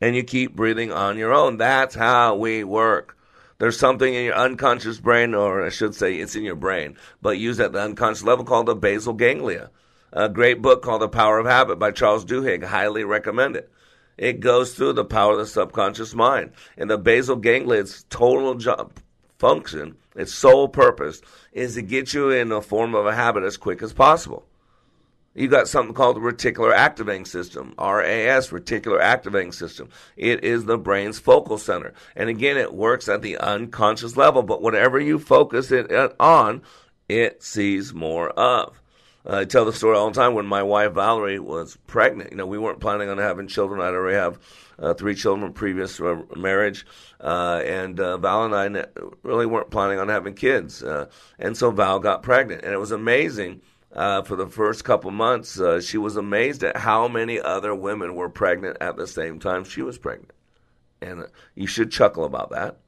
And 0.00 0.16
you 0.16 0.24
keep 0.24 0.56
breathing 0.56 0.92
on 0.92 1.16
your 1.16 1.32
own. 1.32 1.58
That's 1.58 1.94
how 1.94 2.34
we 2.36 2.64
work. 2.64 3.16
There's 3.58 3.78
something 3.78 4.12
in 4.12 4.24
your 4.24 4.34
unconscious 4.34 4.98
brain, 4.98 5.34
or 5.34 5.64
I 5.64 5.68
should 5.68 5.94
say 5.94 6.16
it's 6.16 6.34
in 6.34 6.42
your 6.42 6.56
brain, 6.56 6.96
but 7.20 7.38
used 7.38 7.60
at 7.60 7.72
the 7.72 7.80
unconscious 7.80 8.24
level 8.24 8.44
called 8.44 8.66
the 8.66 8.74
basal 8.74 9.12
ganglia 9.12 9.70
a 10.12 10.28
great 10.28 10.60
book 10.60 10.82
called 10.82 11.02
The 11.02 11.08
Power 11.08 11.38
of 11.38 11.46
Habit 11.46 11.78
by 11.78 11.90
Charles 11.90 12.24
Duhigg. 12.24 12.64
Highly 12.64 13.04
recommend 13.04 13.56
it. 13.56 13.70
It 14.18 14.40
goes 14.40 14.74
through 14.74 14.92
the 14.92 15.04
power 15.04 15.32
of 15.32 15.38
the 15.38 15.46
subconscious 15.46 16.14
mind. 16.14 16.52
And 16.76 16.90
the 16.90 16.98
basal 16.98 17.36
ganglia, 17.36 17.80
its 17.80 18.04
total 18.10 18.54
job, 18.54 18.92
function, 19.38 19.96
its 20.14 20.34
sole 20.34 20.68
purpose, 20.68 21.22
is 21.52 21.74
to 21.74 21.82
get 21.82 22.12
you 22.12 22.30
in 22.30 22.50
the 22.50 22.60
form 22.60 22.94
of 22.94 23.06
a 23.06 23.14
habit 23.14 23.42
as 23.42 23.56
quick 23.56 23.82
as 23.82 23.92
possible. 23.92 24.44
You 25.34 25.48
got 25.48 25.66
something 25.66 25.94
called 25.94 26.16
the 26.16 26.20
reticular 26.20 26.74
activating 26.74 27.24
system, 27.24 27.72
RAS, 27.78 28.50
reticular 28.50 29.00
activating 29.00 29.52
system. 29.52 29.88
It 30.14 30.44
is 30.44 30.66
the 30.66 30.76
brain's 30.76 31.18
focal 31.18 31.56
center. 31.56 31.94
And 32.14 32.28
again, 32.28 32.58
it 32.58 32.74
works 32.74 33.08
at 33.08 33.22
the 33.22 33.38
unconscious 33.38 34.18
level, 34.18 34.42
but 34.42 34.60
whatever 34.60 35.00
you 35.00 35.18
focus 35.18 35.72
it 35.72 35.90
on, 36.20 36.60
it 37.08 37.42
sees 37.42 37.94
more 37.94 38.28
of. 38.30 38.81
I 39.24 39.44
tell 39.44 39.64
the 39.64 39.72
story 39.72 39.96
all 39.96 40.10
the 40.10 40.20
time. 40.20 40.34
When 40.34 40.46
my 40.46 40.62
wife 40.62 40.92
Valerie 40.92 41.38
was 41.38 41.78
pregnant, 41.86 42.32
you 42.32 42.36
know, 42.36 42.46
we 42.46 42.58
weren't 42.58 42.80
planning 42.80 43.08
on 43.08 43.18
having 43.18 43.46
children. 43.46 43.80
I'd 43.80 43.94
already 43.94 44.16
have 44.16 44.38
uh, 44.78 44.94
three 44.94 45.14
children 45.14 45.46
from 45.46 45.52
previous 45.52 46.00
marriage, 46.36 46.84
uh, 47.20 47.62
and 47.64 48.00
uh, 48.00 48.18
Val 48.18 48.44
and 48.44 48.76
I 48.76 48.86
really 49.22 49.46
weren't 49.46 49.70
planning 49.70 50.00
on 50.00 50.08
having 50.08 50.34
kids. 50.34 50.82
Uh, 50.82 51.06
and 51.38 51.56
so 51.56 51.70
Val 51.70 52.00
got 52.00 52.22
pregnant, 52.22 52.64
and 52.64 52.72
it 52.72 52.78
was 52.78 52.92
amazing. 52.92 53.62
Uh, 53.92 54.22
for 54.22 54.36
the 54.36 54.46
first 54.46 54.84
couple 54.84 55.10
months, 55.10 55.60
she 55.84 55.98
was 55.98 56.16
amazed 56.16 56.64
at 56.64 56.78
how 56.78 57.08
many 57.08 57.38
other 57.38 57.74
women 57.74 58.14
were 58.14 58.30
pregnant 58.30 58.78
at 58.80 58.96
the 58.96 59.06
same 59.06 59.38
time 59.38 59.64
she 59.64 59.82
was 59.82 59.98
pregnant, 59.98 60.32
and 61.02 61.26
you 61.54 61.66
should 61.66 61.92
chuckle 61.92 62.24
about 62.24 62.48
that 62.50 62.78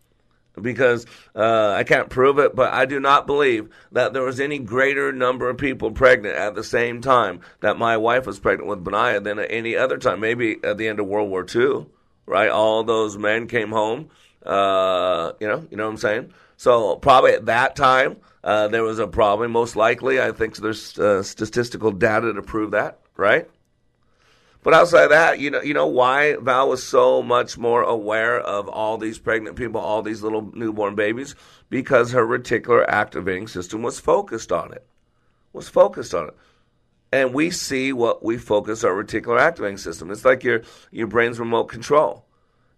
because 0.60 1.06
uh, 1.34 1.74
I 1.76 1.84
can't 1.84 2.08
prove 2.08 2.38
it, 2.38 2.54
but 2.54 2.72
I 2.72 2.86
do 2.86 3.00
not 3.00 3.26
believe 3.26 3.68
that 3.92 4.12
there 4.12 4.22
was 4.22 4.40
any 4.40 4.58
greater 4.58 5.12
number 5.12 5.48
of 5.48 5.58
people 5.58 5.90
pregnant 5.90 6.36
at 6.36 6.54
the 6.54 6.64
same 6.64 7.00
time 7.00 7.40
that 7.60 7.78
my 7.78 7.96
wife 7.96 8.26
was 8.26 8.38
pregnant 8.38 8.68
with 8.68 8.84
Benaiah 8.84 9.20
than 9.20 9.38
at 9.38 9.50
any 9.50 9.76
other 9.76 9.98
time. 9.98 10.20
Maybe 10.20 10.58
at 10.62 10.78
the 10.78 10.88
end 10.88 11.00
of 11.00 11.06
World 11.06 11.30
War 11.30 11.44
II, 11.52 11.86
right? 12.26 12.50
All 12.50 12.84
those 12.84 13.18
men 13.18 13.48
came 13.48 13.70
home. 13.70 14.10
Uh, 14.44 15.32
you 15.40 15.48
know, 15.48 15.66
you 15.70 15.76
know 15.76 15.84
what 15.84 15.90
I'm 15.90 15.96
saying? 15.96 16.34
So 16.56 16.96
probably 16.96 17.32
at 17.32 17.46
that 17.46 17.76
time 17.76 18.16
uh, 18.44 18.68
there 18.68 18.82
was 18.82 18.98
a 18.98 19.06
problem. 19.06 19.50
Most 19.50 19.74
likely, 19.74 20.20
I 20.20 20.30
think 20.32 20.56
there's 20.58 20.98
uh, 20.98 21.22
statistical 21.22 21.90
data 21.90 22.32
to 22.32 22.42
prove 22.42 22.72
that, 22.72 22.98
right? 23.16 23.48
But 24.64 24.72
outside 24.72 25.08
that, 25.08 25.40
you 25.40 25.50
know, 25.50 25.60
you 25.60 25.74
know 25.74 25.86
why 25.86 26.36
Val 26.36 26.70
was 26.70 26.82
so 26.82 27.22
much 27.22 27.58
more 27.58 27.82
aware 27.82 28.40
of 28.40 28.66
all 28.66 28.96
these 28.96 29.18
pregnant 29.18 29.56
people, 29.56 29.78
all 29.78 30.00
these 30.00 30.22
little 30.22 30.50
newborn 30.54 30.94
babies, 30.94 31.34
because 31.68 32.12
her 32.12 32.26
reticular 32.26 32.82
activating 32.88 33.46
system 33.46 33.82
was 33.82 34.00
focused 34.00 34.50
on 34.50 34.72
it. 34.72 34.86
Was 35.52 35.68
focused 35.68 36.14
on 36.14 36.28
it. 36.28 36.36
And 37.12 37.34
we 37.34 37.50
see 37.50 37.92
what 37.92 38.24
we 38.24 38.38
focus 38.38 38.84
our 38.84 38.94
reticular 38.94 39.38
activating 39.38 39.76
system. 39.76 40.10
It's 40.10 40.24
like 40.24 40.42
your 40.42 40.62
your 40.90 41.08
brain's 41.08 41.38
remote 41.38 41.64
control. 41.64 42.24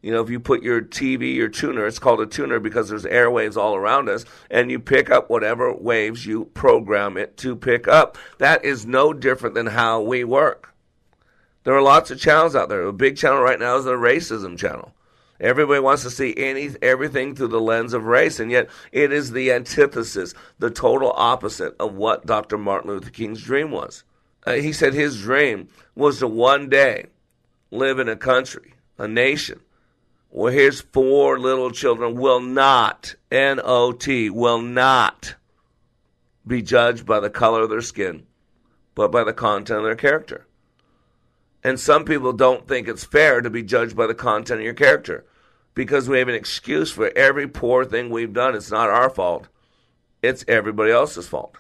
You 0.02 0.10
know, 0.10 0.20
if 0.20 0.28
you 0.28 0.40
put 0.40 0.64
your 0.64 0.82
TV, 0.82 1.36
your 1.36 1.48
tuner, 1.48 1.86
it's 1.86 2.00
called 2.00 2.20
a 2.20 2.26
tuner 2.26 2.58
because 2.58 2.88
there's 2.88 3.04
airwaves 3.04 3.56
all 3.56 3.76
around 3.76 4.08
us, 4.08 4.24
and 4.50 4.72
you 4.72 4.80
pick 4.80 5.08
up 5.08 5.30
whatever 5.30 5.72
waves 5.72 6.26
you 6.26 6.46
program 6.46 7.16
it 7.16 7.36
to 7.38 7.54
pick 7.54 7.86
up. 7.86 8.18
That 8.38 8.64
is 8.64 8.86
no 8.86 9.12
different 9.12 9.54
than 9.54 9.68
how 9.68 10.00
we 10.00 10.24
work. 10.24 10.72
There 11.66 11.74
are 11.74 11.82
lots 11.82 12.12
of 12.12 12.20
channels 12.20 12.54
out 12.54 12.68
there. 12.68 12.82
A 12.82 12.92
big 12.92 13.16
channel 13.16 13.40
right 13.40 13.58
now 13.58 13.76
is 13.76 13.86
the 13.86 13.94
racism 13.94 14.56
channel. 14.56 14.94
Everybody 15.40 15.80
wants 15.80 16.04
to 16.04 16.10
see 16.10 16.32
any 16.36 16.70
everything 16.80 17.34
through 17.34 17.48
the 17.48 17.60
lens 17.60 17.92
of 17.92 18.04
race, 18.04 18.38
and 18.38 18.52
yet 18.52 18.70
it 18.92 19.12
is 19.12 19.32
the 19.32 19.50
antithesis, 19.50 20.32
the 20.60 20.70
total 20.70 21.10
opposite 21.16 21.74
of 21.80 21.96
what 21.96 22.24
Dr. 22.24 22.56
Martin 22.56 22.90
Luther 22.90 23.10
King's 23.10 23.42
dream 23.42 23.72
was. 23.72 24.04
Uh, 24.46 24.52
he 24.52 24.72
said 24.72 24.94
his 24.94 25.20
dream 25.20 25.68
was 25.96 26.20
to 26.20 26.28
one 26.28 26.68
day 26.68 27.06
live 27.72 27.98
in 27.98 28.08
a 28.08 28.14
country, 28.14 28.74
a 28.96 29.08
nation, 29.08 29.58
where 30.30 30.52
his 30.52 30.80
four 30.80 31.36
little 31.36 31.72
children 31.72 32.14
will 32.14 32.38
not, 32.38 33.16
N 33.32 33.58
O 33.64 33.90
T, 33.90 34.30
will 34.30 34.62
not 34.62 35.34
be 36.46 36.62
judged 36.62 37.04
by 37.04 37.18
the 37.18 37.28
color 37.28 37.62
of 37.62 37.70
their 37.70 37.80
skin, 37.80 38.24
but 38.94 39.10
by 39.10 39.24
the 39.24 39.32
content 39.32 39.78
of 39.80 39.84
their 39.84 39.96
character. 39.96 40.45
And 41.66 41.80
some 41.80 42.04
people 42.04 42.32
don't 42.32 42.68
think 42.68 42.86
it's 42.86 43.02
fair 43.02 43.40
to 43.40 43.50
be 43.50 43.64
judged 43.64 43.96
by 43.96 44.06
the 44.06 44.14
content 44.14 44.60
of 44.60 44.64
your 44.64 44.72
character 44.72 45.26
because 45.74 46.08
we 46.08 46.20
have 46.20 46.28
an 46.28 46.34
excuse 46.36 46.92
for 46.92 47.10
every 47.18 47.48
poor 47.48 47.84
thing 47.84 48.08
we've 48.08 48.32
done. 48.32 48.54
It's 48.54 48.70
not 48.70 48.88
our 48.88 49.10
fault, 49.10 49.48
it's 50.22 50.44
everybody 50.46 50.92
else's 50.92 51.26
fault. 51.26 51.56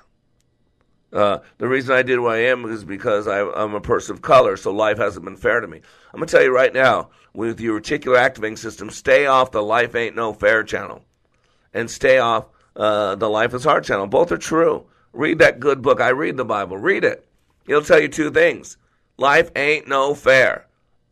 Uh, 1.12 1.38
the 1.58 1.66
reason 1.66 1.96
I 1.96 2.02
did 2.02 2.20
what 2.20 2.36
I 2.36 2.44
am 2.44 2.66
is 2.66 2.84
because 2.84 3.26
I, 3.26 3.40
am 3.40 3.74
a 3.74 3.80
person 3.80 4.14
of 4.14 4.22
color, 4.22 4.56
so 4.56 4.70
life 4.70 4.98
hasn't 4.98 5.24
been 5.24 5.36
fair 5.36 5.58
to 5.58 5.66
me. 5.66 5.78
I'm 6.14 6.20
going 6.20 6.28
to 6.28 6.36
tell 6.36 6.44
you 6.44 6.54
right 6.54 6.72
now, 6.72 7.10
with 7.34 7.58
your 7.58 7.80
reticular 7.80 8.16
activating 8.16 8.58
system, 8.58 8.90
stay 8.90 9.26
off 9.26 9.50
the 9.50 9.60
Life 9.60 9.96
Ain't 9.96 10.14
No 10.14 10.32
Fair 10.32 10.62
channel 10.62 11.02
and 11.74 11.90
stay 11.90 12.18
off 12.18 12.46
uh, 12.76 13.16
the 13.16 13.28
Life 13.28 13.54
is 13.54 13.64
Hard 13.64 13.82
channel. 13.82 14.06
Both 14.06 14.30
are 14.30 14.38
true. 14.38 14.86
Read 15.12 15.40
that 15.40 15.58
good 15.58 15.82
book. 15.82 16.00
I 16.00 16.10
read 16.10 16.36
the 16.36 16.44
Bible. 16.44 16.78
Read 16.78 17.02
it. 17.02 17.26
It'll 17.66 17.82
tell 17.82 18.00
you 18.00 18.06
two 18.06 18.30
things 18.30 18.76
life 19.16 19.50
ain't 19.56 19.88
no 19.88 20.14
fair, 20.14 20.66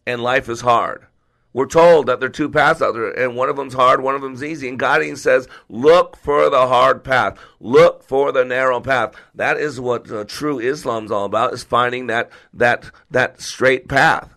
and 0.07 0.23
life 0.23 0.49
is 0.49 0.61
hard. 0.61 1.07
We're 1.53 1.67
told 1.67 2.07
that 2.07 2.19
there 2.19 2.29
are 2.29 2.33
two 2.33 2.51
paths 2.51 2.83
out 2.83 2.95
there, 2.95 3.13
and 3.13 3.37
one 3.37 3.49
of 3.49 3.55
them's 3.55 3.75
hard, 3.75 4.03
one 4.03 4.17
of 4.17 4.23
them's 4.23 4.43
easy. 4.43 4.69
And 4.69 4.77
God 4.77 5.05
even 5.05 5.17
says, 5.17 5.47
look 5.69 6.17
for 6.17 6.51
the 6.51 6.67
hard 6.67 7.05
path. 7.05 7.39
Look 7.61 8.03
for 8.03 8.33
the 8.33 8.45
narrow 8.45 8.81
path. 8.81 9.15
That 9.37 9.57
is 9.57 9.79
what 9.79 10.11
uh, 10.11 10.25
true 10.25 10.59
Islam's 10.59 11.13
all 11.13 11.25
about, 11.25 11.53
is 11.55 11.63
finding 11.63 12.09
that, 12.09 12.31
that, 12.53 12.91
that 13.09 13.41
straight 13.41 13.89
path, 13.89 14.35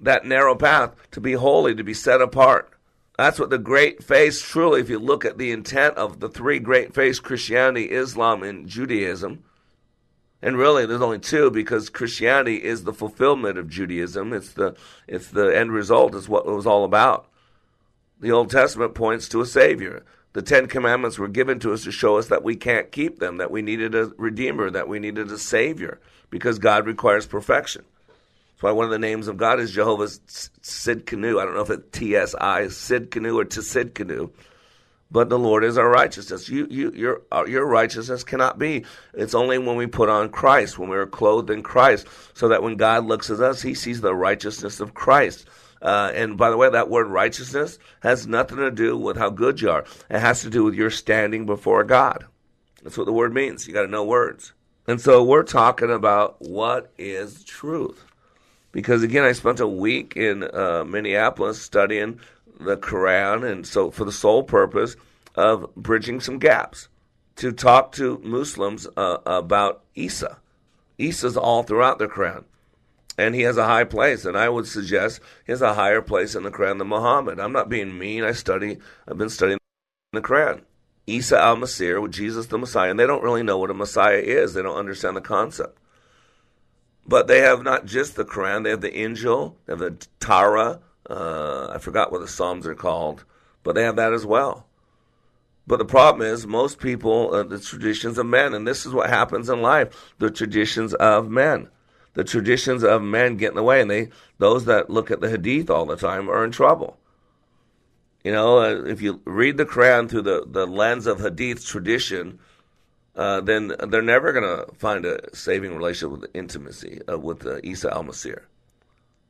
that 0.00 0.26
narrow 0.26 0.56
path 0.56 0.96
to 1.12 1.20
be 1.20 1.34
holy, 1.34 1.72
to 1.72 1.84
be 1.84 1.94
set 1.94 2.20
apart. 2.20 2.68
That's 3.16 3.38
what 3.38 3.50
the 3.50 3.58
great 3.58 4.02
faith 4.02 4.42
truly, 4.42 4.80
if 4.80 4.90
you 4.90 4.98
look 4.98 5.24
at 5.24 5.38
the 5.38 5.52
intent 5.52 5.96
of 5.96 6.18
the 6.18 6.28
three 6.28 6.58
great 6.58 6.94
faiths, 6.94 7.20
Christianity, 7.20 7.92
Islam, 7.92 8.42
and 8.42 8.68
Judaism, 8.68 9.44
and 10.46 10.56
really 10.56 10.86
there's 10.86 11.02
only 11.02 11.18
two 11.18 11.50
because 11.50 11.90
Christianity 11.90 12.56
is 12.64 12.84
the 12.84 12.92
fulfillment 12.92 13.58
of 13.58 13.68
Judaism. 13.68 14.32
It's 14.32 14.52
the 14.52 14.76
it's 15.06 15.28
the 15.28 15.48
end 15.48 15.72
result. 15.72 16.14
It's 16.14 16.28
what 16.28 16.46
it 16.46 16.52
was 16.52 16.66
all 16.66 16.84
about. 16.84 17.26
The 18.20 18.30
Old 18.32 18.50
Testament 18.50 18.94
points 18.94 19.28
to 19.28 19.42
a 19.42 19.46
Savior. 19.46 20.04
The 20.32 20.42
Ten 20.42 20.68
Commandments 20.68 21.18
were 21.18 21.28
given 21.28 21.58
to 21.60 21.72
us 21.72 21.84
to 21.84 21.90
show 21.90 22.16
us 22.18 22.28
that 22.28 22.44
we 22.44 22.56
can't 22.56 22.92
keep 22.92 23.18
them, 23.18 23.38
that 23.38 23.50
we 23.50 23.62
needed 23.62 23.94
a 23.94 24.12
Redeemer, 24.16 24.70
that 24.70 24.88
we 24.88 24.98
needed 24.98 25.30
a 25.32 25.38
Savior, 25.38 25.98
because 26.30 26.58
God 26.58 26.86
requires 26.86 27.26
perfection. 27.26 27.84
That's 28.52 28.62
why 28.62 28.72
one 28.72 28.84
of 28.86 28.90
the 28.90 28.98
names 28.98 29.28
of 29.28 29.36
God 29.36 29.60
is 29.60 29.70
Jehovah's 29.72 30.20
Sid 30.62 31.06
Canoe. 31.06 31.38
I 31.38 31.44
don't 31.44 31.54
know 31.54 31.60
if 31.62 31.70
it's 31.70 31.98
T 31.98 32.16
S 32.16 32.34
I 32.34 32.68
Sid 32.68 33.10
Canoe 33.10 33.38
or 33.38 33.44
Tsidkenu 33.44 34.30
but 35.10 35.28
the 35.28 35.38
Lord 35.38 35.64
is 35.64 35.78
our 35.78 35.88
righteousness. 35.88 36.48
You, 36.48 36.66
you, 36.70 36.92
your, 36.92 37.22
uh, 37.30 37.44
your 37.46 37.66
righteousness 37.66 38.24
cannot 38.24 38.58
be. 38.58 38.84
It's 39.14 39.34
only 39.34 39.58
when 39.58 39.76
we 39.76 39.86
put 39.86 40.08
on 40.08 40.30
Christ, 40.30 40.78
when 40.78 40.88
we 40.88 40.96
are 40.96 41.06
clothed 41.06 41.50
in 41.50 41.62
Christ, 41.62 42.06
so 42.34 42.48
that 42.48 42.62
when 42.62 42.76
God 42.76 43.06
looks 43.06 43.30
at 43.30 43.40
us, 43.40 43.62
He 43.62 43.74
sees 43.74 44.00
the 44.00 44.14
righteousness 44.14 44.80
of 44.80 44.94
Christ. 44.94 45.46
Uh, 45.80 46.10
and 46.14 46.36
by 46.36 46.50
the 46.50 46.56
way, 46.56 46.70
that 46.70 46.90
word 46.90 47.06
righteousness 47.06 47.78
has 48.00 48.26
nothing 48.26 48.58
to 48.58 48.70
do 48.70 48.96
with 48.96 49.16
how 49.16 49.30
good 49.30 49.60
you 49.60 49.70
are. 49.70 49.84
It 50.10 50.18
has 50.18 50.42
to 50.42 50.50
do 50.50 50.64
with 50.64 50.74
your 50.74 50.90
standing 50.90 51.46
before 51.46 51.84
God. 51.84 52.24
That's 52.82 52.96
what 52.96 53.04
the 53.04 53.12
word 53.12 53.34
means. 53.34 53.66
You 53.66 53.74
got 53.74 53.82
to 53.82 53.88
know 53.88 54.04
words. 54.04 54.52
And 54.86 55.00
so 55.00 55.22
we're 55.22 55.42
talking 55.42 55.90
about 55.90 56.36
what 56.40 56.92
is 56.96 57.44
truth. 57.44 58.04
Because 58.72 59.02
again, 59.02 59.24
I 59.24 59.32
spent 59.32 59.60
a 59.60 59.66
week 59.66 60.16
in 60.16 60.44
uh, 60.44 60.84
Minneapolis 60.84 61.60
studying 61.60 62.20
the 62.58 62.76
Quran, 62.76 63.50
and 63.50 63.66
so 63.66 63.90
for 63.90 64.04
the 64.04 64.12
sole 64.12 64.42
purpose 64.42 64.96
of 65.34 65.74
bridging 65.74 66.20
some 66.20 66.38
gaps 66.38 66.88
to 67.36 67.52
talk 67.52 67.92
to 67.92 68.20
Muslims 68.24 68.86
uh, 68.96 69.18
about 69.26 69.82
Isa. 69.94 70.38
Isa's 70.98 71.36
all 71.36 71.62
throughout 71.62 71.98
the 71.98 72.08
Quran, 72.08 72.44
and 73.18 73.34
he 73.34 73.42
has 73.42 73.56
a 73.56 73.66
high 73.66 73.84
place. 73.84 74.24
And 74.24 74.36
I 74.36 74.48
would 74.48 74.66
suggest 74.66 75.20
he 75.44 75.52
has 75.52 75.62
a 75.62 75.74
higher 75.74 76.00
place 76.00 76.34
in 76.34 76.42
the 76.42 76.50
Quran 76.50 76.78
than 76.78 76.88
Muhammad. 76.88 77.38
I'm 77.38 77.52
not 77.52 77.68
being 77.68 77.98
mean. 77.98 78.24
I 78.24 78.32
study. 78.32 78.78
I've 79.06 79.18
been 79.18 79.28
studying 79.28 79.58
the 80.12 80.22
Quran. 80.22 80.62
Isa 81.06 81.38
al-Masih, 81.38 82.02
with 82.02 82.12
Jesus 82.12 82.46
the 82.46 82.58
Messiah, 82.58 82.90
and 82.90 82.98
they 82.98 83.06
don't 83.06 83.22
really 83.22 83.42
know 83.42 83.58
what 83.58 83.70
a 83.70 83.74
Messiah 83.74 84.18
is. 84.18 84.54
They 84.54 84.62
don't 84.62 84.76
understand 84.76 85.16
the 85.16 85.20
concept. 85.20 85.78
But 87.06 87.28
they 87.28 87.40
have 87.40 87.62
not 87.62 87.84
just 87.84 88.16
the 88.16 88.24
Quran; 88.24 88.64
they 88.64 88.70
have 88.70 88.80
the 88.80 88.90
Injil, 88.90 89.54
they 89.66 89.72
have 89.72 89.78
the 89.78 90.06
Torah, 90.18 90.80
uh, 91.08 91.68
I 91.72 91.78
forgot 91.78 92.12
what 92.12 92.20
the 92.20 92.28
Psalms 92.28 92.66
are 92.66 92.74
called, 92.74 93.24
but 93.62 93.74
they 93.74 93.82
have 93.82 93.96
that 93.96 94.12
as 94.12 94.26
well. 94.26 94.66
But 95.66 95.78
the 95.78 95.84
problem 95.84 96.26
is, 96.26 96.46
most 96.46 96.78
people, 96.78 97.34
uh, 97.34 97.42
the 97.42 97.58
traditions 97.58 98.18
of 98.18 98.26
men, 98.26 98.54
and 98.54 98.66
this 98.66 98.86
is 98.86 98.92
what 98.92 99.10
happens 99.10 99.48
in 99.48 99.62
life 99.62 100.14
the 100.18 100.30
traditions 100.30 100.94
of 100.94 101.28
men. 101.28 101.68
The 102.14 102.24
traditions 102.24 102.82
of 102.82 103.02
men 103.02 103.36
get 103.36 103.50
in 103.50 103.56
the 103.56 103.62
way, 103.62 103.80
and 103.80 103.90
they 103.90 104.08
those 104.38 104.64
that 104.66 104.88
look 104.88 105.10
at 105.10 105.20
the 105.20 105.28
Hadith 105.28 105.68
all 105.68 105.84
the 105.84 105.96
time 105.96 106.30
are 106.30 106.44
in 106.44 106.50
trouble. 106.50 106.98
You 108.24 108.32
know, 108.32 108.58
uh, 108.58 108.84
if 108.84 109.02
you 109.02 109.20
read 109.24 109.56
the 109.56 109.66
Quran 109.66 110.08
through 110.08 110.22
the, 110.22 110.44
the 110.46 110.66
lens 110.66 111.06
of 111.06 111.20
Hadith 111.20 111.64
tradition, 111.66 112.38
uh, 113.14 113.40
then 113.40 113.72
they're 113.88 114.02
never 114.02 114.32
going 114.32 114.44
to 114.44 114.72
find 114.74 115.04
a 115.04 115.34
saving 115.34 115.76
relationship 115.76 116.20
with 116.20 116.30
intimacy 116.34 117.00
uh, 117.08 117.18
with 117.18 117.46
uh, 117.46 117.58
Isa 117.62 117.92
al 117.92 118.04
Masih. 118.04 118.40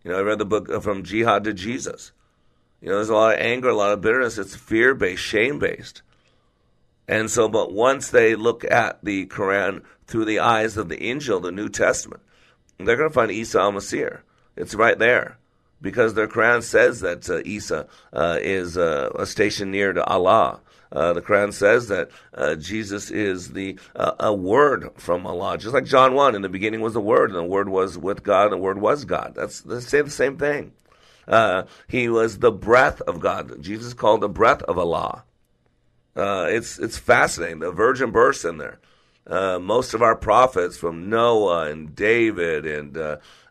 You 0.06 0.12
know, 0.12 0.18
I 0.20 0.22
read 0.22 0.38
the 0.38 0.44
book 0.44 0.70
from 0.84 1.02
Jihad 1.02 1.42
to 1.44 1.52
Jesus. 1.52 2.12
You 2.80 2.90
know, 2.90 2.94
there's 2.94 3.08
a 3.08 3.14
lot 3.14 3.34
of 3.34 3.40
anger, 3.40 3.70
a 3.70 3.74
lot 3.74 3.90
of 3.90 4.00
bitterness. 4.00 4.38
It's 4.38 4.54
fear 4.54 4.94
based, 4.94 5.20
shame 5.20 5.58
based. 5.58 6.02
And 7.08 7.28
so, 7.28 7.48
but 7.48 7.72
once 7.72 8.10
they 8.10 8.36
look 8.36 8.64
at 8.70 9.04
the 9.04 9.26
Quran 9.26 9.82
through 10.06 10.26
the 10.26 10.38
eyes 10.38 10.76
of 10.76 10.88
the 10.88 10.96
Injil, 10.96 11.42
the 11.42 11.50
New 11.50 11.68
Testament, 11.68 12.22
they're 12.78 12.96
going 12.96 13.08
to 13.08 13.12
find 13.12 13.32
Isa 13.32 13.58
al 13.58 13.72
Masih. 13.72 14.20
It's 14.54 14.76
right 14.76 14.96
there 14.96 15.38
because 15.82 16.14
their 16.14 16.28
Quran 16.28 16.62
says 16.62 17.00
that 17.00 17.28
uh, 17.28 17.40
Isa 17.44 17.88
uh, 18.12 18.38
is 18.40 18.78
uh, 18.78 19.10
a 19.16 19.26
station 19.26 19.72
near 19.72 19.92
to 19.92 20.04
Allah. 20.04 20.60
Uh, 20.92 21.12
the 21.12 21.22
Quran 21.22 21.52
says 21.52 21.88
that 21.88 22.10
uh, 22.34 22.54
Jesus 22.54 23.10
is 23.10 23.52
the 23.52 23.78
uh, 23.94 24.12
a 24.20 24.32
word 24.32 24.90
from 24.96 25.26
Allah, 25.26 25.58
just 25.58 25.74
like 25.74 25.84
John 25.84 26.14
one. 26.14 26.34
In 26.34 26.42
the 26.42 26.48
beginning 26.48 26.80
was 26.80 26.94
the 26.94 27.00
Word, 27.00 27.30
and 27.30 27.38
the 27.38 27.44
Word 27.44 27.68
was 27.68 27.98
with 27.98 28.22
God, 28.22 28.44
and 28.44 28.52
the 28.52 28.58
Word 28.58 28.80
was 28.80 29.04
God. 29.04 29.34
That's 29.34 29.60
they 29.60 29.80
say 29.80 30.02
the 30.02 30.10
same 30.10 30.36
thing. 30.36 30.72
Uh, 31.26 31.64
he 31.88 32.08
was 32.08 32.38
the 32.38 32.52
breath 32.52 33.00
of 33.02 33.20
God. 33.20 33.60
Jesus 33.60 33.94
called 33.94 34.20
the 34.20 34.28
breath 34.28 34.62
of 34.62 34.78
Allah. 34.78 35.24
Uh, 36.14 36.46
it's 36.48 36.78
it's 36.78 36.98
fascinating. 36.98 37.58
The 37.58 37.72
virgin 37.72 38.10
births 38.12 38.44
in 38.44 38.58
there. 38.58 38.78
Most 39.58 39.92
of 39.92 40.02
our 40.02 40.14
prophets, 40.14 40.76
from 40.76 41.10
Noah 41.10 41.68
and 41.68 41.96
David 41.96 42.64
and 42.64 42.96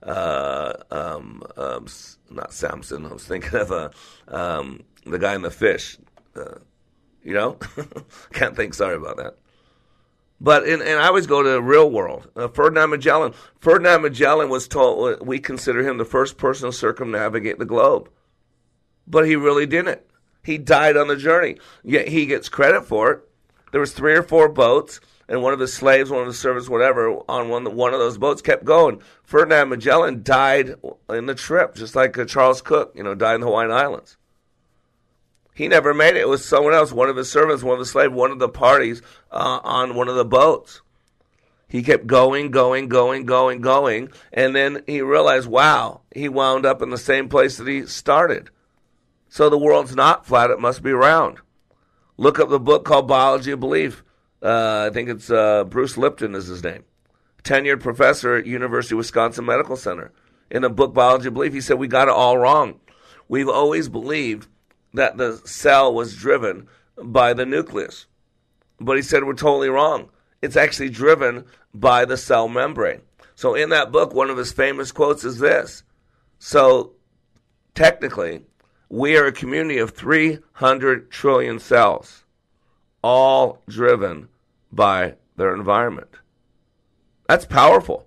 um, 0.02 1.44
um, 1.58 1.88
not 2.30 2.54
Samson, 2.54 3.06
I 3.06 3.14
was 3.14 3.26
thinking 3.26 3.60
of 3.60 3.94
um, 4.30 4.84
the 5.06 5.20
guy 5.20 5.36
in 5.36 5.42
the 5.42 5.52
fish. 5.52 5.98
You 7.26 7.34
know, 7.34 7.58
can't 8.34 8.56
think. 8.56 8.76
Sorry 8.76 8.96
about 8.96 9.18
that. 9.18 9.36
But 10.40 10.68
in, 10.68 10.82
and 10.82 11.00
I 11.00 11.08
always 11.08 11.28
go 11.28 11.42
to 11.42 11.50
the 11.50 11.62
real 11.62 11.90
world. 11.90 12.30
Uh, 12.36 12.48
Ferdinand 12.48 12.92
Magellan. 12.92 13.34
Ferdinand 13.60 14.04
Magellan 14.04 14.50
was 14.50 14.68
told 14.68 15.26
we 15.26 15.40
consider 15.40 15.82
him 15.88 15.98
the 15.98 16.06
first 16.06 16.38
person 16.38 16.70
to 16.70 16.78
circumnavigate 16.78 17.58
the 17.58 17.66
globe, 17.66 18.10
but 19.08 19.26
he 19.26 19.36
really 19.36 19.66
didn't. 19.66 20.02
He 20.44 20.60
died 20.60 20.98
on 20.98 21.08
the 21.08 21.16
journey. 21.16 21.58
Yet 21.84 22.08
he 22.08 22.28
gets 22.28 22.48
credit 22.48 22.86
for 22.86 23.12
it. 23.12 23.22
There 23.72 23.82
was 23.82 23.94
three 23.94 24.14
or 24.14 24.22
four 24.22 24.48
boats, 24.48 25.00
and 25.28 25.42
one 25.42 25.54
of 25.54 25.60
the 25.60 25.68
slaves, 25.68 26.12
one 26.12 26.22
of 26.22 26.28
the 26.28 26.34
servants, 26.34 26.70
whatever, 26.70 27.10
on 27.28 27.50
one 27.50 27.76
one 27.76 27.94
of 27.96 28.00
those 28.00 28.20
boats 28.20 28.44
kept 28.44 28.66
going. 28.66 29.02
Ferdinand 29.24 29.70
Magellan 29.70 30.22
died 30.22 30.76
in 31.10 31.26
the 31.26 31.34
trip, 31.34 31.74
just 31.74 31.96
like 31.96 32.18
uh, 32.18 32.26
Charles 32.26 32.62
Cook, 32.62 32.94
you 32.96 33.04
know, 33.04 33.16
died 33.16 33.36
in 33.36 33.42
the 33.42 33.48
Hawaiian 33.48 33.72
Islands. 33.72 34.18
He 35.56 35.70
never 35.70 35.94
made 35.94 36.18
it. 36.18 36.22
It 36.22 36.28
was 36.28 36.44
someone 36.44 36.74
else, 36.74 36.92
one 36.92 37.08
of 37.08 37.16
his 37.16 37.32
servants, 37.32 37.64
one 37.64 37.74
of 37.74 37.80
the 37.80 37.86
slaves, 37.86 38.14
one 38.14 38.30
of 38.30 38.40
the 38.40 38.50
parties 38.50 39.02
uh, 39.32 39.62
on 39.64 39.96
one 39.96 40.10
of 40.10 40.16
the 40.16 40.26
boats. 40.26 40.82
He 41.70 41.82
kept 41.82 42.06
going, 42.06 42.52
going, 42.52 42.90
going, 42.90 43.26
going, 43.26 43.62
going, 43.62 44.10
and 44.34 44.54
then 44.54 44.84
he 44.86 45.02
realized, 45.02 45.48
wow, 45.48 46.02
he 46.12 46.28
wound 46.28 46.66
up 46.66 46.82
in 46.82 46.90
the 46.90 46.98
same 46.98 47.30
place 47.30 47.58
that 47.58 47.68
he 47.68 47.86
started. 47.86 48.50
So 49.30 49.50
the 49.50 49.58
world's 49.58 49.96
not 49.96 50.26
flat; 50.26 50.52
it 50.52 50.60
must 50.60 50.84
be 50.84 50.92
round. 50.92 51.40
Look 52.18 52.38
up 52.38 52.50
the 52.50 52.60
book 52.60 52.84
called 52.84 53.08
Biology 53.08 53.52
of 53.52 53.62
Belief. 53.62 54.04
Uh, 54.44 54.88
I 54.90 54.94
think 54.94 55.10
it's 55.10 55.32
uh, 55.32 55.64
Bruce 55.64 55.98
Lipton 55.98 56.36
is 56.36 56.48
his 56.48 56.64
name, 56.64 56.84
tenured 57.44 57.80
professor 57.80 58.36
at 58.36 58.46
University 58.46 58.96
of 58.96 58.98
Wisconsin 58.98 59.46
Medical 59.46 59.78
Center. 59.78 60.12
In 60.52 60.64
the 60.64 60.70
book 60.70 60.94
Biology 60.94 61.30
of 61.30 61.34
Belief, 61.34 61.54
he 61.54 61.62
said 61.62 61.80
we 61.80 61.88
got 61.88 62.10
it 62.10 62.14
all 62.14 62.38
wrong. 62.38 62.80
We've 63.28 63.50
always 63.50 63.90
believed 63.90 64.48
that 64.96 65.18
the 65.18 65.42
cell 65.46 65.94
was 65.94 66.16
driven 66.16 66.68
by 66.98 67.34
the 67.34 67.46
nucleus. 67.46 68.06
But 68.80 68.98
he 68.98 69.02
said 69.02 69.24
we're 69.24 69.34
totally 69.34 69.70
wrong. 69.70 70.10
It's 70.42 70.58
actually 70.58 70.90
driven 70.90 71.46
by 71.74 72.06
the 72.06 72.18
cell 72.18 72.48
membrane. 72.48 73.02
So 73.36 73.56
in 73.56 73.70
that 73.70 73.92
book, 73.92 74.14
one 74.14 74.30
of 74.30 74.38
his 74.38 74.52
famous 74.52 74.92
quotes 74.92 75.24
is 75.24 75.40
this. 75.40 75.84
So 76.40 76.94
technically, 77.74 78.42
we 78.90 79.18
are 79.18 79.26
a 79.26 79.32
community 79.32 79.78
of 79.78 79.92
300 79.92 81.12
trillion 81.12 81.60
cells, 81.60 82.24
all 83.02 83.62
driven 83.68 84.30
by 84.72 85.16
their 85.36 85.54
environment. 85.54 86.16
That's 87.28 87.46
powerful. 87.46 88.06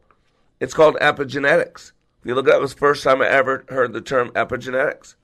It's 0.61 0.75
called 0.75 0.97
epigenetics. 0.97 1.93
If 2.21 2.27
you 2.27 2.35
look 2.35 2.49
up, 2.49 2.55
it 2.55 2.61
was 2.61 2.75
the 2.75 2.81
first 2.81 3.05
time 3.05 3.21
I 3.21 3.29
ever 3.29 3.65
heard 3.69 3.93
the 3.93 4.01
term 4.01 4.31
epigenetics. 4.31 5.15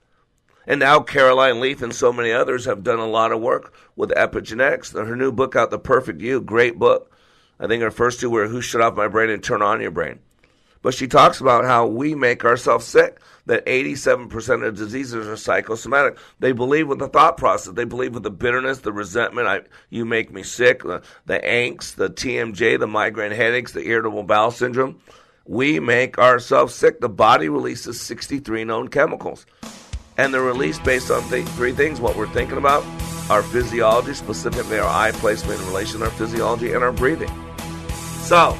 And 0.67 0.79
now 0.79 0.99
Caroline 0.99 1.59
Leaf 1.59 1.81
and 1.81 1.93
so 1.93 2.11
many 2.11 2.31
others 2.31 2.65
have 2.65 2.83
done 2.83 2.99
a 2.99 3.07
lot 3.07 3.31
of 3.31 3.41
work 3.41 3.73
with 3.95 4.09
epigenetics. 4.11 4.93
Her 4.93 5.15
new 5.15 5.31
book 5.31 5.55
out, 5.55 5.69
The 5.69 5.79
Perfect 5.79 6.21
You, 6.21 6.41
great 6.41 6.79
book. 6.79 7.11
I 7.59 7.67
think 7.67 7.83
her 7.83 7.91
first 7.91 8.19
two 8.19 8.29
were 8.29 8.47
Who 8.47 8.61
Shut 8.61 8.81
Off 8.81 8.95
My 8.95 9.07
Brain 9.07 9.29
and 9.29 9.43
Turn 9.43 9.61
On 9.61 9.79
Your 9.79 9.91
Brain. 9.91 10.19
But 10.81 10.93
she 10.93 11.07
talks 11.07 11.41
about 11.41 11.65
how 11.65 11.87
we 11.87 12.13
make 12.13 12.45
ourselves 12.45 12.85
sick, 12.85 13.19
that 13.47 13.65
87% 13.65 14.67
of 14.67 14.75
diseases 14.75 15.27
are 15.27 15.35
psychosomatic. 15.35 16.17
They 16.39 16.51
believe 16.51 16.87
with 16.87 16.99
the 16.99 17.07
thought 17.07 17.37
process. 17.37 17.73
They 17.73 17.85
believe 17.85 18.13
with 18.13 18.21
the 18.21 18.29
bitterness, 18.29 18.79
the 18.79 18.93
resentment, 18.93 19.47
I, 19.47 19.61
you 19.89 20.05
make 20.05 20.31
me 20.31 20.43
sick, 20.43 20.83
the, 20.83 21.01
the 21.25 21.39
angst, 21.39 21.95
the 21.95 22.09
TMJ, 22.09 22.79
the 22.79 22.85
migraine 22.85 23.31
headaches, 23.31 23.71
the 23.71 23.87
irritable 23.87 24.21
bowel 24.23 24.51
syndrome. 24.51 24.99
We 25.47 25.79
make 25.79 26.19
ourselves 26.19 26.75
sick. 26.75 27.01
The 27.01 27.09
body 27.09 27.49
releases 27.49 27.99
63 28.01 28.63
known 28.63 28.87
chemicals. 28.89 29.47
And 30.17 30.33
they're 30.33 30.41
released 30.41 30.83
based 30.83 31.11
on 31.11 31.23
th- 31.29 31.47
three 31.49 31.73
things 31.73 31.99
what 31.99 32.15
we're 32.15 32.27
thinking 32.27 32.57
about, 32.57 32.85
our 33.29 33.43
physiology, 33.43 34.13
specifically 34.13 34.79
our 34.79 34.87
eye 34.87 35.11
placement 35.11 35.59
in 35.59 35.67
relation 35.67 35.99
to 35.99 36.05
our 36.05 36.11
physiology, 36.11 36.73
and 36.73 36.83
our 36.83 36.91
breathing. 36.91 37.31
So, 38.21 38.57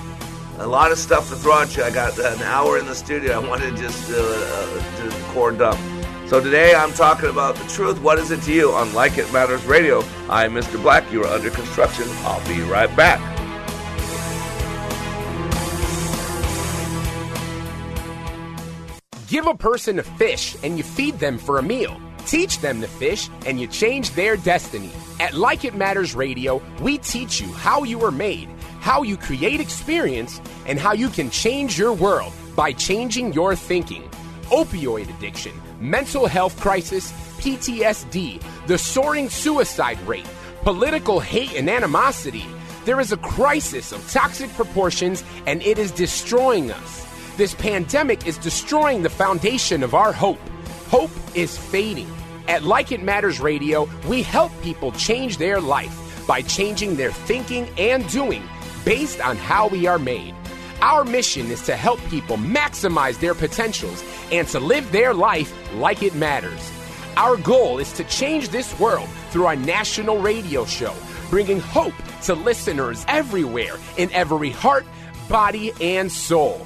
a 0.57 0.67
lot 0.67 0.91
of 0.91 0.97
stuff 0.97 1.29
to 1.29 1.35
throw 1.35 1.61
at 1.61 1.75
you. 1.75 1.83
I 1.83 1.91
got 1.91 2.17
an 2.17 2.41
hour 2.43 2.77
in 2.77 2.85
the 2.85 2.95
studio. 2.95 3.33
I 3.39 3.47
wanted 3.47 3.75
to 3.75 3.81
just 3.81 4.11
uh, 4.11 4.15
uh, 4.17 4.97
to 4.97 5.17
record 5.17 5.57
dump. 5.57 5.79
So 6.27 6.41
today 6.41 6.73
I'm 6.73 6.91
talking 6.91 7.29
about 7.29 7.55
the 7.55 7.67
truth. 7.67 8.01
What 8.01 8.17
is 8.17 8.31
it 8.31 8.41
to 8.43 8.53
you 8.53 8.71
on 8.71 8.93
Like 8.93 9.17
It 9.17 9.31
Matters 9.31 9.63
Radio? 9.65 9.99
I'm 10.27 10.53
Mr. 10.53 10.81
Black. 10.81 11.11
You 11.11 11.23
are 11.23 11.27
under 11.27 11.51
construction. 11.51 12.05
I'll 12.23 12.45
be 12.47 12.61
right 12.61 12.93
back. 12.95 13.34
Give 19.35 19.47
a 19.47 19.53
person 19.53 19.99
a 19.99 20.03
fish 20.03 20.55
and 20.63 20.77
you 20.77 20.83
feed 20.85 21.19
them 21.19 21.37
for 21.37 21.59
a 21.59 21.61
meal. 21.61 21.99
Teach 22.25 22.61
them 22.61 22.79
to 22.79 22.87
fish 22.87 23.29
and 23.45 23.59
you 23.59 23.67
change 23.67 24.11
their 24.11 24.37
destiny. 24.37 24.91
At 25.19 25.33
Like 25.33 25.65
It 25.65 25.75
Matters 25.75 26.15
Radio, 26.15 26.61
we 26.79 26.99
teach 26.99 27.41
you 27.41 27.51
how 27.51 27.83
you 27.83 27.97
were 27.99 28.13
made, 28.13 28.47
how 28.79 29.03
you 29.03 29.17
create 29.17 29.59
experience, 29.59 30.39
and 30.65 30.79
how 30.79 30.93
you 30.93 31.09
can 31.09 31.29
change 31.29 31.77
your 31.77 31.91
world 31.91 32.31
by 32.55 32.71
changing 32.71 33.33
your 33.33 33.57
thinking. 33.57 34.09
Opioid 34.43 35.13
addiction, 35.17 35.51
mental 35.81 36.27
health 36.27 36.57
crisis, 36.61 37.11
PTSD, 37.41 38.41
the 38.67 38.77
soaring 38.77 39.29
suicide 39.29 39.99
rate, 40.07 40.29
political 40.61 41.19
hate 41.19 41.55
and 41.55 41.69
animosity. 41.69 42.45
There 42.85 43.01
is 43.01 43.11
a 43.11 43.17
crisis 43.17 43.91
of 43.91 44.09
toxic 44.09 44.49
proportions 44.53 45.25
and 45.45 45.61
it 45.61 45.77
is 45.77 45.91
destroying 45.91 46.71
us. 46.71 47.14
This 47.37 47.53
pandemic 47.53 48.25
is 48.25 48.37
destroying 48.37 49.01
the 49.01 49.09
foundation 49.09 49.83
of 49.83 49.93
our 49.93 50.13
hope. 50.13 50.39
Hope 50.87 51.11
is 51.35 51.57
fading. 51.57 52.09
At 52.47 52.63
Like 52.63 52.93
It 52.93 53.03
Matters 53.03 53.41
Radio, 53.41 53.89
we 54.07 54.21
help 54.21 54.53
people 54.61 54.93
change 54.93 55.37
their 55.37 55.59
life 55.59 56.25
by 56.25 56.41
changing 56.43 56.95
their 56.95 57.11
thinking 57.11 57.67
and 57.77 58.07
doing 58.09 58.41
based 58.85 59.19
on 59.19 59.35
how 59.35 59.67
we 59.67 59.85
are 59.85 59.99
made. 59.99 60.33
Our 60.81 61.03
mission 61.03 61.51
is 61.51 61.61
to 61.63 61.75
help 61.75 61.99
people 62.05 62.37
maximize 62.37 63.19
their 63.19 63.35
potentials 63.35 64.01
and 64.31 64.47
to 64.49 64.61
live 64.61 64.89
their 64.93 65.13
life 65.13 65.53
like 65.73 66.03
it 66.03 66.15
matters. 66.15 66.71
Our 67.17 67.35
goal 67.35 67.79
is 67.79 67.91
to 67.93 68.05
change 68.05 68.47
this 68.47 68.79
world 68.79 69.09
through 69.31 69.47
our 69.47 69.57
national 69.57 70.19
radio 70.19 70.63
show, 70.63 70.95
bringing 71.29 71.59
hope 71.59 71.95
to 72.23 72.33
listeners 72.33 73.03
everywhere 73.09 73.75
in 73.97 74.09
every 74.13 74.51
heart, 74.51 74.85
body, 75.27 75.73
and 75.81 76.09
soul. 76.09 76.65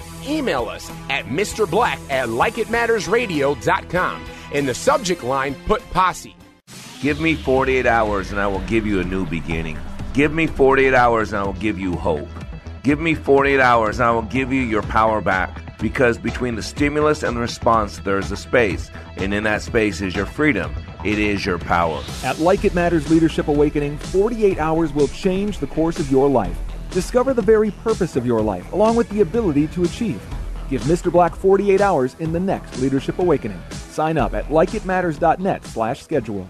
Email 0.27 0.69
us 0.69 0.89
at 1.09 1.25
Mr. 1.25 1.69
Black 1.69 1.99
at 2.09 2.29
likeitmattersradio.com. 2.29 4.25
In 4.53 4.65
the 4.65 4.73
subject 4.73 5.23
line, 5.23 5.55
put 5.65 5.81
posse. 5.91 6.35
Give 7.01 7.19
me 7.19 7.35
48 7.35 7.85
hours 7.87 8.31
and 8.31 8.39
I 8.39 8.47
will 8.47 8.59
give 8.61 8.85
you 8.85 8.99
a 8.99 9.03
new 9.03 9.25
beginning. 9.25 9.79
Give 10.13 10.31
me 10.31 10.45
48 10.45 10.93
hours 10.93 11.33
and 11.33 11.41
I 11.41 11.45
will 11.45 11.53
give 11.53 11.79
you 11.79 11.93
hope. 11.95 12.29
Give 12.83 12.99
me 12.99 13.15
48 13.15 13.59
hours 13.59 13.99
and 13.99 14.07
I 14.07 14.11
will 14.11 14.21
give 14.23 14.53
you 14.53 14.61
your 14.61 14.83
power 14.83 15.21
back. 15.21 15.79
Because 15.79 16.19
between 16.19 16.55
the 16.55 16.61
stimulus 16.61 17.23
and 17.23 17.35
the 17.35 17.41
response, 17.41 17.97
there 17.99 18.19
is 18.19 18.31
a 18.31 18.37
space. 18.37 18.91
And 19.17 19.33
in 19.33 19.43
that 19.45 19.63
space 19.63 19.99
is 20.01 20.15
your 20.15 20.27
freedom. 20.27 20.75
It 21.03 21.17
is 21.17 21.43
your 21.43 21.57
power. 21.57 22.03
At 22.23 22.37
Like 22.37 22.63
It 22.65 22.75
Matters 22.75 23.09
Leadership 23.09 23.47
Awakening, 23.47 23.97
48 23.97 24.59
hours 24.59 24.93
will 24.93 25.07
change 25.07 25.57
the 25.57 25.65
course 25.65 25.97
of 25.97 26.11
your 26.11 26.29
life. 26.29 26.57
Discover 26.91 27.33
the 27.33 27.41
very 27.41 27.71
purpose 27.71 28.15
of 28.15 28.25
your 28.25 28.41
life, 28.41 28.71
along 28.73 28.97
with 28.97 29.09
the 29.09 29.21
ability 29.21 29.67
to 29.69 29.83
achieve. 29.85 30.21
Give 30.69 30.81
Mr. 30.83 31.11
Black 31.11 31.35
48 31.35 31.79
hours 31.79 32.15
in 32.19 32.33
the 32.33 32.39
next 32.39 32.79
Leadership 32.79 33.19
Awakening. 33.19 33.61
Sign 33.71 34.17
up 34.17 34.33
at 34.33 34.45
likeitmatters.net 34.45 35.65
slash 35.65 36.03
schedule. 36.03 36.49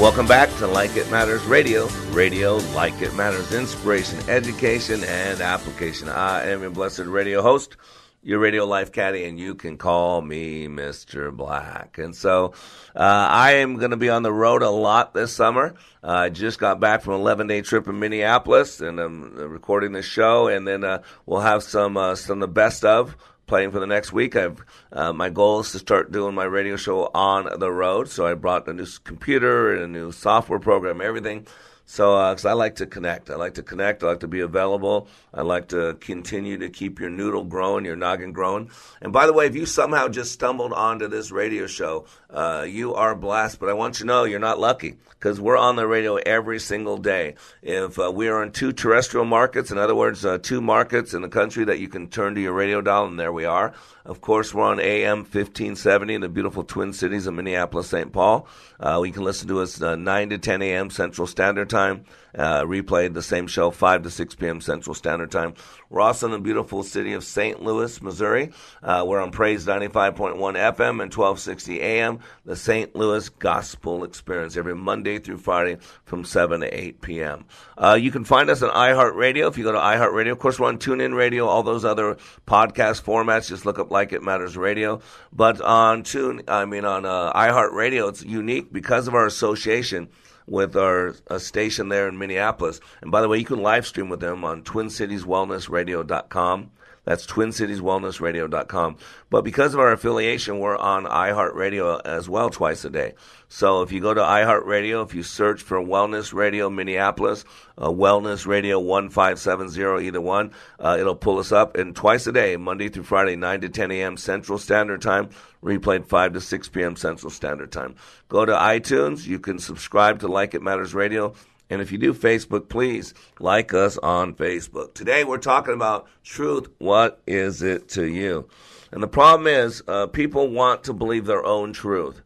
Welcome 0.00 0.26
back 0.26 0.48
to 0.56 0.66
Like 0.66 0.96
It 0.96 1.10
Matters 1.10 1.44
Radio. 1.44 1.86
Radio, 2.12 2.56
like 2.74 3.02
it 3.02 3.14
matters, 3.14 3.52
inspiration, 3.52 4.18
education, 4.30 5.04
and 5.04 5.42
application. 5.42 6.08
I 6.08 6.46
am 6.46 6.62
your 6.62 6.70
blessed 6.70 7.00
radio 7.00 7.42
host, 7.42 7.76
your 8.22 8.38
radio 8.38 8.66
life 8.66 8.92
caddy, 8.92 9.24
and 9.24 9.38
you 9.38 9.54
can 9.54 9.78
call 9.78 10.20
me 10.20 10.66
Mr. 10.66 11.34
Black. 11.34 11.98
And 11.98 12.14
so 12.14 12.52
uh, 12.94 12.98
I 12.98 13.52
am 13.54 13.76
going 13.76 13.92
to 13.92 13.96
be 13.96 14.10
on 14.10 14.22
the 14.22 14.32
road 14.32 14.62
a 14.62 14.70
lot 14.70 15.14
this 15.14 15.34
summer. 15.34 15.74
Uh, 16.02 16.08
I 16.08 16.28
just 16.28 16.58
got 16.58 16.80
back 16.80 17.02
from 17.02 17.14
an 17.14 17.20
11 17.20 17.46
day 17.46 17.62
trip 17.62 17.88
in 17.88 17.98
Minneapolis, 17.98 18.80
and 18.80 19.00
I'm 19.00 19.34
recording 19.36 19.92
this 19.92 20.06
show, 20.06 20.48
and 20.48 20.68
then 20.68 20.84
uh, 20.84 21.02
we'll 21.24 21.40
have 21.40 21.62
some 21.62 21.96
uh, 21.96 22.14
some 22.14 22.42
of 22.42 22.48
the 22.48 22.52
best 22.52 22.84
of 22.84 23.16
playing 23.46 23.70
for 23.70 23.80
the 23.80 23.86
next 23.86 24.12
week. 24.12 24.36
I've 24.36 24.64
uh, 24.92 25.12
my 25.12 25.30
goal 25.30 25.60
is 25.60 25.72
to 25.72 25.78
start 25.78 26.12
doing 26.12 26.34
my 26.34 26.44
radio 26.44 26.76
show 26.76 27.10
on 27.14 27.58
the 27.58 27.72
road, 27.72 28.08
so 28.08 28.26
I 28.26 28.34
brought 28.34 28.68
a 28.68 28.74
new 28.74 28.86
computer 29.02 29.74
and 29.74 29.82
a 29.82 29.88
new 29.88 30.12
software 30.12 30.60
program, 30.60 31.00
everything. 31.00 31.46
So, 31.90 32.14
uh, 32.14 32.30
because 32.32 32.44
I 32.44 32.52
like 32.52 32.76
to 32.76 32.86
connect, 32.86 33.30
I 33.30 33.34
like 33.34 33.54
to 33.54 33.64
connect. 33.64 34.04
I 34.04 34.06
like 34.06 34.20
to 34.20 34.28
be 34.28 34.38
available. 34.38 35.08
I 35.34 35.42
like 35.42 35.66
to 35.70 35.96
continue 35.98 36.56
to 36.56 36.68
keep 36.68 37.00
your 37.00 37.10
noodle 37.10 37.42
growing, 37.42 37.84
your 37.84 37.96
noggin 37.96 38.30
growing. 38.32 38.70
And 39.00 39.12
by 39.12 39.26
the 39.26 39.32
way, 39.32 39.46
if 39.46 39.56
you 39.56 39.66
somehow 39.66 40.06
just 40.06 40.30
stumbled 40.30 40.72
onto 40.72 41.08
this 41.08 41.32
radio 41.32 41.66
show, 41.66 42.06
uh, 42.32 42.64
you 42.68 42.94
are 42.94 43.14
blessed. 43.14 43.58
But 43.58 43.68
I 43.68 43.74
want 43.74 43.98
you 43.98 44.04
to 44.04 44.06
know 44.06 44.24
you're 44.24 44.38
not 44.38 44.58
lucky 44.58 44.96
because 45.10 45.40
we're 45.40 45.56
on 45.56 45.76
the 45.76 45.86
radio 45.86 46.16
every 46.16 46.58
single 46.58 46.96
day. 46.96 47.34
If 47.62 47.98
uh, 47.98 48.10
we 48.10 48.28
are 48.28 48.42
in 48.42 48.52
two 48.52 48.72
terrestrial 48.72 49.26
markets, 49.26 49.70
in 49.70 49.78
other 49.78 49.94
words, 49.94 50.24
uh, 50.24 50.38
two 50.38 50.60
markets 50.60 51.14
in 51.14 51.22
the 51.22 51.28
country 51.28 51.64
that 51.64 51.78
you 51.78 51.88
can 51.88 52.08
turn 52.08 52.34
to 52.34 52.40
your 52.40 52.52
radio 52.52 52.80
dial, 52.80 53.06
and 53.06 53.18
there 53.18 53.32
we 53.32 53.44
are. 53.44 53.74
Of 54.04 54.20
course, 54.20 54.54
we're 54.54 54.64
on 54.64 54.80
AM 54.80 55.18
1570 55.18 56.14
in 56.14 56.20
the 56.20 56.28
beautiful 56.28 56.64
Twin 56.64 56.92
Cities 56.92 57.26
of 57.26 57.34
Minneapolis, 57.34 57.88
St. 57.88 58.12
Paul. 58.12 58.48
Uh, 58.78 58.98
can 59.12 59.22
listen 59.22 59.48
to 59.48 59.60
us 59.60 59.80
uh, 59.82 59.96
9 59.96 60.30
to 60.30 60.38
10 60.38 60.62
a.m. 60.62 60.90
Central 60.90 61.26
Standard 61.26 61.68
Time. 61.68 62.04
Uh, 62.36 62.62
replayed 62.62 63.14
the 63.14 63.22
same 63.22 63.46
show 63.46 63.70
5 63.70 64.02
to 64.04 64.10
6 64.10 64.34
p.m. 64.36 64.60
Central 64.60 64.94
Standard 64.94 65.30
Time. 65.30 65.54
We're 65.88 66.00
also 66.00 66.26
in 66.26 66.32
the 66.32 66.38
beautiful 66.38 66.84
city 66.84 67.14
of 67.14 67.24
St. 67.24 67.60
Louis, 67.60 68.00
Missouri. 68.00 68.52
Uh, 68.82 69.04
we're 69.06 69.20
on 69.20 69.32
Praise 69.32 69.66
95.1 69.66 70.36
FM 70.36 71.02
and 71.02 71.12
1260 71.12 71.80
AM, 71.80 72.20
the 72.44 72.54
St. 72.54 72.94
Louis 72.94 73.28
Gospel 73.28 74.04
Experience, 74.04 74.56
every 74.56 74.76
Monday 74.76 75.18
through 75.18 75.38
Friday 75.38 75.78
from 76.04 76.24
7 76.24 76.60
to 76.60 76.68
8 76.68 77.00
p.m. 77.00 77.44
Uh, 77.76 77.98
you 78.00 78.12
can 78.12 78.24
find 78.24 78.50
us 78.50 78.62
on 78.62 78.70
iHeartRadio. 78.70 79.48
If 79.48 79.58
you 79.58 79.64
go 79.64 79.72
to 79.72 79.78
iHeartRadio, 79.78 80.30
of 80.30 80.38
course, 80.38 80.60
we're 80.60 80.68
on 80.68 80.78
TuneIn 80.78 81.16
Radio, 81.16 81.46
all 81.46 81.64
those 81.64 81.84
other 81.84 82.16
podcast 82.46 83.02
formats. 83.02 83.48
Just 83.48 83.66
look 83.66 83.80
up 83.80 83.90
Like 83.90 84.12
It 84.12 84.22
Matters 84.22 84.56
Radio. 84.56 85.00
But 85.32 85.60
on 85.60 86.04
Tune, 86.04 86.42
I 86.46 86.66
mean, 86.66 86.84
on 86.84 87.04
uh, 87.04 87.32
iHeartRadio, 87.32 88.08
it's 88.10 88.22
unique 88.22 88.72
because 88.72 89.08
of 89.08 89.14
our 89.14 89.26
association 89.26 90.08
with 90.50 90.76
our 90.76 91.14
station 91.38 91.88
there 91.88 92.06
in 92.08 92.18
Minneapolis. 92.18 92.80
And 93.00 93.10
by 93.10 93.22
the 93.22 93.28
way, 93.28 93.38
you 93.38 93.46
can 93.46 93.62
live 93.62 93.86
stream 93.86 94.10
with 94.10 94.20
them 94.20 94.44
on 94.44 94.64
TwinCitiesWellnessRadio.com. 94.64 96.70
That's 97.04 97.26
TwinCitiesWellnessRadio.com. 97.26 98.96
But 99.30 99.42
because 99.42 99.74
of 99.74 99.80
our 99.80 99.92
affiliation, 99.92 100.58
we're 100.58 100.76
on 100.76 101.04
iHeartRadio 101.04 102.02
as 102.04 102.28
well 102.28 102.50
twice 102.50 102.84
a 102.84 102.90
day. 102.90 103.14
So 103.48 103.82
if 103.82 103.90
you 103.90 104.00
go 104.00 104.14
to 104.14 104.20
iHeartRadio, 104.20 105.04
if 105.04 105.14
you 105.14 105.22
search 105.22 105.62
for 105.62 105.78
Wellness 105.78 106.32
Radio 106.32 106.68
Minneapolis, 106.68 107.44
uh, 107.78 107.88
Wellness 107.88 108.46
Radio 108.46 108.78
1570, 108.78 110.06
either 110.06 110.20
one, 110.20 110.52
uh, 110.78 110.96
it'll 111.00 111.16
pull 111.16 111.38
us 111.38 111.52
up. 111.52 111.76
And 111.76 111.96
twice 111.96 112.26
a 112.26 112.32
day, 112.32 112.56
Monday 112.56 112.88
through 112.88 113.04
Friday, 113.04 113.36
9 113.36 113.62
to 113.62 113.68
10 113.68 113.90
a.m. 113.92 114.16
Central 114.16 114.58
Standard 114.58 115.02
Time, 115.02 115.30
replayed 115.64 116.06
5 116.06 116.34
to 116.34 116.40
6 116.40 116.68
p.m. 116.68 116.96
Central 116.96 117.30
Standard 117.30 117.72
Time. 117.72 117.94
Go 118.28 118.44
to 118.44 118.52
iTunes. 118.52 119.26
You 119.26 119.38
can 119.38 119.58
subscribe 119.58 120.20
to 120.20 120.28
Like 120.28 120.54
It 120.54 120.62
Matters 120.62 120.94
Radio. 120.94 121.34
And 121.70 121.80
if 121.80 121.92
you 121.92 121.98
do 121.98 122.12
Facebook, 122.12 122.68
please 122.68 123.14
like 123.38 123.72
us 123.72 123.96
on 123.98 124.34
Facebook. 124.34 124.92
Today 124.92 125.22
we're 125.22 125.38
talking 125.38 125.72
about 125.72 126.08
truth. 126.24 126.68
What 126.78 127.20
is 127.26 127.62
it 127.62 127.88
to 127.90 128.04
you? 128.04 128.48
And 128.90 129.00
the 129.00 129.08
problem 129.08 129.46
is, 129.46 129.82
uh, 129.86 130.08
people 130.08 130.48
want 130.48 130.84
to 130.84 130.92
believe 130.92 131.26
their 131.26 131.46
own 131.46 131.72
truth. 131.72 132.20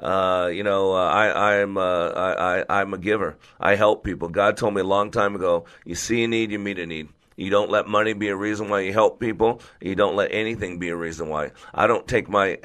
Uh, 0.00 0.50
you 0.52 0.64
know, 0.64 0.92
uh, 0.92 1.08
I, 1.08 1.60
I'm 1.60 1.76
uh, 1.76 2.08
I, 2.08 2.60
I, 2.60 2.80
I'm 2.80 2.92
a 2.92 2.98
giver. 2.98 3.36
I 3.60 3.76
help 3.76 4.04
people. 4.04 4.28
God 4.28 4.56
told 4.56 4.74
me 4.74 4.80
a 4.80 4.84
long 4.84 5.10
time 5.10 5.34
ago: 5.34 5.64
you 5.84 5.94
see 5.94 6.24
a 6.24 6.28
need, 6.28 6.50
you 6.50 6.58
meet 6.58 6.78
a 6.78 6.86
need. 6.86 7.08
You 7.36 7.50
don't 7.50 7.70
let 7.70 7.86
money 7.86 8.14
be 8.14 8.28
a 8.28 8.36
reason 8.36 8.68
why 8.68 8.80
you 8.80 8.92
help 8.92 9.20
people. 9.20 9.60
You 9.80 9.94
don't 9.94 10.16
let 10.16 10.32
anything 10.32 10.80
be 10.80 10.88
a 10.88 10.96
reason 10.96 11.28
why. 11.28 11.52
I 11.72 11.86
don't 11.86 12.06
take 12.06 12.28
my 12.28 12.58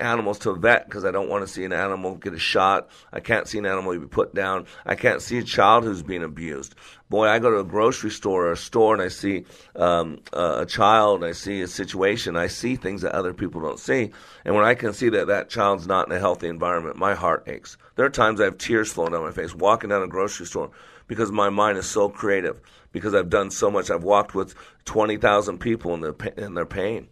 animals 0.00 0.38
to 0.40 0.50
a 0.50 0.56
vet 0.56 0.84
because 0.86 1.04
I 1.04 1.10
don't 1.10 1.28
want 1.28 1.46
to 1.46 1.52
see 1.52 1.64
an 1.64 1.72
animal 1.72 2.16
get 2.16 2.34
a 2.34 2.38
shot. 2.38 2.88
I 3.12 3.20
can't 3.20 3.48
see 3.48 3.58
an 3.58 3.66
animal 3.66 3.98
be 3.98 4.06
put 4.06 4.34
down. 4.34 4.66
I 4.86 4.94
can't 4.94 5.20
see 5.20 5.38
a 5.38 5.42
child 5.42 5.84
who's 5.84 6.02
being 6.02 6.22
abused. 6.22 6.74
Boy, 7.10 7.26
I 7.26 7.38
go 7.38 7.50
to 7.50 7.58
a 7.58 7.64
grocery 7.64 8.10
store 8.10 8.46
or 8.46 8.52
a 8.52 8.56
store 8.56 8.94
and 8.94 9.02
I 9.02 9.08
see 9.08 9.44
um, 9.74 10.20
a 10.32 10.66
child, 10.66 11.24
I 11.24 11.32
see 11.32 11.62
a 11.62 11.66
situation, 11.66 12.36
I 12.36 12.48
see 12.48 12.76
things 12.76 13.02
that 13.02 13.12
other 13.12 13.32
people 13.32 13.60
don't 13.60 13.80
see. 13.80 14.10
And 14.44 14.54
when 14.54 14.64
I 14.64 14.74
can 14.74 14.92
see 14.92 15.08
that 15.10 15.28
that 15.28 15.48
child's 15.48 15.86
not 15.86 16.06
in 16.06 16.16
a 16.16 16.20
healthy 16.20 16.48
environment, 16.48 16.96
my 16.96 17.14
heart 17.14 17.44
aches. 17.48 17.76
There 17.96 18.04
are 18.04 18.10
times 18.10 18.40
I 18.40 18.44
have 18.44 18.58
tears 18.58 18.92
flowing 18.92 19.12
down 19.12 19.24
my 19.24 19.32
face 19.32 19.54
walking 19.54 19.90
down 19.90 20.02
a 20.02 20.08
grocery 20.08 20.46
store 20.46 20.70
because 21.08 21.32
my 21.32 21.48
mind 21.48 21.78
is 21.78 21.86
so 21.86 22.08
creative, 22.08 22.60
because 22.92 23.14
I've 23.14 23.30
done 23.30 23.50
so 23.50 23.70
much. 23.70 23.90
I've 23.90 24.04
walked 24.04 24.34
with 24.34 24.54
20,000 24.84 25.58
people 25.58 25.94
in 25.94 26.02
their, 26.02 26.14
in 26.36 26.54
their 26.54 26.66
pain. 26.66 27.08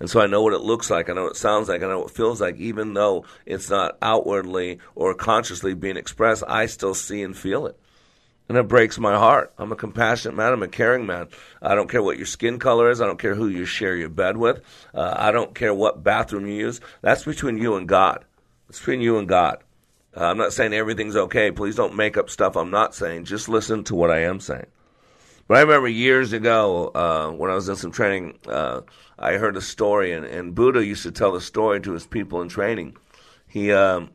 And 0.00 0.10
so 0.10 0.20
I 0.20 0.26
know 0.26 0.42
what 0.42 0.54
it 0.54 0.60
looks 0.60 0.90
like. 0.90 1.08
I 1.08 1.12
know 1.12 1.24
what 1.24 1.32
it 1.32 1.38
sounds 1.38 1.68
like. 1.68 1.82
I 1.82 1.86
know 1.86 2.00
what 2.00 2.10
it 2.10 2.16
feels 2.16 2.40
like. 2.40 2.56
Even 2.56 2.94
though 2.94 3.24
it's 3.46 3.70
not 3.70 3.96
outwardly 4.02 4.78
or 4.94 5.14
consciously 5.14 5.74
being 5.74 5.96
expressed, 5.96 6.42
I 6.46 6.66
still 6.66 6.94
see 6.94 7.22
and 7.22 7.36
feel 7.36 7.66
it. 7.66 7.78
And 8.48 8.58
it 8.58 8.68
breaks 8.68 8.98
my 8.98 9.16
heart. 9.16 9.54
I'm 9.56 9.72
a 9.72 9.76
compassionate 9.76 10.36
man. 10.36 10.52
I'm 10.52 10.62
a 10.62 10.68
caring 10.68 11.06
man. 11.06 11.28
I 11.62 11.74
don't 11.74 11.88
care 11.88 12.02
what 12.02 12.18
your 12.18 12.26
skin 12.26 12.58
color 12.58 12.90
is. 12.90 13.00
I 13.00 13.06
don't 13.06 13.18
care 13.18 13.34
who 13.34 13.48
you 13.48 13.64
share 13.64 13.96
your 13.96 14.10
bed 14.10 14.36
with. 14.36 14.60
Uh, 14.92 15.14
I 15.16 15.30
don't 15.30 15.54
care 15.54 15.72
what 15.72 16.02
bathroom 16.02 16.46
you 16.46 16.54
use. 16.54 16.80
That's 17.00 17.24
between 17.24 17.56
you 17.56 17.76
and 17.76 17.88
God. 17.88 18.24
It's 18.68 18.78
between 18.80 19.00
you 19.00 19.16
and 19.16 19.28
God. 19.28 19.58
Uh, 20.14 20.24
I'm 20.24 20.36
not 20.36 20.52
saying 20.52 20.74
everything's 20.74 21.16
okay. 21.16 21.50
Please 21.50 21.74
don't 21.74 21.96
make 21.96 22.18
up 22.18 22.28
stuff 22.28 22.56
I'm 22.56 22.70
not 22.70 22.94
saying. 22.94 23.24
Just 23.24 23.48
listen 23.48 23.84
to 23.84 23.94
what 23.94 24.10
I 24.10 24.24
am 24.24 24.40
saying. 24.40 24.66
But 25.46 25.58
I 25.58 25.60
remember 25.60 25.88
years 25.88 26.32
ago 26.32 26.90
uh, 26.94 27.30
when 27.30 27.50
I 27.50 27.54
was 27.54 27.68
in 27.68 27.76
some 27.76 27.92
training, 27.92 28.38
uh, 28.46 28.80
I 29.18 29.34
heard 29.34 29.56
a 29.56 29.60
story, 29.60 30.12
and, 30.12 30.24
and 30.24 30.54
Buddha 30.54 30.84
used 30.84 31.02
to 31.02 31.12
tell 31.12 31.32
the 31.32 31.40
story 31.40 31.80
to 31.82 31.92
his 31.92 32.06
people 32.06 32.40
in 32.40 32.48
training. 32.48 32.96
He 33.46 33.70
um, 33.70 34.10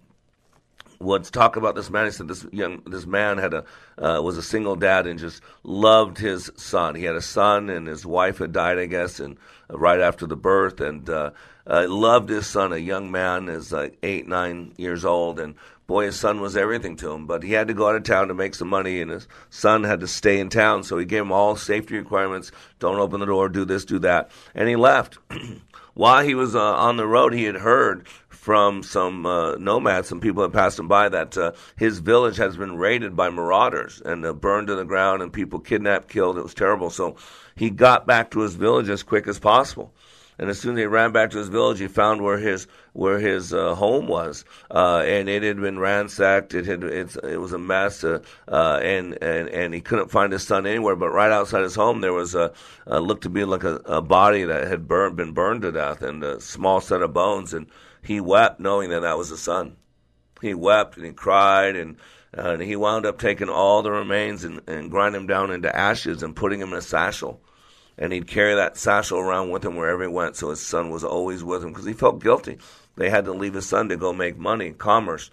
would 0.99 1.23
talk 1.25 1.55
about 1.55 1.75
this 1.75 1.89
man. 1.89 2.05
He 2.05 2.11
said 2.11 2.27
this 2.27 2.45
young 2.51 2.81
this 2.85 3.05
man 3.05 3.37
had 3.37 3.53
a 3.53 3.63
uh, 3.97 4.21
was 4.21 4.37
a 4.37 4.43
single 4.43 4.75
dad 4.75 5.07
and 5.07 5.19
just 5.19 5.41
loved 5.63 6.17
his 6.17 6.51
son. 6.55 6.95
He 6.95 7.03
had 7.03 7.15
a 7.15 7.21
son, 7.21 7.69
and 7.69 7.87
his 7.87 8.05
wife 8.05 8.39
had 8.39 8.51
died, 8.51 8.79
I 8.79 8.85
guess, 8.85 9.19
and 9.19 9.37
uh, 9.71 9.77
right 9.77 9.99
after 9.99 10.25
the 10.25 10.35
birth, 10.35 10.81
and 10.81 11.09
uh, 11.09 11.31
uh, 11.67 11.85
loved 11.87 12.29
his 12.29 12.47
son. 12.47 12.73
A 12.73 12.77
young 12.77 13.11
man 13.11 13.49
is 13.49 13.71
like 13.71 13.97
eight, 14.03 14.27
nine 14.27 14.73
years 14.77 15.05
old, 15.05 15.39
and 15.39 15.55
boy, 15.89 16.05
his 16.05 16.19
son 16.19 16.39
was 16.39 16.55
everything 16.55 16.95
to 16.95 17.11
him, 17.11 17.25
but 17.25 17.41
he 17.41 17.53
had 17.53 17.67
to 17.67 17.73
go 17.73 17.89
out 17.89 17.95
of 17.95 18.03
town 18.03 18.27
to 18.27 18.33
make 18.35 18.53
some 18.53 18.67
money, 18.69 19.01
and 19.01 19.09
his 19.09 19.27
son 19.49 19.83
had 19.83 19.99
to 19.99 20.07
stay 20.07 20.39
in 20.39 20.47
town. 20.47 20.83
So 20.83 20.99
he 20.99 21.05
gave 21.05 21.23
him 21.23 21.31
all 21.31 21.55
safety 21.55 21.97
requirements: 21.97 22.51
don't 22.77 22.99
open 22.99 23.19
the 23.19 23.25
door, 23.25 23.49
do 23.49 23.65
this, 23.65 23.85
do 23.85 23.97
that, 23.99 24.29
and 24.53 24.69
he 24.69 24.75
left. 24.75 25.17
While 25.95 26.23
he 26.23 26.35
was 26.35 26.55
uh, 26.55 26.61
on 26.61 26.97
the 26.97 27.07
road, 27.07 27.33
he 27.33 27.45
had 27.45 27.55
heard 27.55 28.07
from 28.29 28.83
some 28.83 29.25
uh, 29.25 29.55
nomads, 29.55 30.07
some 30.07 30.21
people 30.21 30.43
that 30.43 30.53
passed 30.53 30.77
him 30.77 30.87
by, 30.87 31.09
that 31.09 31.35
uh, 31.35 31.53
his 31.75 31.97
village 31.99 32.37
has 32.37 32.55
been 32.55 32.77
raided 32.77 33.15
by 33.15 33.31
marauders 33.31 33.99
and 34.05 34.23
uh, 34.23 34.31
burned 34.31 34.67
to 34.67 34.75
the 34.75 34.85
ground, 34.85 35.23
and 35.23 35.33
people 35.33 35.59
kidnapped, 35.59 36.07
killed. 36.07 36.37
It 36.37 36.43
was 36.43 36.53
terrible. 36.53 36.91
So 36.91 37.15
he 37.55 37.71
got 37.71 38.05
back 38.05 38.29
to 38.31 38.41
his 38.41 38.53
village 38.53 38.89
as 38.89 39.01
quick 39.01 39.27
as 39.27 39.39
possible. 39.39 39.91
And 40.39 40.49
as 40.49 40.57
soon 40.57 40.77
as 40.77 40.79
he 40.79 40.85
ran 40.85 41.11
back 41.11 41.31
to 41.31 41.37
his 41.37 41.49
village, 41.49 41.79
he 41.79 41.89
found 41.89 42.21
where 42.21 42.37
his 42.37 42.65
where 42.93 43.19
his 43.19 43.53
uh, 43.53 43.75
home 43.75 44.07
was, 44.07 44.45
uh, 44.71 45.03
and 45.05 45.27
it 45.27 45.43
had 45.43 45.59
been 45.59 45.79
ransacked. 45.79 46.55
It 46.55 46.65
had 46.65 46.81
it 46.81 47.39
was 47.41 47.51
a 47.51 47.57
mess, 47.57 48.05
uh, 48.05 48.19
uh, 48.47 48.79
and 48.81 49.21
and 49.21 49.49
and 49.49 49.73
he 49.73 49.81
couldn't 49.81 50.11
find 50.11 50.31
his 50.31 50.47
son 50.47 50.65
anywhere. 50.65 50.95
But 50.95 51.09
right 51.09 51.31
outside 51.31 51.63
his 51.63 51.75
home, 51.75 51.99
there 51.99 52.13
was 52.13 52.35
a, 52.35 52.53
a 52.87 53.01
looked 53.01 53.23
to 53.23 53.29
be 53.29 53.43
like 53.43 53.65
a, 53.65 53.81
a 53.83 54.01
body 54.01 54.45
that 54.45 54.67
had 54.67 54.87
burned 54.87 55.17
been 55.17 55.33
burned 55.33 55.63
to 55.63 55.73
death, 55.73 56.01
and 56.01 56.23
a 56.23 56.39
small 56.39 56.79
set 56.79 57.01
of 57.01 57.11
bones. 57.11 57.53
And 57.53 57.67
he 58.01 58.21
wept, 58.21 58.61
knowing 58.61 58.91
that 58.91 59.01
that 59.01 59.17
was 59.17 59.27
his 59.27 59.41
son. 59.41 59.75
He 60.41 60.53
wept 60.53 60.95
and 60.95 61.05
he 61.05 61.11
cried 61.11 61.75
and. 61.75 61.97
Uh, 62.37 62.51
and 62.51 62.61
he 62.61 62.75
wound 62.75 63.07
up 63.07 63.17
taking 63.17 63.49
all 63.49 63.81
the 63.81 63.89
remains 63.89 64.43
and, 64.43 64.61
and 64.67 64.91
grinding 64.91 65.21
them 65.21 65.27
down 65.27 65.49
into 65.49 65.75
ashes 65.75 66.21
and 66.21 66.35
putting 66.35 66.59
them 66.59 66.69
in 66.69 66.77
a 66.77 66.81
satchel 66.81 67.41
and 67.99 68.13
he'd 68.13 68.27
carry 68.27 68.55
that 68.55 68.77
satchel 68.77 69.19
around 69.19 69.51
with 69.51 69.63
him 69.63 69.75
wherever 69.75 70.01
he 70.01 70.07
went. 70.07 70.37
So 70.37 70.49
his 70.49 70.65
son 70.65 70.89
was 70.89 71.03
always 71.03 71.43
with 71.43 71.63
him 71.63 71.69
because 71.69 71.85
he 71.85 71.93
felt 71.93 72.23
guilty. 72.23 72.57
They 72.95 73.09
had 73.09 73.25
to 73.25 73.33
leave 73.33 73.53
his 73.53 73.67
son 73.67 73.89
to 73.89 73.97
go 73.97 74.13
make 74.13 74.37
money, 74.37 74.71
commerce. 74.71 75.29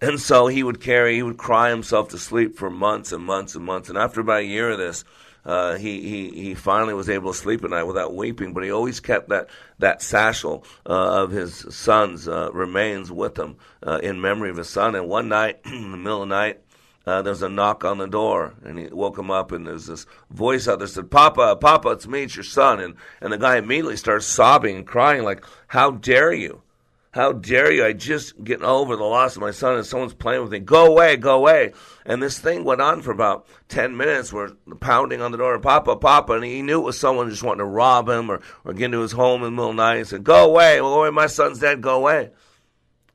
And 0.00 0.20
so 0.20 0.46
he 0.46 0.62
would 0.62 0.80
carry, 0.80 1.16
he 1.16 1.22
would 1.24 1.36
cry 1.36 1.70
himself 1.70 2.08
to 2.10 2.18
sleep 2.18 2.56
for 2.56 2.70
months 2.70 3.10
and 3.10 3.24
months 3.24 3.56
and 3.56 3.64
months. 3.64 3.88
And 3.88 3.98
after 3.98 4.20
about 4.20 4.40
a 4.40 4.44
year 4.44 4.70
of 4.70 4.78
this, 4.78 5.04
uh, 5.44 5.76
he, 5.76 6.00
he, 6.02 6.30
he 6.30 6.54
finally 6.54 6.94
was 6.94 7.08
able 7.08 7.32
to 7.32 7.38
sleep 7.38 7.64
at 7.64 7.70
night 7.70 7.84
without 7.84 8.14
weeping, 8.14 8.52
but 8.52 8.62
he 8.62 8.70
always 8.70 9.00
kept 9.00 9.30
that, 9.30 9.48
that 9.78 10.02
satchel 10.02 10.64
uh, 10.86 11.22
of 11.22 11.32
his 11.32 11.66
son's 11.74 12.28
uh, 12.28 12.50
remains 12.52 13.10
with 13.10 13.36
him 13.36 13.56
uh, 13.84 13.98
in 14.02 14.20
memory 14.20 14.50
of 14.50 14.56
his 14.56 14.68
son. 14.68 14.94
And 14.94 15.08
one 15.08 15.28
night, 15.28 15.60
in 15.64 15.90
the 15.90 15.96
middle 15.96 16.22
of 16.22 16.28
the 16.28 16.34
night, 16.34 16.60
uh, 17.08 17.22
there 17.22 17.32
was 17.32 17.42
a 17.42 17.48
knock 17.48 17.84
on 17.84 17.98
the 17.98 18.06
door, 18.06 18.54
and 18.64 18.78
he 18.78 18.86
woke 18.86 19.18
him 19.18 19.30
up, 19.30 19.52
and 19.52 19.66
there's 19.66 19.86
this 19.86 20.06
voice 20.30 20.68
out 20.68 20.78
there 20.78 20.88
said, 20.88 21.10
"Papa, 21.10 21.56
Papa, 21.60 21.90
it's 21.90 22.06
me, 22.06 22.24
it's 22.24 22.36
your 22.36 22.44
son." 22.44 22.80
And 22.80 22.94
and 23.20 23.32
the 23.32 23.38
guy 23.38 23.56
immediately 23.56 23.96
starts 23.96 24.26
sobbing 24.26 24.76
and 24.76 24.86
crying, 24.86 25.22
like, 25.22 25.44
"How 25.68 25.92
dare 25.92 26.32
you? 26.32 26.62
How 27.12 27.32
dare 27.32 27.72
you? 27.72 27.84
I 27.84 27.94
just 27.94 28.42
getting 28.44 28.66
over 28.66 28.94
the 28.94 29.04
loss 29.04 29.34
of 29.34 29.42
my 29.42 29.50
son, 29.50 29.76
and 29.76 29.86
someone's 29.86 30.14
playing 30.14 30.42
with 30.42 30.52
me. 30.52 30.58
Go 30.58 30.86
away, 30.86 31.16
go 31.16 31.36
away!" 31.36 31.72
And 32.04 32.22
this 32.22 32.38
thing 32.38 32.64
went 32.64 32.80
on 32.80 33.02
for 33.02 33.10
about 33.10 33.46
ten 33.68 33.96
minutes, 33.96 34.32
where 34.32 34.50
pounding 34.80 35.20
on 35.20 35.32
the 35.32 35.38
door, 35.38 35.58
"Papa, 35.58 35.96
Papa," 35.96 36.32
and 36.34 36.44
he 36.44 36.62
knew 36.62 36.80
it 36.80 36.84
was 36.84 36.98
someone 36.98 37.30
just 37.30 37.42
wanting 37.42 37.58
to 37.58 37.64
rob 37.64 38.08
him 38.08 38.30
or 38.30 38.40
or 38.64 38.72
get 38.72 38.86
into 38.86 39.00
his 39.00 39.12
home 39.12 39.42
in 39.42 39.46
the 39.46 39.50
middle 39.50 39.70
of 39.70 39.76
the 39.76 39.82
night. 39.82 39.98
He 39.98 40.04
said, 40.04 40.24
"Go 40.24 40.44
away, 40.44 40.78
go 40.78 41.00
away, 41.00 41.10
my 41.10 41.26
son's 41.26 41.60
dead. 41.60 41.80
Go 41.80 41.96
away." 41.96 42.30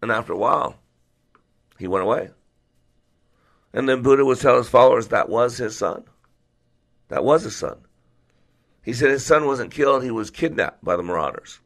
And 0.02 0.12
after 0.12 0.34
a 0.34 0.38
while, 0.38 0.76
he 1.78 1.88
went 1.88 2.04
away. 2.04 2.32
And 3.74 3.90
then 3.90 4.04
Buddha 4.04 4.24
would 4.24 4.40
tell 4.40 4.58
his 4.58 4.70
followers 4.70 5.08
that 5.08 5.30
was 5.30 5.58
his 5.58 5.78
son. 5.78 6.04
That 7.08 7.24
was 7.24 7.44
his 7.44 7.56
son. 7.56 7.80
He 8.84 8.94
said 8.94 9.10
his 9.10 9.26
son 9.26 9.46
wasn't 9.46 9.72
killed, 9.72 10.04
he 10.04 10.12
was 10.12 10.30
kidnapped 10.30 10.84
by 10.84 10.96
the 10.96 11.04
marauders. 11.04 11.60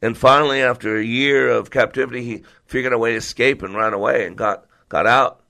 And 0.00 0.16
finally, 0.16 0.62
after 0.62 0.96
a 0.96 1.04
year 1.04 1.50
of 1.50 1.70
captivity, 1.70 2.22
he 2.22 2.44
figured 2.66 2.92
a 2.92 2.98
way 2.98 3.12
to 3.12 3.16
escape 3.16 3.62
and 3.62 3.74
ran 3.74 3.92
away 3.92 4.26
and 4.26 4.36
got, 4.36 4.66
got 4.88 5.06
out. 5.06 5.40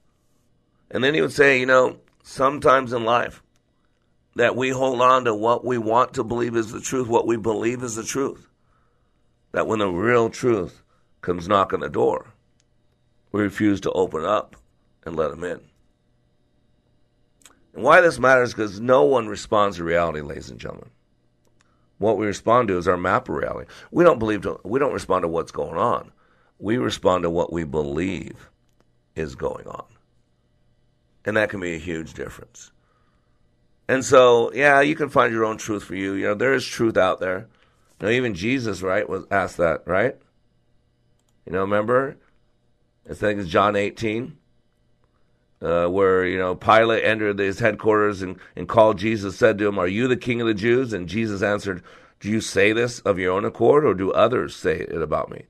And 0.90 1.04
then 1.04 1.14
he 1.14 1.20
would 1.20 1.32
say, 1.32 1.60
you 1.60 1.66
know, 1.66 1.98
sometimes 2.22 2.94
in 2.94 3.04
life, 3.04 3.42
that 4.36 4.56
we 4.56 4.70
hold 4.70 5.02
on 5.02 5.24
to 5.24 5.34
what 5.34 5.64
we 5.64 5.76
want 5.76 6.14
to 6.14 6.24
believe 6.24 6.56
is 6.56 6.72
the 6.72 6.80
truth, 6.80 7.08
what 7.08 7.26
we 7.26 7.36
believe 7.36 7.82
is 7.82 7.96
the 7.96 8.04
truth. 8.04 8.48
That 9.52 9.66
when 9.66 9.80
the 9.80 9.88
real 9.88 10.30
truth 10.30 10.82
comes 11.20 11.48
knocking 11.48 11.80
the 11.80 11.88
door, 11.88 12.32
we 13.32 13.42
refuse 13.42 13.80
to 13.82 13.92
open 13.92 14.24
up 14.24 14.56
and 15.08 15.16
let 15.16 15.30
them 15.30 15.42
in. 15.42 15.60
And 17.74 17.82
why 17.82 18.00
this 18.00 18.18
matters 18.18 18.52
because 18.52 18.80
no 18.80 19.02
one 19.02 19.26
responds 19.26 19.76
to 19.76 19.84
reality, 19.84 20.20
ladies 20.20 20.50
and 20.50 20.60
gentlemen. 20.60 20.90
What 21.98 22.16
we 22.16 22.26
respond 22.26 22.68
to 22.68 22.78
is 22.78 22.86
our 22.86 22.96
map 22.96 23.28
of 23.28 23.34
reality. 23.34 23.68
We 23.90 24.04
don't 24.04 24.20
believe 24.20 24.42
to, 24.42 24.60
we 24.64 24.78
don't 24.78 24.92
respond 24.92 25.24
to 25.24 25.28
what's 25.28 25.50
going 25.50 25.76
on. 25.76 26.12
We 26.60 26.76
respond 26.76 27.24
to 27.24 27.30
what 27.30 27.52
we 27.52 27.64
believe 27.64 28.50
is 29.16 29.34
going 29.34 29.66
on. 29.66 29.84
And 31.24 31.36
that 31.36 31.50
can 31.50 31.60
be 31.60 31.74
a 31.74 31.78
huge 31.78 32.14
difference. 32.14 32.70
And 33.88 34.04
so, 34.04 34.52
yeah, 34.52 34.80
you 34.80 34.94
can 34.94 35.08
find 35.08 35.32
your 35.32 35.44
own 35.44 35.56
truth 35.56 35.84
for 35.84 35.94
you. 35.94 36.14
You 36.14 36.26
know, 36.26 36.34
there 36.34 36.54
is 36.54 36.66
truth 36.66 36.96
out 36.96 37.20
there. 37.20 37.48
You 38.00 38.06
know, 38.06 38.12
even 38.12 38.34
Jesus, 38.34 38.82
right, 38.82 39.08
was 39.08 39.24
asked 39.30 39.56
that, 39.56 39.82
right? 39.86 40.16
You 41.46 41.52
know, 41.52 41.60
remember? 41.62 42.16
I 43.10 43.14
think 43.14 43.40
it's 43.40 43.48
John 43.48 43.74
18, 43.74 44.36
uh, 45.60 45.86
where, 45.86 46.24
you 46.24 46.38
know, 46.38 46.54
Pilate 46.54 47.04
entered 47.04 47.38
his 47.38 47.58
headquarters 47.58 48.22
and, 48.22 48.38
and 48.54 48.68
called 48.68 48.98
Jesus, 48.98 49.36
said 49.36 49.58
to 49.58 49.66
him, 49.66 49.78
Are 49.78 49.88
you 49.88 50.08
the 50.08 50.16
king 50.16 50.40
of 50.40 50.46
the 50.46 50.54
Jews? 50.54 50.92
And 50.92 51.08
Jesus 51.08 51.42
answered, 51.42 51.82
Do 52.20 52.30
you 52.30 52.40
say 52.40 52.72
this 52.72 53.00
of 53.00 53.18
your 53.18 53.32
own 53.32 53.44
accord, 53.44 53.84
or 53.84 53.94
do 53.94 54.12
others 54.12 54.54
say 54.54 54.80
it 54.80 55.02
about 55.02 55.30
me? 55.30 55.44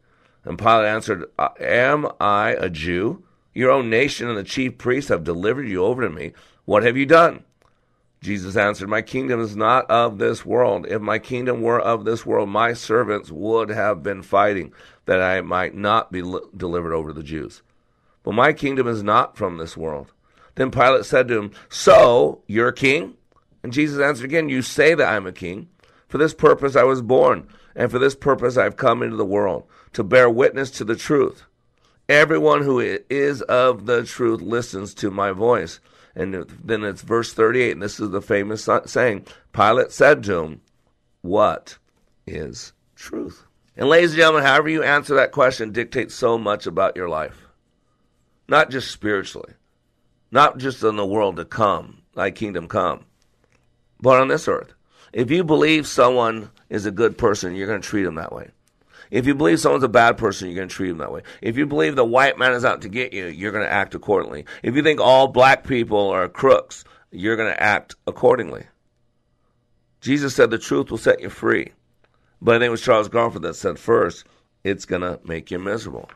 And 0.44 0.58
Pilate 0.58 0.86
answered, 0.86 1.24
Am 1.60 2.08
I 2.20 2.50
a 2.50 2.70
Jew? 2.70 3.22
Your 3.54 3.70
own 3.70 3.90
nation 3.90 4.28
and 4.28 4.38
the 4.38 4.44
chief 4.44 4.78
priests 4.78 5.08
have 5.08 5.24
delivered 5.24 5.68
you 5.68 5.84
over 5.84 6.02
to 6.02 6.10
me. 6.10 6.32
What 6.64 6.84
have 6.84 6.96
you 6.96 7.06
done? 7.06 7.44
Jesus 8.20 8.56
answered, 8.56 8.88
My 8.88 9.02
kingdom 9.02 9.40
is 9.40 9.56
not 9.56 9.88
of 9.90 10.18
this 10.18 10.44
world. 10.44 10.86
If 10.88 11.00
my 11.00 11.18
kingdom 11.18 11.62
were 11.62 11.80
of 11.80 12.04
this 12.04 12.26
world, 12.26 12.48
my 12.48 12.72
servants 12.72 13.30
would 13.30 13.68
have 13.68 14.02
been 14.02 14.22
fighting 14.22 14.72
that 15.06 15.20
I 15.20 15.40
might 15.40 15.74
not 15.74 16.10
be 16.10 16.20
delivered 16.56 16.94
over 16.94 17.08
to 17.08 17.14
the 17.14 17.22
Jews. 17.22 17.62
But 18.22 18.34
my 18.34 18.52
kingdom 18.52 18.86
is 18.88 19.02
not 19.02 19.36
from 19.36 19.56
this 19.56 19.76
world. 19.76 20.12
Then 20.54 20.70
Pilate 20.70 21.04
said 21.04 21.28
to 21.28 21.38
him, 21.38 21.52
So, 21.68 22.42
you're 22.46 22.68
a 22.68 22.74
king? 22.74 23.14
And 23.62 23.72
Jesus 23.72 24.00
answered 24.00 24.24
again, 24.24 24.48
You 24.48 24.62
say 24.62 24.94
that 24.94 25.08
I'm 25.08 25.26
a 25.26 25.32
king. 25.32 25.68
For 26.08 26.18
this 26.18 26.34
purpose 26.34 26.74
I 26.74 26.84
was 26.84 27.02
born, 27.02 27.46
and 27.76 27.90
for 27.90 27.98
this 27.98 28.14
purpose 28.14 28.56
I 28.56 28.64
have 28.64 28.76
come 28.76 29.02
into 29.02 29.16
the 29.16 29.24
world, 29.24 29.64
to 29.92 30.02
bear 30.02 30.28
witness 30.28 30.70
to 30.72 30.84
the 30.84 30.96
truth. 30.96 31.44
Everyone 32.08 32.62
who 32.62 32.80
is 32.80 33.42
of 33.42 33.84
the 33.86 34.04
truth 34.04 34.40
listens 34.40 34.94
to 34.94 35.10
my 35.10 35.32
voice. 35.32 35.80
And 36.14 36.34
then 36.64 36.82
it's 36.82 37.02
verse 37.02 37.32
38, 37.32 37.72
and 37.72 37.82
this 37.82 38.00
is 38.00 38.10
the 38.10 38.22
famous 38.22 38.68
saying 38.86 39.26
Pilate 39.52 39.92
said 39.92 40.24
to 40.24 40.38
him, 40.38 40.60
What 41.20 41.78
is 42.26 42.72
truth? 42.96 43.44
And, 43.76 43.88
ladies 43.88 44.10
and 44.10 44.18
gentlemen, 44.18 44.42
however 44.42 44.68
you 44.68 44.82
answer 44.82 45.14
that 45.14 45.30
question 45.30 45.70
dictates 45.70 46.14
so 46.14 46.36
much 46.36 46.66
about 46.66 46.96
your 46.96 47.08
life. 47.08 47.47
Not 48.48 48.70
just 48.70 48.90
spiritually, 48.90 49.52
not 50.30 50.58
just 50.58 50.82
in 50.82 50.96
the 50.96 51.06
world 51.06 51.36
to 51.36 51.44
come, 51.44 52.02
thy 52.14 52.30
kingdom 52.30 52.66
come, 52.66 53.04
but 54.00 54.20
on 54.20 54.28
this 54.28 54.48
earth. 54.48 54.72
If 55.12 55.30
you 55.30 55.44
believe 55.44 55.86
someone 55.86 56.50
is 56.68 56.86
a 56.86 56.90
good 56.90 57.18
person, 57.18 57.54
you're 57.54 57.66
going 57.66 57.80
to 57.80 57.88
treat 57.88 58.04
them 58.04 58.16
that 58.16 58.32
way. 58.32 58.50
If 59.10 59.26
you 59.26 59.34
believe 59.34 59.60
someone's 59.60 59.84
a 59.84 59.88
bad 59.88 60.18
person, 60.18 60.48
you're 60.48 60.56
going 60.56 60.68
to 60.68 60.74
treat 60.74 60.88
them 60.88 60.98
that 60.98 61.12
way. 61.12 61.22
If 61.40 61.56
you 61.56 61.66
believe 61.66 61.96
the 61.96 62.04
white 62.04 62.38
man 62.38 62.52
is 62.52 62.64
out 62.64 62.82
to 62.82 62.88
get 62.88 63.12
you, 63.12 63.26
you're 63.26 63.52
going 63.52 63.64
to 63.64 63.72
act 63.72 63.94
accordingly. 63.94 64.44
If 64.62 64.76
you 64.76 64.82
think 64.82 65.00
all 65.00 65.28
black 65.28 65.66
people 65.66 66.10
are 66.10 66.28
crooks, 66.28 66.84
you're 67.10 67.36
going 67.36 67.52
to 67.52 67.62
act 67.62 67.96
accordingly. 68.06 68.66
Jesus 70.00 70.34
said 70.34 70.50
the 70.50 70.58
truth 70.58 70.90
will 70.90 70.98
set 70.98 71.20
you 71.20 71.30
free. 71.30 71.72
But 72.40 72.54
I 72.54 72.58
think 72.58 72.68
it 72.68 72.70
was 72.70 72.82
Charles 72.82 73.08
Garfield 73.08 73.44
that 73.44 73.54
said 73.54 73.78
first, 73.78 74.24
it's 74.62 74.84
going 74.84 75.02
to 75.02 75.18
make 75.24 75.50
you 75.50 75.58
miserable. 75.58 76.10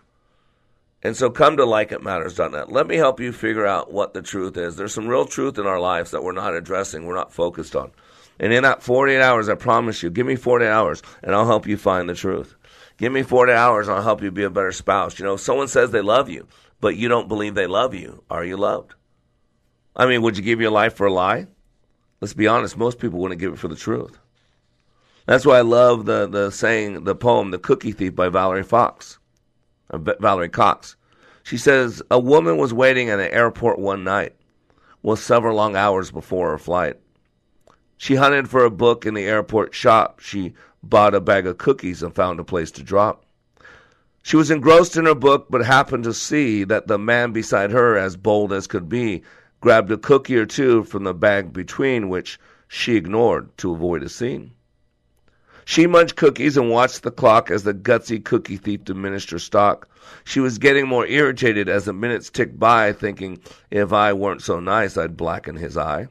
And 1.02 1.16
so 1.16 1.30
come 1.30 1.56
to 1.56 1.64
likeitmatters.net. 1.64 2.70
Let 2.70 2.86
me 2.86 2.96
help 2.96 3.18
you 3.18 3.32
figure 3.32 3.66
out 3.66 3.92
what 3.92 4.14
the 4.14 4.22
truth 4.22 4.56
is. 4.56 4.76
There's 4.76 4.94
some 4.94 5.08
real 5.08 5.24
truth 5.24 5.58
in 5.58 5.66
our 5.66 5.80
lives 5.80 6.12
that 6.12 6.22
we're 6.22 6.32
not 6.32 6.54
addressing, 6.54 7.04
we're 7.04 7.16
not 7.16 7.32
focused 7.32 7.74
on. 7.74 7.90
And 8.38 8.52
in 8.52 8.62
that 8.62 8.82
48 8.82 9.20
hours, 9.20 9.48
I 9.48 9.54
promise 9.56 10.02
you, 10.02 10.10
give 10.10 10.26
me 10.26 10.36
48 10.36 10.68
hours 10.68 11.02
and 11.22 11.34
I'll 11.34 11.46
help 11.46 11.66
you 11.66 11.76
find 11.76 12.08
the 12.08 12.14
truth. 12.14 12.54
Give 12.98 13.12
me 13.12 13.22
40 13.22 13.52
hours 13.52 13.88
and 13.88 13.96
I'll 13.96 14.02
help 14.02 14.22
you 14.22 14.30
be 14.30 14.44
a 14.44 14.50
better 14.50 14.72
spouse. 14.72 15.18
You 15.18 15.24
know, 15.24 15.36
someone 15.36 15.68
says 15.68 15.90
they 15.90 16.00
love 16.00 16.28
you, 16.28 16.46
but 16.80 16.96
you 16.96 17.08
don't 17.08 17.28
believe 17.28 17.54
they 17.54 17.66
love 17.66 17.94
you. 17.94 18.22
Are 18.30 18.44
you 18.44 18.56
loved? 18.56 18.94
I 19.96 20.06
mean, 20.06 20.22
would 20.22 20.36
you 20.36 20.44
give 20.44 20.60
your 20.60 20.70
life 20.70 20.94
for 20.94 21.06
a 21.06 21.12
lie? 21.12 21.46
Let's 22.20 22.34
be 22.34 22.46
honest, 22.46 22.76
most 22.76 23.00
people 23.00 23.18
wouldn't 23.18 23.40
give 23.40 23.52
it 23.52 23.58
for 23.58 23.68
the 23.68 23.76
truth. 23.76 24.18
That's 25.26 25.44
why 25.44 25.58
I 25.58 25.62
love 25.62 26.06
the, 26.06 26.28
the 26.28 26.50
saying, 26.50 27.04
the 27.04 27.14
poem, 27.14 27.50
The 27.50 27.58
Cookie 27.58 27.92
Thief 27.92 28.14
by 28.14 28.28
Valerie 28.28 28.62
Fox, 28.62 29.18
Uh, 29.92 29.98
Valerie 29.98 30.48
Cox. 30.48 30.96
She 31.42 31.56
says, 31.56 32.02
A 32.10 32.18
woman 32.18 32.56
was 32.56 32.72
waiting 32.72 33.10
at 33.10 33.20
an 33.20 33.30
airport 33.30 33.78
one 33.78 34.04
night, 34.04 34.34
was 35.02 35.22
several 35.22 35.56
long 35.56 35.76
hours 35.76 36.10
before 36.10 36.50
her 36.50 36.58
flight. 36.58 36.98
She 37.96 38.14
hunted 38.14 38.48
for 38.48 38.64
a 38.64 38.70
book 38.70 39.06
in 39.06 39.14
the 39.14 39.24
airport 39.24 39.74
shop. 39.74 40.20
She 40.20 40.54
bought 40.82 41.14
a 41.14 41.20
bag 41.20 41.46
of 41.46 41.58
cookies 41.58 42.02
and 42.02 42.14
found 42.14 42.40
a 42.40 42.44
place 42.44 42.70
to 42.72 42.82
drop. 42.82 43.24
She 44.22 44.36
was 44.36 44.50
engrossed 44.50 44.96
in 44.96 45.06
her 45.06 45.14
book, 45.14 45.46
but 45.50 45.64
happened 45.64 46.04
to 46.04 46.14
see 46.14 46.64
that 46.64 46.86
the 46.86 46.98
man 46.98 47.32
beside 47.32 47.72
her, 47.72 47.96
as 47.96 48.16
bold 48.16 48.52
as 48.52 48.68
could 48.68 48.88
be, 48.88 49.22
grabbed 49.60 49.90
a 49.90 49.96
cookie 49.96 50.36
or 50.36 50.46
two 50.46 50.84
from 50.84 51.04
the 51.04 51.14
bag 51.14 51.52
between, 51.52 52.08
which 52.08 52.38
she 52.68 52.96
ignored 52.96 53.56
to 53.58 53.72
avoid 53.72 54.02
a 54.02 54.08
scene. 54.08 54.52
She 55.72 55.86
munched 55.86 56.16
cookies 56.16 56.58
and 56.58 56.68
watched 56.68 57.02
the 57.02 57.10
clock 57.10 57.50
as 57.50 57.62
the 57.62 57.72
gutsy 57.72 58.22
cookie 58.22 58.58
thief 58.58 58.84
diminished 58.84 59.30
her 59.30 59.38
stock. 59.38 59.88
She 60.22 60.38
was 60.38 60.58
getting 60.58 60.86
more 60.86 61.06
irritated 61.06 61.66
as 61.66 61.86
the 61.86 61.94
minutes 61.94 62.28
ticked 62.28 62.58
by, 62.58 62.92
thinking, 62.92 63.38
if 63.70 63.90
I 63.90 64.12
weren't 64.12 64.42
so 64.42 64.60
nice, 64.60 64.98
I'd 64.98 65.16
blacken 65.16 65.56
his 65.56 65.78
eye. 65.78 66.08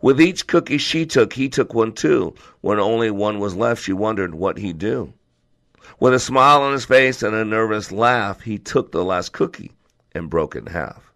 With 0.00 0.18
each 0.18 0.46
cookie 0.46 0.78
she 0.78 1.04
took, 1.04 1.34
he 1.34 1.50
took 1.50 1.74
one 1.74 1.92
too. 1.92 2.34
When 2.62 2.80
only 2.80 3.10
one 3.10 3.38
was 3.38 3.54
left, 3.54 3.82
she 3.82 3.92
wondered 3.92 4.34
what 4.34 4.56
he'd 4.56 4.78
do. 4.78 5.12
With 5.98 6.14
a 6.14 6.18
smile 6.18 6.62
on 6.62 6.72
his 6.72 6.86
face 6.86 7.22
and 7.22 7.34
a 7.34 7.44
nervous 7.44 7.92
laugh, 7.92 8.40
he 8.40 8.56
took 8.56 8.92
the 8.92 9.04
last 9.04 9.32
cookie 9.32 9.72
and 10.12 10.30
broke 10.30 10.56
it 10.56 10.60
in 10.60 10.66
half. 10.68 11.09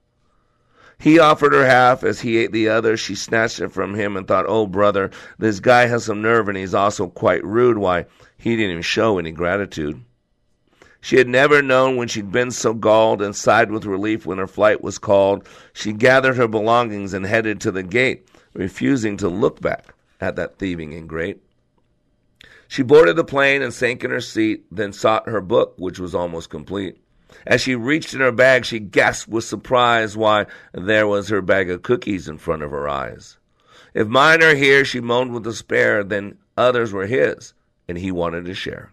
He 0.98 1.18
offered 1.18 1.52
her 1.52 1.66
half 1.66 2.04
as 2.04 2.20
he 2.20 2.38
ate 2.38 2.52
the 2.52 2.68
other. 2.68 2.96
She 2.96 3.14
snatched 3.14 3.60
it 3.60 3.72
from 3.72 3.94
him 3.94 4.16
and 4.16 4.26
thought, 4.26 4.46
Oh, 4.48 4.66
brother, 4.66 5.10
this 5.38 5.60
guy 5.60 5.86
has 5.86 6.04
some 6.04 6.22
nerve 6.22 6.48
and 6.48 6.56
he's 6.56 6.74
also 6.74 7.08
quite 7.08 7.44
rude. 7.44 7.78
Why, 7.78 8.06
he 8.38 8.56
didn't 8.56 8.70
even 8.70 8.82
show 8.82 9.18
any 9.18 9.32
gratitude. 9.32 10.02
She 11.00 11.16
had 11.16 11.28
never 11.28 11.60
known 11.60 11.96
when 11.96 12.08
she'd 12.08 12.32
been 12.32 12.50
so 12.50 12.72
galled 12.72 13.20
and 13.20 13.36
sighed 13.36 13.70
with 13.70 13.84
relief 13.84 14.24
when 14.24 14.38
her 14.38 14.46
flight 14.46 14.82
was 14.82 14.98
called. 14.98 15.46
She 15.74 15.92
gathered 15.92 16.36
her 16.36 16.48
belongings 16.48 17.12
and 17.12 17.26
headed 17.26 17.60
to 17.60 17.70
the 17.70 17.82
gate 17.82 18.26
refusing 18.54 19.16
to 19.18 19.28
look 19.28 19.60
back 19.60 19.94
at 20.20 20.36
that 20.36 20.58
thieving 20.58 20.92
ingrate. 20.92 21.42
She 22.68 22.82
boarded 22.82 23.16
the 23.16 23.24
plane 23.24 23.60
and 23.60 23.74
sank 23.74 24.02
in 24.02 24.10
her 24.10 24.20
seat, 24.20 24.64
then 24.70 24.92
sought 24.92 25.28
her 25.28 25.40
book, 25.40 25.74
which 25.76 25.98
was 25.98 26.14
almost 26.14 26.50
complete. 26.50 26.96
As 27.46 27.60
she 27.60 27.74
reached 27.74 28.14
in 28.14 28.20
her 28.20 28.32
bag, 28.32 28.64
she 28.64 28.78
gasped 28.78 29.28
with 29.28 29.44
surprise 29.44 30.16
why 30.16 30.46
there 30.72 31.06
was 31.06 31.28
her 31.28 31.42
bag 31.42 31.70
of 31.70 31.82
cookies 31.82 32.28
in 32.28 32.38
front 32.38 32.62
of 32.62 32.70
her 32.70 32.88
eyes. 32.88 33.38
If 33.92 34.08
mine 34.08 34.42
are 34.42 34.54
here, 34.54 34.84
she 34.84 35.00
moaned 35.00 35.32
with 35.32 35.44
despair, 35.44 36.02
then 36.02 36.38
others 36.56 36.92
were 36.92 37.06
his, 37.06 37.54
and 37.86 37.98
he 37.98 38.10
wanted 38.10 38.44
to 38.46 38.54
share. 38.54 38.92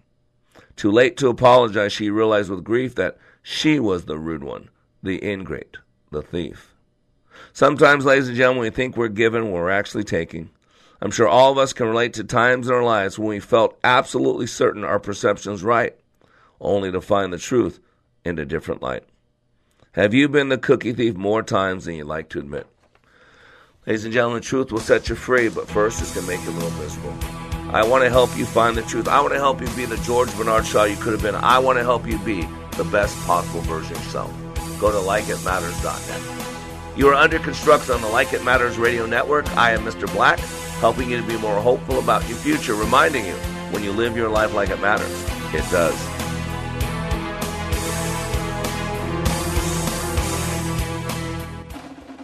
Too 0.75 0.91
late 0.91 1.17
to 1.17 1.29
apologize, 1.29 1.93
she 1.93 2.09
realized 2.09 2.49
with 2.49 2.63
grief 2.63 2.95
that 2.95 3.17
she 3.41 3.79
was 3.79 4.05
the 4.05 4.17
rude 4.17 4.43
one, 4.43 4.69
the 5.01 5.17
ingrate, 5.17 5.77
the 6.11 6.21
thief. 6.21 6.73
Sometimes, 7.53 8.05
ladies 8.05 8.27
and 8.27 8.37
gentlemen, 8.37 8.61
we 8.61 8.69
think 8.69 8.95
we're 8.95 9.07
given 9.07 9.45
what 9.45 9.53
we're 9.53 9.69
actually 9.69 10.03
taking. 10.03 10.49
I'm 11.01 11.11
sure 11.11 11.27
all 11.27 11.51
of 11.51 11.57
us 11.57 11.73
can 11.73 11.87
relate 11.87 12.13
to 12.13 12.23
times 12.23 12.67
in 12.67 12.73
our 12.73 12.83
lives 12.83 13.17
when 13.17 13.29
we 13.29 13.39
felt 13.39 13.77
absolutely 13.83 14.45
certain 14.45 14.83
our 14.83 14.99
perception's 14.99 15.63
right, 15.63 15.95
only 16.59 16.91
to 16.91 17.01
find 17.01 17.33
the 17.33 17.39
truth 17.39 17.79
in 18.23 18.39
a 18.39 18.45
different 18.45 18.81
light. 18.81 19.03
Have 19.93 20.13
you 20.13 20.29
been 20.29 20.49
the 20.49 20.57
cookie 20.57 20.93
thief 20.93 21.15
more 21.15 21.43
times 21.43 21.85
than 21.85 21.95
you'd 21.95 22.05
like 22.05 22.29
to 22.29 22.39
admit? 22.39 22.67
Ladies 23.85 24.05
and 24.05 24.13
gentlemen, 24.13 24.41
truth 24.41 24.71
will 24.71 24.79
set 24.79 25.09
you 25.09 25.15
free, 25.15 25.49
but 25.49 25.67
first 25.67 26.01
it's 26.01 26.13
going 26.13 26.25
to 26.25 26.31
make 26.31 26.43
you 26.45 26.51
a 26.51 26.57
little 26.57 26.79
miserable. 26.79 27.13
I 27.75 27.83
want 27.83 28.03
to 28.03 28.09
help 28.09 28.35
you 28.37 28.45
find 28.45 28.77
the 28.77 28.83
truth. 28.83 29.07
I 29.07 29.19
want 29.21 29.33
to 29.33 29.39
help 29.39 29.59
you 29.59 29.67
be 29.69 29.85
the 29.85 29.97
George 29.97 30.35
Bernard 30.37 30.65
Shaw 30.65 30.83
you 30.83 30.95
could 30.97 31.13
have 31.13 31.21
been. 31.21 31.35
I 31.35 31.59
want 31.59 31.79
to 31.79 31.83
help 31.83 32.05
you 32.05 32.19
be 32.19 32.47
the 32.77 32.83
best 32.85 33.17
possible 33.25 33.61
version 33.61 33.95
of 33.95 34.03
yourself. 34.03 34.79
Go 34.79 34.91
to 34.91 34.97
likeitmatters.net. 34.97 36.97
You 36.97 37.07
are 37.07 37.15
under 37.15 37.39
construction 37.39 37.95
on 37.95 38.01
the 38.01 38.07
Like 38.07 38.33
It 38.33 38.43
Matters 38.43 38.77
Radio 38.77 39.05
Network. 39.05 39.49
I 39.57 39.71
am 39.71 39.81
Mr. 39.81 40.11
Black, 40.13 40.39
helping 40.79 41.09
you 41.09 41.19
to 41.19 41.27
be 41.27 41.37
more 41.37 41.59
hopeful 41.61 41.99
about 41.99 42.27
your 42.27 42.37
future, 42.37 42.75
reminding 42.75 43.25
you 43.25 43.33
when 43.71 43.83
you 43.83 43.93
live 43.93 44.17
your 44.17 44.29
life 44.29 44.53
like 44.53 44.69
it 44.69 44.81
matters, 44.81 45.23
it 45.53 45.69
does. 45.71 46.20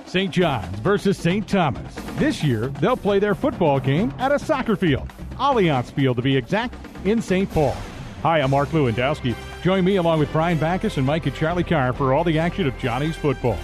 St. 0.08 0.32
John's 0.32 0.80
versus 0.80 1.18
St. 1.18 1.46
Thomas. 1.48 1.94
This 2.16 2.42
year, 2.42 2.68
they'll 2.80 2.96
play 2.96 3.20
their 3.20 3.36
football 3.36 3.80
game 3.80 4.14
at 4.20 4.32
a 4.32 4.40
soccer 4.40 4.78
field, 4.78 5.08
Allianz 5.32 5.92
Field 5.92 6.16
to 6.16 6.24
be 6.24 6.38
exact, 6.38 6.76
in 7.06 7.22
St. 7.22 7.52
Paul. 7.52 7.76
Hi, 8.24 8.40
I'm 8.40 8.52
Mark 8.52 8.70
Lewandowski. 8.70 9.36
Join 9.62 9.84
me 9.84 9.98
along 9.98 10.20
with 10.20 10.32
Brian 10.32 10.58
Backus 10.58 10.98
and 10.98 11.06
Mike 11.06 11.26
and 11.26 11.36
Charlie 11.36 11.64
Carr 11.64 11.92
for 11.92 12.14
all 12.14 12.24
the 12.24 12.40
action 12.40 12.68
of 12.68 12.78
Johnnies 12.78 13.18
football. 13.18 13.58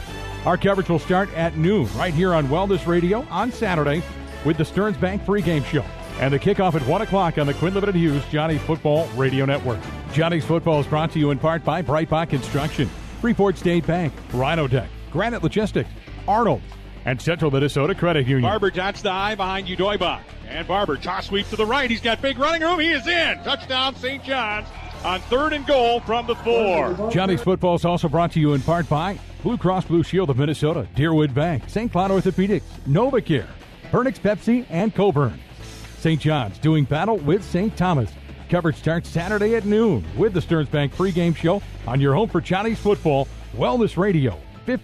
Our 0.46 0.58
coverage 0.58 0.90
will 0.90 1.00
start 1.00 1.34
at 1.34 1.56
noon 1.56 1.88
right 1.96 2.14
here 2.14 2.34
on 2.34 2.48
Wellness 2.48 2.86
Radio 2.86 3.26
on 3.30 3.52
Saturday 3.52 4.04
with 4.44 4.58
the 4.58 4.66
Stearns 4.66 4.98
Bank 4.98 5.24
pregame 5.24 5.64
show 5.64 5.86
and 6.20 6.34
the 6.34 6.40
kickoff 6.40 6.76
at 6.76 6.86
1 6.86 7.02
o'clock 7.02 7.38
on 7.38 7.48
the 7.48 7.54
Quinn 7.54 7.74
Limited 7.74 7.96
Hughes 7.96 8.24
Johnnies 8.30 8.62
Football 8.62 9.08
Radio 9.16 9.46
Network. 9.46 9.80
Johnnies 10.12 10.44
Football 10.44 10.82
is 10.82 10.88
brought 10.88 11.12
to 11.12 11.20
you 11.20 11.32
in 11.32 11.40
part 11.40 11.64
by 11.64 11.82
Breitbach 11.82 12.30
Construction, 12.30 12.90
Freeport 13.22 13.58
State 13.58 13.88
Bank, 13.88 14.12
Rhino 14.34 14.68
Deck, 14.68 14.90
Granite 15.10 15.42
Logistics, 15.42 15.90
Arnold 16.28 16.62
and 17.06 17.22
Central 17.22 17.52
Minnesota 17.52 17.96
Credit 17.96 18.26
Union. 18.28 18.42
Barber 18.44 18.72
dots 18.72 19.02
the 19.02 19.12
eye 19.12 19.36
behind 19.36 19.68
Udoiba. 19.68 20.22
And 20.48 20.68
Barber, 20.68 20.98
toss 20.98 21.28
sweep 21.28 21.48
to 21.50 21.56
the 21.56 21.66
right. 21.66 21.90
He's 21.90 22.02
got 22.02 22.22
big 22.22 22.38
running 22.38 22.62
room. 22.62 22.80
He 22.80 22.92
is 22.92 23.08
in. 23.08 23.38
Touchdown, 23.44 23.96
St. 23.96 24.24
John's 24.24 24.68
on 25.04 25.20
third 25.22 25.54
and 25.54 25.66
goal 25.66 26.00
from 26.02 26.28
the 26.28 26.36
four. 26.36 27.10
Johnnies 27.12 27.42
Football 27.42 27.76
is 27.76 27.86
also 27.86 28.08
brought 28.08 28.32
to 28.34 28.40
you 28.40 28.54
in 28.54 28.62
part 28.62 28.88
by 28.88 29.20
Blue 29.42 29.58
Cross 29.58 29.86
Blue 29.86 30.04
Shield 30.04 30.30
of 30.30 30.38
Minnesota, 30.38 30.88
Deerwood 30.96 31.34
Bank, 31.34 31.64
St. 31.68 31.92
Cloud 31.92 32.12
Orthopedics, 32.12 32.64
Novacare, 32.88 33.48
Bernick's 33.92 34.20
Pepsi, 34.20 34.66
and 34.70 34.94
Coburn. 34.96 35.40
St. 36.00 36.20
John's 36.22 36.58
doing 36.60 36.84
battle 36.86 37.18
with 37.18 37.44
St. 37.44 37.76
Thomas. 37.76 38.12
Coverage 38.50 38.76
starts 38.76 39.10
Saturday 39.10 39.56
at 39.56 39.66
noon 39.66 40.06
with 40.18 40.34
the 40.34 40.42
Stearns 40.42 40.70
Bank 40.70 40.94
pregame 40.96 41.36
show 41.36 41.62
on 41.88 42.00
your 42.00 42.14
home 42.14 42.30
for 42.30 42.40
Johnnies 42.40 42.80
Football, 42.80 43.28
Wellness 43.56 43.98
Radio. 43.98 44.38
50- 44.68 44.84